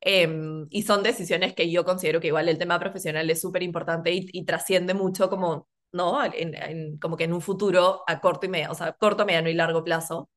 Em, 0.00 0.66
y 0.70 0.82
son 0.82 1.02
decisiones 1.02 1.54
que 1.54 1.70
yo 1.70 1.84
considero 1.84 2.20
que 2.20 2.28
igual 2.28 2.48
el 2.48 2.58
tema 2.58 2.78
profesional 2.80 3.30
es 3.30 3.40
súper 3.40 3.62
importante 3.62 4.12
y, 4.12 4.44
trasciende 4.44 4.94
mucho 4.94 5.30
como, 5.30 5.68
¿no? 5.92 6.20
En, 6.24 6.98
como 6.98 7.16
que 7.16 7.24
en 7.24 7.32
un 7.32 7.40
futuro 7.40 8.02
a 8.06 8.20
corto 8.20 8.46
y 8.46 8.48
medio, 8.50 8.70
o 8.72 8.74
sea, 8.74 8.92
corto, 8.94 9.26
mediano 9.26 9.48
y 9.48 9.54
largo 9.54 9.84
plazo. 9.84 10.30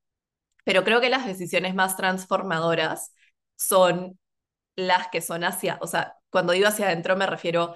Pero 0.66 0.84
creo 0.84 1.02
que 1.02 1.10
las 1.10 1.26
decisiones 1.28 1.76
más 1.76 1.98
transformadoras 1.98 3.14
son 3.56 4.20
las 4.76 5.08
que 5.10 5.22
son 5.22 5.44
hacia, 5.44 5.78
o 5.82 5.88
sea, 5.88 6.16
cuando 6.30 6.54
digo 6.54 6.68
hacia 6.68 6.88
adentro 6.88 7.16
me 7.16 7.28
refiero 7.28 7.76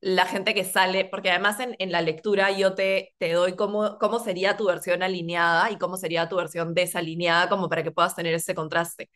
la 0.00 0.26
gente 0.26 0.54
que 0.54 0.64
sale, 0.64 1.06
porque 1.06 1.30
además 1.30 1.60
en, 1.60 1.76
en 1.78 1.90
la 1.92 2.02
lectura 2.02 2.50
yo 2.52 2.74
te, 2.74 3.14
te 3.18 3.32
doy 3.32 3.56
cómo, 3.56 3.98
cómo 3.98 4.18
sería 4.20 4.56
tu 4.56 4.66
versión 4.66 5.02
alineada 5.02 5.70
y 5.70 5.78
cómo 5.78 5.96
sería 5.96 6.28
tu 6.28 6.36
versión 6.36 6.74
desalineada, 6.74 7.48
como 7.48 7.68
para 7.70 7.82
que 7.82 7.90
puedas 7.92 8.14
tener 8.14 8.34
ese 8.34 8.54
contraste. 8.54 9.10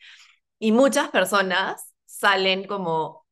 Y 0.59 0.71
muchas 0.73 1.09
personas 1.11 1.93
salen 2.05 2.65
como 2.67 3.25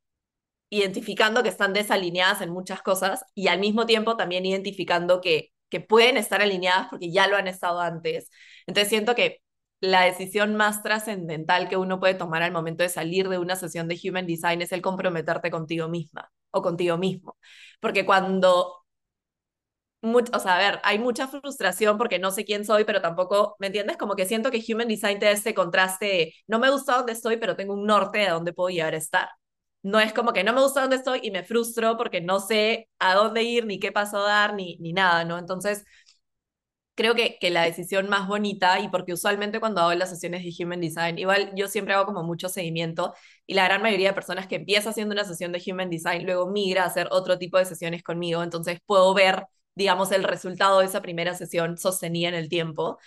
identificando 0.70 1.44
que 1.44 1.50
están 1.50 1.74
desalineadas 1.74 2.42
en 2.42 2.50
muchas 2.52 2.82
cosas 2.82 3.24
y 3.36 3.48
al 3.48 3.60
mismo 3.60 3.86
tiempo 3.86 4.18
también 4.18 4.46
identificando 4.46 5.22
que, 5.22 5.52
que 5.70 5.80
pueden 5.82 6.18
estar 6.18 6.42
alineadas 6.42 6.88
porque 6.90 7.12
ya 7.12 7.28
lo 7.28 7.38
han 7.38 7.48
estado 7.48 7.80
antes. 7.82 8.30
Entonces 8.68 8.90
siento 8.90 9.16
que 9.16 9.42
la 9.80 10.04
decisión 10.04 10.56
más 10.56 10.84
trascendental 10.84 11.70
que 11.70 11.78
uno 11.78 12.00
puede 12.00 12.16
tomar 12.16 12.44
al 12.44 12.52
momento 12.52 12.84
de 12.84 12.90
salir 12.90 13.30
de 13.30 13.38
una 13.38 13.56
sesión 13.56 13.88
de 13.88 14.00
Human 14.04 14.26
Design 14.28 14.62
es 14.62 14.72
el 14.72 14.82
comprometerte 14.82 15.52
contigo 15.52 15.88
misma 15.90 16.32
o 16.52 16.62
contigo 16.62 16.98
mismo. 16.98 17.38
Porque 17.80 18.06
cuando, 18.06 18.86
o 20.34 20.40
sea, 20.40 20.56
a 20.56 20.60
ver, 20.60 20.80
hay 20.84 21.00
mucha 21.00 21.28
frustración 21.28 21.98
porque 21.98 22.20
no 22.20 22.32
sé 22.32 22.46
quién 22.46 22.66
soy, 22.66 22.84
pero 22.86 23.02
tampoco, 23.02 23.56
¿me 23.60 23.68
entiendes? 23.68 23.98
Como 23.98 24.16
que 24.16 24.26
siento 24.26 24.52
que 24.52 24.64
Human 24.72 24.88
Design 24.88 25.20
te 25.20 25.26
da 25.26 25.32
ese 25.32 25.54
contraste 25.54 26.34
no 26.48 26.60
me 26.60 26.70
gusta 26.70 26.98
dónde 26.98 27.14
estoy, 27.14 27.38
pero 27.38 27.56
tengo 27.56 27.74
un 27.74 27.86
norte 27.86 28.20
de 28.20 28.30
dónde 28.30 28.54
puedo 28.54 28.70
llegar 28.70 28.94
a 28.94 28.98
estar. 28.98 29.30
No 29.84 30.00
es 30.00 30.14
como 30.14 30.34
que 30.34 30.44
no 30.44 30.54
me 30.54 30.62
gusta 30.62 30.82
dónde 30.82 30.98
estoy 30.98 31.20
y 31.24 31.32
me 31.32 31.44
frustro 31.44 31.98
porque 31.98 32.22
no 32.22 32.40
sé 32.40 32.90
a 33.00 33.16
dónde 33.16 33.44
ir, 33.44 33.66
ni 33.66 33.80
qué 33.80 33.92
paso 33.92 34.22
dar, 34.22 34.54
ni, 34.54 34.78
ni 34.80 34.94
nada, 34.94 35.24
¿no? 35.26 35.38
Entonces, 35.38 35.84
creo 36.98 37.16
que, 37.16 37.38
que 37.40 37.52
la 37.52 37.64
decisión 37.64 38.10
más 38.10 38.28
bonita, 38.28 38.80
y 38.82 38.90
porque 38.90 39.14
usualmente 39.14 39.60
cuando 39.62 39.82
hago 39.82 39.94
las 39.94 40.10
sesiones 40.10 40.44
de 40.44 40.66
Human 40.66 40.82
Design, 40.82 41.20
igual 41.20 41.52
yo 41.56 41.70
siempre 41.70 41.94
hago 41.94 42.06
como 42.06 42.24
mucho 42.24 42.50
seguimiento, 42.50 43.14
y 43.46 43.54
la 43.54 43.66
gran 43.66 43.82
mayoría 43.82 44.10
de 44.10 44.16
personas 44.16 44.48
que 44.48 44.56
empieza 44.58 44.90
haciendo 44.90 45.14
una 45.14 45.24
sesión 45.24 45.52
de 45.54 45.64
Human 45.66 45.90
Design 45.90 46.26
luego 46.26 46.48
migra 46.52 46.84
a 46.84 46.88
hacer 46.88 47.08
otro 47.12 47.38
tipo 47.38 47.58
de 47.58 47.66
sesiones 47.66 48.04
conmigo, 48.04 48.44
entonces 48.44 48.80
puedo 48.86 49.14
ver, 49.14 49.46
digamos, 49.76 50.12
el 50.12 50.24
resultado 50.24 50.80
de 50.80 50.86
esa 50.88 51.02
primera 51.02 51.36
sesión 51.36 51.78
sostenida 51.78 52.30
en 52.30 52.36
el 52.36 52.50
tiempo. 52.50 52.98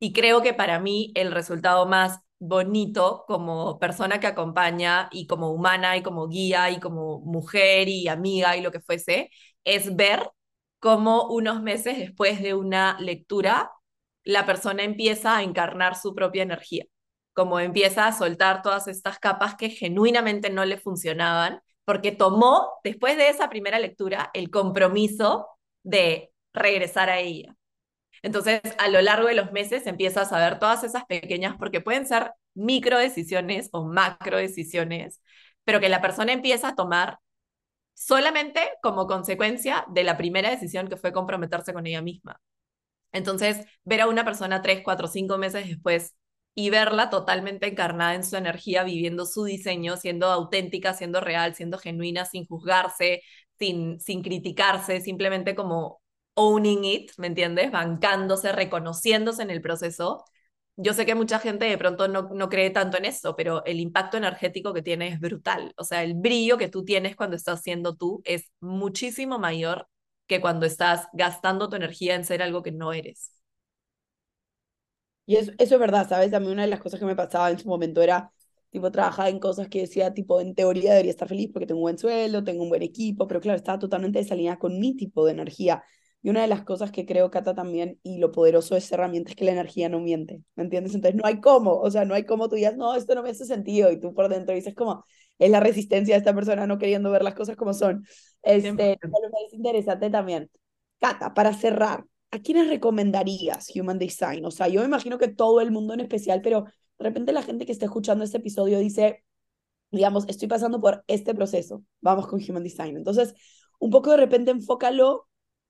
Y 0.00 0.12
creo 0.12 0.42
que 0.42 0.54
para 0.54 0.78
mí 0.80 1.12
el 1.14 1.32
resultado 1.32 1.86
más 1.86 2.20
bonito 2.38 3.24
como 3.26 3.78
persona 3.80 4.20
que 4.20 4.28
acompaña 4.28 5.08
y 5.12 5.26
como 5.26 5.50
humana 5.52 5.96
y 5.96 6.02
como 6.02 6.28
guía 6.28 6.70
y 6.70 6.78
como 6.80 7.20
mujer 7.20 7.88
y 7.88 8.08
amiga 8.08 8.56
y 8.56 8.60
lo 8.62 8.70
que 8.70 8.80
fuese, 8.80 9.30
es 9.64 9.96
ver 9.96 10.30
cómo 10.78 11.28
unos 11.28 11.62
meses 11.62 11.98
después 11.98 12.42
de 12.42 12.54
una 12.54 12.98
lectura, 13.00 13.70
la 14.24 14.46
persona 14.46 14.82
empieza 14.82 15.36
a 15.36 15.42
encarnar 15.42 15.96
su 15.96 16.14
propia 16.14 16.42
energía, 16.42 16.84
como 17.32 17.60
empieza 17.60 18.06
a 18.06 18.12
soltar 18.12 18.62
todas 18.62 18.88
estas 18.88 19.18
capas 19.18 19.54
que 19.56 19.70
genuinamente 19.70 20.50
no 20.50 20.64
le 20.64 20.78
funcionaban, 20.78 21.60
porque 21.84 22.12
tomó, 22.12 22.68
después 22.84 23.16
de 23.16 23.30
esa 23.30 23.48
primera 23.48 23.78
lectura, 23.78 24.30
el 24.34 24.50
compromiso 24.50 25.48
de 25.82 26.32
regresar 26.52 27.08
a 27.08 27.20
ella. 27.20 27.56
Entonces, 28.22 28.60
a 28.78 28.88
lo 28.88 29.00
largo 29.00 29.28
de 29.28 29.34
los 29.34 29.52
meses 29.52 29.86
empiezas 29.86 30.32
a 30.32 30.38
ver 30.38 30.58
todas 30.58 30.84
esas 30.84 31.04
pequeñas, 31.06 31.56
porque 31.58 31.80
pueden 31.80 32.06
ser 32.06 32.32
micro 32.54 32.98
decisiones 32.98 33.68
o 33.72 33.84
macro 33.84 34.36
decisiones, 34.36 35.22
pero 35.64 35.80
que 35.80 35.88
la 35.88 36.02
persona 36.02 36.32
empieza 36.32 36.68
a 36.68 36.74
tomar 36.74 37.18
solamente 37.98 38.60
como 38.82 39.06
consecuencia 39.06 39.84
de 39.88 40.04
la 40.04 40.16
primera 40.16 40.50
decisión 40.50 40.88
que 40.88 40.96
fue 40.96 41.12
comprometerse 41.12 41.72
con 41.72 41.86
ella 41.86 42.00
misma. 42.02 42.40
Entonces, 43.12 43.66
ver 43.84 44.02
a 44.02 44.08
una 44.08 44.24
persona 44.24 44.62
tres, 44.62 44.82
cuatro, 44.84 45.08
cinco 45.08 45.38
meses 45.38 45.68
después 45.68 46.14
y 46.54 46.70
verla 46.70 47.10
totalmente 47.10 47.66
encarnada 47.68 48.14
en 48.14 48.24
su 48.24 48.36
energía, 48.36 48.84
viviendo 48.84 49.26
su 49.26 49.44
diseño, 49.44 49.96
siendo 49.96 50.26
auténtica, 50.28 50.94
siendo 50.94 51.20
real, 51.20 51.54
siendo 51.54 51.78
genuina, 51.78 52.24
sin 52.24 52.46
juzgarse, 52.46 53.22
sin, 53.58 54.00
sin 54.00 54.22
criticarse, 54.22 55.00
simplemente 55.00 55.54
como 55.54 56.00
owning 56.34 56.84
it, 56.84 57.12
¿me 57.18 57.26
entiendes? 57.28 57.70
Bancándose, 57.72 58.52
reconociéndose 58.52 59.42
en 59.42 59.50
el 59.50 59.60
proceso, 59.60 60.24
yo 60.78 60.94
sé 60.94 61.06
que 61.06 61.14
mucha 61.16 61.38
gente 61.40 61.66
de 61.66 61.78
pronto 61.78 62.08
no, 62.08 62.30
no 62.34 62.48
cree 62.48 62.70
tanto 62.70 62.98
en 62.98 63.04
eso, 63.06 63.36
pero 63.36 63.64
el 63.66 63.80
impacto 63.80 64.16
energético 64.16 64.74
que 64.74 64.82
tiene 64.82 65.08
es 65.08 65.20
brutal. 65.20 65.74
O 65.76 65.84
sea, 65.84 66.04
el 66.04 66.14
brillo 66.14 66.58
que 66.58 66.68
tú 66.68 66.84
tienes 66.84 67.16
cuando 67.16 67.36
estás 67.36 67.62
siendo 67.62 67.96
tú 67.96 68.22
es 68.24 68.50
muchísimo 68.60 69.38
mayor 69.38 69.88
que 70.28 70.40
cuando 70.40 70.66
estás 70.66 71.08
gastando 71.14 71.68
tu 71.68 71.76
energía 71.76 72.14
en 72.16 72.24
ser 72.24 72.42
algo 72.42 72.62
que 72.62 72.72
no 72.72 72.92
eres. 72.94 73.32
Y 75.26 75.36
eso, 75.36 75.52
eso 75.58 75.74
es 75.74 75.80
verdad, 75.80 76.08
¿sabes? 76.08 76.32
A 76.32 76.40
mí 76.40 76.46
una 76.48 76.62
de 76.62 76.68
las 76.68 76.80
cosas 76.80 76.98
que 77.00 77.06
me 77.06 77.16
pasaba 77.16 77.50
en 77.50 77.58
su 77.58 77.68
momento 77.68 78.00
era, 78.02 78.32
tipo, 78.70 78.90
trabajar 78.90 79.28
en 79.28 79.38
cosas 79.38 79.68
que 79.68 79.80
decía, 79.80 80.14
tipo, 80.14 80.40
en 80.40 80.54
teoría 80.54 80.92
debería 80.92 81.10
estar 81.10 81.28
feliz 81.28 81.50
porque 81.52 81.66
tengo 81.66 81.80
un 81.80 81.84
buen 81.84 81.98
sueldo, 81.98 82.42
tengo 82.44 82.62
un 82.62 82.68
buen 82.70 82.82
equipo, 82.82 83.26
pero 83.28 83.40
claro, 83.40 83.56
estaba 83.58 83.78
totalmente 83.78 84.18
desalineada 84.20 84.58
con 84.58 84.78
mi 84.80 84.96
tipo 84.96 85.24
de 85.26 85.32
energía. 85.32 85.84
Y 86.22 86.30
una 86.30 86.42
de 86.42 86.48
las 86.48 86.64
cosas 86.64 86.90
que 86.90 87.06
creo, 87.06 87.30
Cata, 87.30 87.54
también, 87.54 88.00
y 88.02 88.18
lo 88.18 88.32
poderoso 88.32 88.74
de 88.74 88.80
esa 88.80 88.96
herramienta 88.96 89.30
es 89.30 89.36
que 89.36 89.44
la 89.44 89.52
energía 89.52 89.88
no 89.88 90.00
miente, 90.00 90.42
¿me 90.56 90.64
entiendes? 90.64 90.94
Entonces 90.94 91.20
no 91.20 91.26
hay 91.26 91.40
cómo, 91.40 91.76
o 91.76 91.90
sea, 91.90 92.04
no 92.04 92.14
hay 92.14 92.24
cómo 92.24 92.48
tú 92.48 92.56
digas, 92.56 92.76
no, 92.76 92.94
esto 92.94 93.14
no 93.14 93.22
me 93.22 93.30
hace 93.30 93.44
sentido, 93.44 93.92
y 93.92 94.00
tú 94.00 94.12
por 94.14 94.28
dentro 94.28 94.54
dices 94.54 94.74
como, 94.74 95.04
es 95.38 95.50
la 95.50 95.60
resistencia 95.60 96.14
de 96.14 96.18
esta 96.18 96.34
persona 96.34 96.66
no 96.66 96.78
queriendo 96.78 97.10
ver 97.10 97.22
las 97.22 97.34
cosas 97.34 97.56
como 97.56 97.72
son. 97.72 98.04
Este, 98.42 98.98
me 99.02 99.28
interesante 99.52 100.10
también. 100.10 100.50
Cata, 100.98 101.34
para 101.34 101.52
cerrar, 101.54 102.04
¿a 102.32 102.38
quiénes 102.40 102.68
recomendarías 102.68 103.68
Human 103.76 103.98
Design? 103.98 104.44
O 104.44 104.50
sea, 104.50 104.66
yo 104.66 104.80
me 104.80 104.86
imagino 104.86 105.18
que 105.18 105.28
todo 105.28 105.60
el 105.60 105.70
mundo 105.70 105.94
en 105.94 106.00
especial, 106.00 106.40
pero 106.42 106.64
de 106.98 107.04
repente 107.04 107.32
la 107.32 107.42
gente 107.42 107.64
que 107.64 107.72
está 107.72 107.84
escuchando 107.84 108.24
este 108.24 108.38
episodio 108.38 108.80
dice, 108.80 109.24
digamos, 109.92 110.24
estoy 110.28 110.48
pasando 110.48 110.80
por 110.80 111.04
este 111.06 111.34
proceso, 111.34 111.84
vamos 112.00 112.26
con 112.26 112.40
Human 112.42 112.64
Design. 112.64 112.96
Entonces, 112.96 113.34
un 113.78 113.90
poco 113.90 114.10
de 114.10 114.16
repente 114.16 114.50
enfócalo 114.50 115.28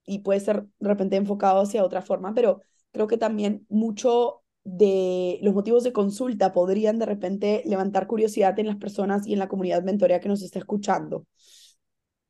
y 0.09 0.21
puede 0.21 0.41
ser 0.41 0.65
de 0.79 0.89
repente 0.89 1.17
enfocado 1.17 1.61
hacia 1.61 1.85
otra 1.85 2.03
forma, 2.03 2.35
pero 2.35 2.63
creo 2.93 3.07
que 3.07 3.19
también 3.19 3.67
mucho 3.69 4.43
de 4.65 5.39
los 5.43 5.55
motivos 5.55 5.85
de 5.85 5.93
consulta 5.93 6.53
podrían 6.53 6.99
de 6.99 7.07
repente 7.07 7.63
levantar 7.65 8.07
curiosidad 8.07 8.59
en 8.59 8.67
las 8.67 8.77
personas 8.77 9.27
y 9.27 9.35
en 9.35 9.39
la 9.39 9.49
comunidad 9.49 9.83
mentorea 9.83 10.21
que 10.21 10.29
nos 10.29 10.43
está 10.43 10.59
escuchando. 10.59 11.27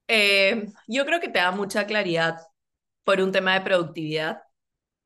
Eh, 0.08 0.66
yo 0.86 1.04
creo 1.04 1.20
que 1.20 1.28
te 1.28 1.38
da 1.38 1.50
mucha 1.50 1.86
claridad 1.86 2.38
por 3.04 3.20
un 3.20 3.32
tema 3.32 3.54
de 3.54 3.62
productividad. 3.62 4.42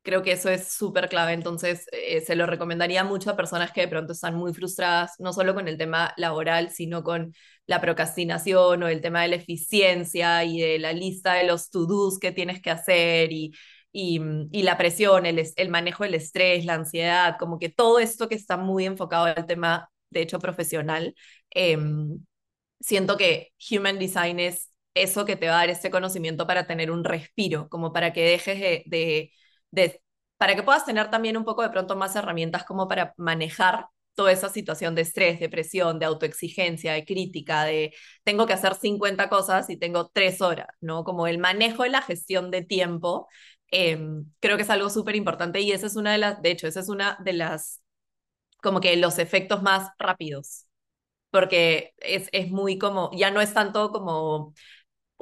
Creo 0.03 0.22
que 0.22 0.32
eso 0.32 0.50
es 0.50 0.68
súper 0.72 1.09
clave, 1.09 1.32
entonces 1.32 1.86
eh, 1.92 2.20
se 2.22 2.34
lo 2.34 2.46
recomendaría 2.46 3.05
mucho 3.05 3.30
a 3.30 3.36
personas 3.36 3.70
que 3.70 3.82
de 3.82 3.88
pronto 3.88 4.12
están 4.12 4.34
muy 4.34 4.53
frustradas, 4.53 5.12
no 5.20 5.32
solo 5.32 5.55
con 5.55 5.68
el 5.68 5.78
tema 5.78 6.12
laboral, 6.16 6.70
sino 6.70 7.05
con 7.05 7.32
la 7.66 7.80
procrastinación 7.80 8.82
o 8.82 8.88
el 8.88 9.00
tema 9.00 9.22
de 9.22 9.28
la 9.28 9.36
eficiencia 9.36 10.44
y 10.44 10.61
de 10.61 10.78
la 10.80 10.92
lista 10.92 11.34
de 11.34 11.44
los 11.44 11.70
to-dos 11.70 12.18
que 12.18 12.32
tienes 12.32 12.61
que 12.61 12.70
hacer 12.70 13.30
y, 13.32 13.53
y, 13.92 14.20
y 14.50 14.62
la 14.64 14.76
presión, 14.76 15.24
el, 15.24 15.40
el, 15.55 15.68
manejo 15.68 16.03
del 16.03 16.14
estrés, 16.14 16.64
la 16.64 16.74
ansiedad, 16.74 17.36
como 17.38 17.59
que 17.61 17.68
todo 17.68 18.00
esto 18.00 18.28
que 18.28 18.34
está 18.34 18.57
muy 18.57 18.86
enfocado 18.86 19.26
al 19.26 19.46
tema, 19.46 19.88
de 20.11 20.22
hecho, 20.22 20.40
profesional. 20.40 21.14
Eh, 21.55 21.76
siento 22.80 23.16
que 23.16 23.53
Human 23.70 23.98
Design 23.98 24.40
es 24.40 24.70
eso 24.94 25.24
que 25.24 25.36
te 25.36 25.46
va 25.48 25.55
a 25.55 25.57
dar 25.59 25.70
ese 25.70 25.90
conocimiento 25.90 26.46
para 26.46 26.66
tener 26.66 26.90
un 26.90 27.05
respiro, 27.05 27.68
como 27.68 27.92
para 27.92 28.12
que 28.12 28.22
dejes 28.24 28.61
de, 28.61 28.82
de, 28.86 29.32
para 30.38 30.56
que 30.56 30.62
puedas 30.62 30.84
tener 30.84 31.10
también 31.10 31.36
un 31.36 31.44
poco 31.44 31.62
de 31.62 31.70
pronto 31.70 31.96
más 31.96 32.16
herramientas 32.16 32.64
como 32.64 32.88
para 32.88 33.14
manejar 33.16 33.86
toda 34.14 34.32
esa 34.32 34.48
situación 34.48 34.94
de 34.94 35.02
estrés, 35.02 35.40
de 35.40 35.48
presión, 35.48 35.98
de 35.98 36.06
autoexigencia, 36.06 36.92
de 36.92 37.04
crítica, 37.04 37.64
de 37.64 37.94
tengo 38.24 38.46
que 38.46 38.52
hacer 38.52 38.74
50 38.74 39.28
cosas 39.28 39.70
y 39.70 39.76
tengo 39.78 40.10
tres 40.12 40.40
horas, 40.42 40.68
¿no? 40.80 41.04
Como 41.04 41.26
el 41.26 41.38
manejo 41.38 41.86
y 41.86 41.90
la 41.90 42.02
gestión 42.02 42.50
de 42.50 42.62
tiempo, 42.62 43.28
em, 43.70 44.26
creo 44.40 44.56
que 44.56 44.64
es 44.64 44.70
algo 44.70 44.90
súper 44.90 45.16
importante 45.16 45.60
y 45.60 45.72
esa 45.72 45.86
es 45.86 45.96
una 45.96 46.12
de 46.12 46.18
las, 46.18 46.42
de 46.42 46.50
hecho, 46.50 46.66
esa 46.66 46.80
es 46.80 46.88
una 46.88 47.18
de 47.24 47.32
las, 47.32 47.80
como 48.62 48.80
que 48.80 48.96
los 48.96 49.18
efectos 49.18 49.62
más 49.62 49.90
rápidos, 49.98 50.66
porque 51.30 51.94
es, 51.98 52.28
es 52.32 52.50
muy 52.50 52.78
como, 52.78 53.10
ya 53.16 53.30
no 53.30 53.40
es 53.40 53.54
tanto 53.54 53.90
como 53.92 54.54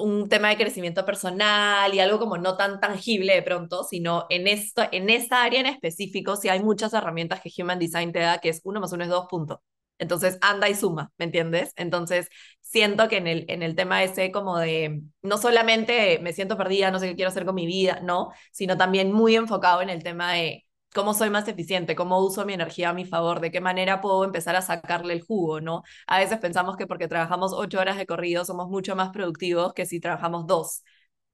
un 0.03 0.28
tema 0.28 0.48
de 0.48 0.57
crecimiento 0.57 1.05
personal 1.05 1.94
y 1.94 2.01
algo 2.01 2.18
como 2.18 2.38
no 2.38 2.57
tan 2.57 2.80
tangible 2.80 3.34
de 3.34 3.42
pronto, 3.42 3.84
sino 3.84 4.26
en, 4.30 4.48
esto, 4.48 4.82
en 4.92 5.11
esta 5.11 5.42
área 5.44 5.61
en 5.61 5.66
específico, 5.66 6.36
si 6.36 6.48
hay 6.48 6.62
muchas 6.62 6.92
herramientas 6.94 7.40
que 7.42 7.51
Human 7.62 7.78
Design 7.78 8.12
te 8.12 8.20
da, 8.20 8.38
que 8.38 8.51
es 8.51 8.61
uno 8.64 8.80
más 8.80 8.92
uno 8.92 9.05
es 9.05 9.11
dos 9.11 9.26
puntos. 9.28 9.59
Entonces, 9.98 10.38
anda 10.40 10.68
y 10.68 10.74
suma, 10.74 11.12
¿me 11.18 11.26
entiendes? 11.26 11.72
Entonces, 11.76 12.28
siento 12.61 13.09
que 13.09 13.18
en 13.18 13.26
el, 13.26 13.44
en 13.48 13.62
el 13.62 13.74
tema 13.76 14.03
ese 14.03 14.32
como 14.32 14.59
de, 14.59 15.03
no 15.22 15.36
solamente 15.36 16.18
me 16.20 16.32
siento 16.32 16.57
perdida, 16.57 16.90
no 16.90 16.98
sé 16.98 17.09
qué 17.09 17.16
quiero 17.16 17.28
hacer 17.28 17.44
con 17.44 17.55
mi 17.55 17.66
vida, 17.66 18.01
no, 18.03 18.32
sino 18.51 18.78
también 18.78 19.12
muy 19.12 19.36
enfocado 19.36 19.82
en 19.82 19.90
el 19.90 20.03
tema 20.03 20.32
de 20.32 20.64
cómo 20.95 21.14
soy 21.14 21.30
más 21.30 21.47
eficiente, 21.49 21.95
cómo 21.95 22.18
uso 22.24 22.45
mi 22.45 22.53
energía 22.55 22.91
a 22.91 22.93
mi 22.93 23.05
favor, 23.05 23.41
de 23.41 23.51
qué 23.51 23.61
manera 23.61 24.01
puedo 24.01 24.24
empezar 24.24 24.57
a 24.57 24.62
sacarle 24.62 25.12
el 25.14 25.22
jugo, 25.22 25.61
¿no? 25.61 25.82
A 26.07 26.18
veces 26.18 26.38
pensamos 26.38 26.76
que 26.76 26.86
porque 26.86 27.09
trabajamos 27.09 27.53
ocho 27.55 27.78
horas 27.80 27.97
de 27.97 28.07
corrido 28.07 28.45
somos 28.45 28.68
mucho 28.68 28.97
más 28.97 29.11
productivos 29.11 29.72
que 29.74 29.86
si 29.86 30.01
trabajamos 30.01 30.47
dos, 30.47 30.82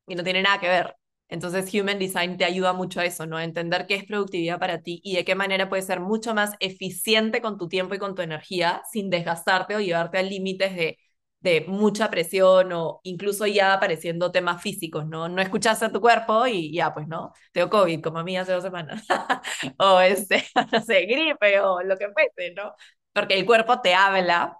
y 0.07 0.15
no 0.15 0.25
tiene 0.25 0.43
nada 0.43 0.61
que 0.61 0.69
ver. 0.69 0.97
Entonces, 1.29 1.73
Human 1.75 1.99
Design 1.99 2.37
te 2.37 2.45
ayuda 2.45 2.73
mucho 2.73 3.01
a 3.01 3.05
eso, 3.05 3.27
¿no? 3.27 3.37
A 3.37 3.45
entender 3.45 3.87
qué 3.87 3.97
es 3.97 4.05
productividad 4.05 4.61
para 4.61 4.83
ti 4.83 5.01
y 5.03 5.17
de 5.17 5.25
qué 5.25 5.35
manera 5.35 5.69
puedes 5.69 5.87
ser 5.87 5.99
mucho 6.01 6.35
más 6.35 6.53
eficiente 6.61 7.41
con 7.41 7.59
tu 7.59 7.69
tiempo 7.69 7.95
y 7.95 7.99
con 7.99 8.15
tu 8.15 8.23
energía 8.23 8.83
sin 8.93 9.11
desgastarte 9.11 9.75
o 9.75 9.81
llevarte 9.81 10.19
a 10.19 10.23
límites 10.23 10.77
de 10.77 10.99
de 11.47 11.63
mucha 11.69 12.11
presión 12.11 12.73
o 12.73 13.01
incluso 13.05 13.47
ya 13.47 13.73
apareciendo 13.75 14.33
temas 14.33 14.61
físicos, 14.63 15.07
¿no? 15.07 15.29
No 15.29 15.41
escuchas 15.43 15.83
a 15.83 15.93
tu 15.93 16.01
cuerpo 16.01 16.47
y 16.47 16.73
ya, 16.73 16.93
pues, 16.95 17.07
¿no? 17.09 17.33
Tengo 17.53 17.71
COVID, 17.71 18.03
como 18.03 18.19
a 18.19 18.25
mí 18.25 18.37
hace 18.37 18.53
dos 18.53 18.63
semanas. 18.65 19.05
o, 19.79 20.01
este, 20.01 20.45
no 20.73 20.81
sé, 20.83 21.07
gripe 21.07 21.61
o 21.61 21.83
lo 21.83 21.97
que 21.97 22.09
fuese, 22.13 22.53
¿no? 22.55 22.75
Porque 23.13 23.35
el 23.39 23.47
cuerpo 23.47 23.81
te 23.81 23.95
habla 23.95 24.59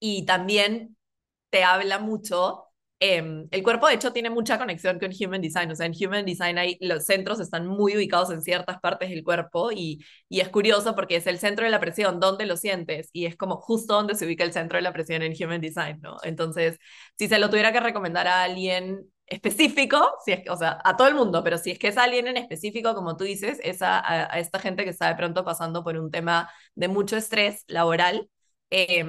y 0.00 0.26
también 0.26 0.96
te 1.50 1.64
habla 1.64 1.98
mucho 1.98 2.71
Em, 3.04 3.48
el 3.50 3.64
cuerpo, 3.64 3.88
de 3.88 3.94
hecho, 3.94 4.12
tiene 4.12 4.30
mucha 4.30 4.58
conexión 4.58 5.00
con 5.00 5.10
Human 5.10 5.40
Design. 5.40 5.68
O 5.72 5.74
sea, 5.74 5.86
en 5.86 5.92
Human 6.00 6.24
Design 6.24 6.56
los 6.78 7.04
centros 7.04 7.40
están 7.40 7.66
muy 7.66 7.96
ubicados 7.96 8.30
en 8.30 8.42
ciertas 8.42 8.78
partes 8.78 9.10
del 9.10 9.24
cuerpo 9.24 9.72
y, 9.72 10.04
es 10.30 10.48
curioso 10.50 10.94
porque 10.94 11.16
es 11.16 11.26
el 11.26 11.38
centro 11.40 11.64
de 11.64 11.72
la 11.72 11.80
presión, 11.80 12.20
¿dónde 12.20 12.46
lo 12.46 12.56
sientes? 12.56 13.10
Y 13.12 13.26
es 13.26 13.36
como 13.36 13.56
justo 13.56 13.94
donde 13.94 14.14
se 14.14 14.24
ubica 14.24 14.44
el 14.44 14.52
centro 14.52 14.76
de 14.78 14.82
la 14.82 14.92
presión 14.92 15.22
en 15.22 15.32
Human 15.32 15.60
Design, 15.60 16.00
¿no? 16.00 16.16
Entonces, 16.22 16.78
si 17.18 17.26
se 17.26 17.40
lo 17.40 17.50
tuviera 17.50 17.72
que 17.72 17.80
recomendar 17.80 18.28
a 18.28 18.44
alguien 18.44 19.10
específico, 19.26 19.98
si 20.24 20.32
es, 20.32 20.48
o 20.48 20.56
sea, 20.56 20.78
a 20.84 20.96
todo 20.96 21.08
el 21.08 21.16
mundo, 21.16 21.42
pero 21.42 21.58
si 21.58 21.72
es 21.72 21.80
que 21.80 21.88
es 21.88 21.96
alguien 21.98 22.28
en 22.28 22.36
específico, 22.36 22.94
como 22.94 23.16
tú 23.16 23.24
dices, 23.24 23.58
es 23.64 23.82
a, 23.82 24.00
a, 24.32 24.38
esta 24.38 24.60
gente 24.60 24.84
que 24.84 24.90
está 24.90 25.08
de 25.08 25.16
pronto 25.16 25.44
pasando 25.44 25.82
por 25.82 25.96
un 25.96 26.10
tema 26.12 26.48
de 26.76 26.86
mucho 26.86 27.16
estrés 27.16 27.64
laboral. 27.66 28.30
Eh, 28.70 29.04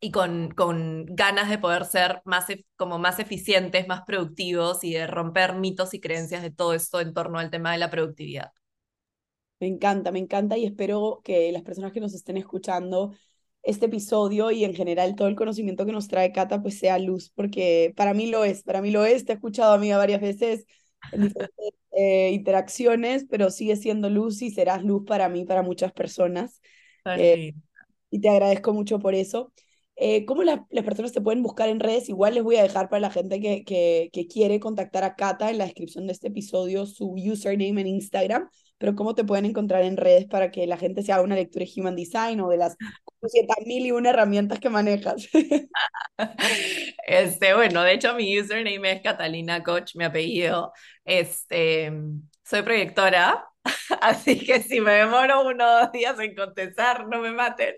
y 0.00 0.10
con, 0.10 0.50
con 0.50 1.06
ganas 1.06 1.50
de 1.50 1.58
poder 1.58 1.84
ser 1.84 2.22
más, 2.24 2.46
como 2.76 2.98
más 2.98 3.18
eficientes, 3.18 3.88
más 3.88 4.02
productivos 4.02 4.84
y 4.84 4.92
de 4.92 5.06
romper 5.06 5.54
mitos 5.54 5.94
y 5.94 6.00
creencias 6.00 6.42
de 6.42 6.50
todo 6.50 6.74
esto 6.74 7.00
en 7.00 7.14
torno 7.14 7.38
al 7.38 7.50
tema 7.50 7.72
de 7.72 7.78
la 7.78 7.90
productividad. 7.90 8.52
Me 9.60 9.66
encanta, 9.66 10.12
me 10.12 10.20
encanta 10.20 10.56
y 10.56 10.64
espero 10.64 11.20
que 11.24 11.50
las 11.50 11.62
personas 11.62 11.92
que 11.92 12.00
nos 12.00 12.14
estén 12.14 12.36
escuchando 12.36 13.12
este 13.62 13.86
episodio 13.86 14.52
y 14.52 14.64
en 14.64 14.72
general 14.74 15.16
todo 15.16 15.26
el 15.26 15.34
conocimiento 15.34 15.84
que 15.84 15.90
nos 15.92 16.06
trae 16.06 16.32
Cata 16.32 16.62
pues 16.62 16.78
sea 16.78 16.98
luz, 16.98 17.30
porque 17.34 17.92
para 17.96 18.14
mí 18.14 18.28
lo 18.28 18.44
es, 18.44 18.62
para 18.62 18.80
mí 18.80 18.92
lo 18.92 19.04
es, 19.04 19.24
te 19.24 19.32
he 19.32 19.34
escuchado 19.34 19.72
a 19.74 19.78
mí 19.78 19.90
varias 19.92 20.20
veces 20.20 20.64
en 21.10 21.22
diferentes 21.22 21.72
eh, 21.90 22.30
interacciones, 22.32 23.26
pero 23.28 23.50
sigue 23.50 23.74
siendo 23.74 24.08
luz 24.10 24.42
y 24.42 24.50
serás 24.52 24.84
luz 24.84 25.04
para 25.06 25.28
mí, 25.28 25.44
para 25.44 25.62
muchas 25.62 25.92
personas. 25.92 26.60
Eh, 27.14 27.54
y 28.10 28.20
te 28.20 28.28
agradezco 28.28 28.72
mucho 28.72 29.00
por 29.00 29.14
eso. 29.14 29.52
Eh, 30.00 30.24
¿Cómo 30.26 30.44
las 30.44 30.60
personas 30.84 31.12
te 31.12 31.20
pueden 31.20 31.42
buscar 31.42 31.68
en 31.68 31.80
redes? 31.80 32.08
Igual 32.08 32.34
les 32.34 32.44
voy 32.44 32.54
a 32.54 32.62
dejar 32.62 32.88
para 32.88 33.00
la 33.00 33.10
gente 33.10 33.40
que, 33.40 33.64
que, 33.64 34.10
que, 34.12 34.28
quiere 34.28 34.60
contactar 34.60 35.02
a 35.02 35.16
Cata 35.16 35.50
en 35.50 35.58
la 35.58 35.64
descripción 35.64 36.06
de 36.06 36.12
este 36.12 36.28
episodio 36.28 36.86
su 36.86 37.10
username 37.14 37.80
en 37.80 37.88
Instagram, 37.88 38.48
pero 38.78 38.94
¿cómo 38.94 39.16
te 39.16 39.24
pueden 39.24 39.44
encontrar 39.44 39.82
en 39.82 39.96
redes 39.96 40.26
para 40.26 40.52
que 40.52 40.68
la 40.68 40.76
gente 40.76 41.02
se 41.02 41.12
haga 41.12 41.24
una 41.24 41.34
lectura 41.34 41.64
de 41.64 41.80
Human 41.80 41.96
Design 41.96 42.40
o 42.40 42.48
de 42.48 42.58
las 42.58 42.76
7.000 43.20 43.86
y 43.86 43.90
una 43.90 44.10
herramientas 44.10 44.60
que 44.60 44.70
manejas? 44.70 45.28
este, 47.08 47.54
bueno, 47.54 47.82
de 47.82 47.94
hecho 47.94 48.14
mi 48.14 48.38
username 48.38 48.92
es 48.92 49.02
Catalina 49.02 49.64
Coach, 49.64 49.96
mi 49.96 50.04
apellido. 50.04 50.72
Este, 51.04 51.92
soy 52.44 52.62
proyectora, 52.62 53.48
así 54.00 54.38
que 54.38 54.62
si 54.62 54.80
me 54.80 54.92
demoro 54.92 55.44
uno 55.44 55.64
o 55.66 55.80
dos 55.80 55.92
días 55.92 56.16
en 56.20 56.36
contestar, 56.36 57.08
no 57.08 57.20
me 57.20 57.32
maten. 57.32 57.74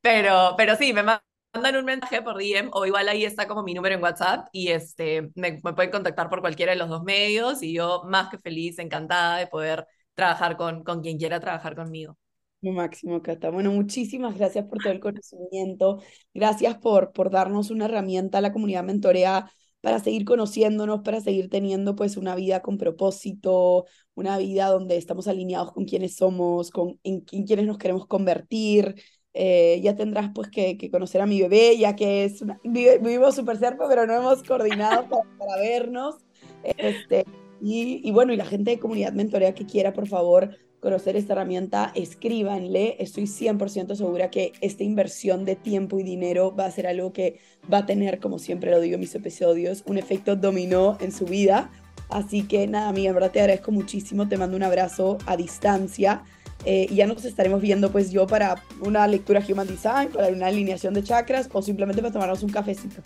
Pero, 0.00 0.54
pero 0.56 0.76
sí, 0.76 0.92
me 0.92 1.02
mandan 1.02 1.25
un 1.56 1.84
mensaje 1.84 2.22
por 2.22 2.36
DM 2.38 2.70
o 2.72 2.86
igual 2.86 3.08
ahí 3.08 3.24
está 3.24 3.48
como 3.48 3.62
mi 3.62 3.74
número 3.74 3.94
en 3.94 4.02
WhatsApp 4.02 4.48
y 4.52 4.68
este, 4.68 5.30
me, 5.34 5.60
me, 5.62 5.72
pueden 5.74 5.90
contactar 5.90 6.28
por 6.28 6.40
cualquiera 6.40 6.72
de 6.72 6.78
los 6.78 6.88
dos 6.88 7.02
medios 7.02 7.62
y 7.62 7.72
yo 7.72 8.02
más 8.06 8.28
que 8.28 8.38
feliz, 8.38 8.78
encantada 8.78 9.38
de 9.38 9.46
poder 9.46 9.86
trabajar 10.14 10.56
con, 10.56 10.84
con 10.84 11.02
quien 11.02 11.18
quiera 11.18 11.40
trabajar 11.40 11.74
conmigo. 11.76 12.16
Máximo, 12.62 13.22
Cata. 13.22 13.50
Bueno, 13.50 13.70
muchísimas 13.72 14.36
gracias 14.36 14.66
por 14.66 14.78
todo 14.78 14.92
el 14.92 15.00
conocimiento. 15.00 16.02
Gracias 16.34 16.76
por, 16.78 17.12
por 17.12 17.30
darnos 17.30 17.70
una 17.70 17.84
herramienta 17.84 18.38
a 18.38 18.40
la 18.40 18.52
comunidad 18.52 18.82
mentorea 18.84 19.50
para 19.80 20.00
seguir 20.00 20.24
conociéndonos, 20.24 21.02
para 21.02 21.20
seguir 21.20 21.48
teniendo 21.48 21.94
pues 21.94 22.16
una 22.16 22.34
vida 22.34 22.62
con 22.62 22.76
propósito, 22.78 23.84
una 24.14 24.36
vida 24.38 24.66
donde 24.68 24.96
estamos 24.96 25.28
alineados 25.28 25.72
con 25.72 25.84
quienes 25.84 26.16
somos, 26.16 26.70
con 26.70 26.98
en, 27.04 27.24
en 27.30 27.44
quienes 27.46 27.66
nos 27.66 27.78
queremos 27.78 28.06
convertir, 28.06 28.96
eh, 29.36 29.80
ya 29.82 29.94
tendrás 29.94 30.30
pues 30.34 30.48
que, 30.48 30.76
que, 30.78 30.90
conocer 30.90 31.20
a 31.20 31.26
mi 31.26 31.40
bebé, 31.40 31.76
ya 31.76 31.94
que 31.94 32.24
es 32.24 32.42
una, 32.42 32.58
vivimos 32.64 33.34
súper 33.34 33.58
cerca, 33.58 33.86
pero 33.88 34.06
no 34.06 34.14
hemos 34.14 34.42
coordinado 34.42 35.06
para, 35.08 35.60
vernos. 35.60 36.16
Este, 36.64 37.24
y, 37.60 38.00
y, 38.02 38.10
bueno, 38.12 38.32
y 38.32 38.36
la 38.36 38.46
gente 38.46 38.72
de 38.72 38.78
comunidad 38.78 39.12
mentorea 39.12 39.54
que 39.54 39.66
quiera, 39.66 39.92
por 39.92 40.08
favor, 40.08 40.56
conocer 40.80 41.16
esta 41.16 41.34
herramienta, 41.34 41.92
escríbanle. 41.94 42.96
Estoy 42.98 43.24
100% 43.24 43.94
segura 43.94 44.30
que 44.30 44.52
esta 44.60 44.84
inversión 44.84 45.44
de 45.44 45.56
tiempo 45.56 45.98
y 45.98 46.02
dinero 46.02 46.54
va 46.54 46.66
a 46.66 46.70
ser 46.70 46.86
algo 46.86 47.12
que 47.12 47.38
va 47.72 47.78
a 47.78 47.86
tener, 47.86 48.20
como 48.20 48.38
siempre 48.38 48.70
lo 48.70 48.80
digo 48.80 48.94
en 48.94 49.00
mis 49.00 49.14
episodios, 49.14 49.84
un 49.86 49.98
efecto 49.98 50.36
dominó 50.36 50.96
en 51.00 51.12
su 51.12 51.24
vida 51.24 51.70
Así 52.08 52.42
que 52.44 52.66
nada, 52.66 52.88
amiga, 52.88 53.08
en 53.08 53.14
verdad 53.14 53.32
te 53.32 53.40
agradezco 53.40 53.72
muchísimo, 53.72 54.28
te 54.28 54.36
mando 54.36 54.56
un 54.56 54.62
abrazo 54.62 55.18
a 55.26 55.36
distancia. 55.36 56.22
Eh, 56.64 56.86
y 56.90 56.96
ya 56.96 57.06
nos 57.06 57.24
estaremos 57.24 57.60
viendo 57.60 57.92
pues 57.92 58.10
yo 58.10 58.26
para 58.26 58.62
una 58.80 59.06
lectura 59.06 59.42
Human 59.48 59.66
Design, 59.66 60.08
para 60.08 60.28
una 60.28 60.46
alineación 60.46 60.94
de 60.94 61.04
chakras 61.04 61.48
o 61.52 61.62
simplemente 61.62 62.02
para 62.02 62.12
tomarnos 62.12 62.42
un 62.42 62.50
cafecito. 62.50 63.02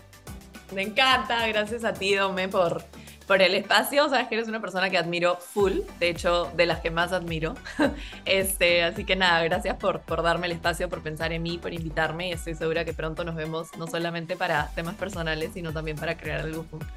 Me 0.75 0.83
encanta, 0.83 1.47
gracias 1.49 1.85
a 1.85 1.93
ti, 1.93 2.15
Dome, 2.15 2.49
por, 2.49 2.85
por 3.27 3.43
el 3.43 3.55
espacio. 3.55 4.09
Sabes 4.09 4.29
que 4.29 4.37
eres 4.37 4.49
una 4.49 4.61
persona 4.61 4.89
que 4.89 4.97
admiro 4.97 5.37
full, 5.37 5.81
de 5.99 6.09
hecho, 6.09 6.51
de 6.57 6.67
las 6.67 6.81
que 6.81 6.91
más 6.91 7.13
admiro. 7.13 7.55
Este, 8.25 8.85
así 8.85 9.05
que 9.05 9.17
nada, 9.17 9.43
gracias 9.43 9.77
por, 9.77 10.01
por 10.01 10.23
darme 10.23 10.47
el 10.47 10.53
espacio, 10.53 10.89
por 10.89 11.03
pensar 11.03 11.33
en 11.33 11.43
mí, 11.43 11.59
por 11.59 11.73
invitarme 11.73 12.29
y 12.29 12.33
estoy 12.33 12.55
segura 12.55 12.85
que 12.85 12.93
pronto 12.93 13.25
nos 13.25 13.35
vemos 13.35 13.69
no 13.77 13.87
solamente 13.87 14.37
para 14.37 14.69
temas 14.75 14.95
personales, 14.95 15.51
sino 15.53 15.73
también 15.73 15.97
para 15.97 16.17
crear 16.17 16.41
algo 16.41 16.65
juntos. 16.71 16.89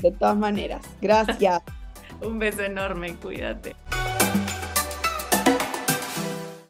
De 0.00 0.10
todas 0.12 0.36
maneras, 0.36 0.82
gracias. 1.00 1.62
Un 2.20 2.38
beso 2.38 2.62
enorme, 2.62 3.16
cuídate. 3.16 3.74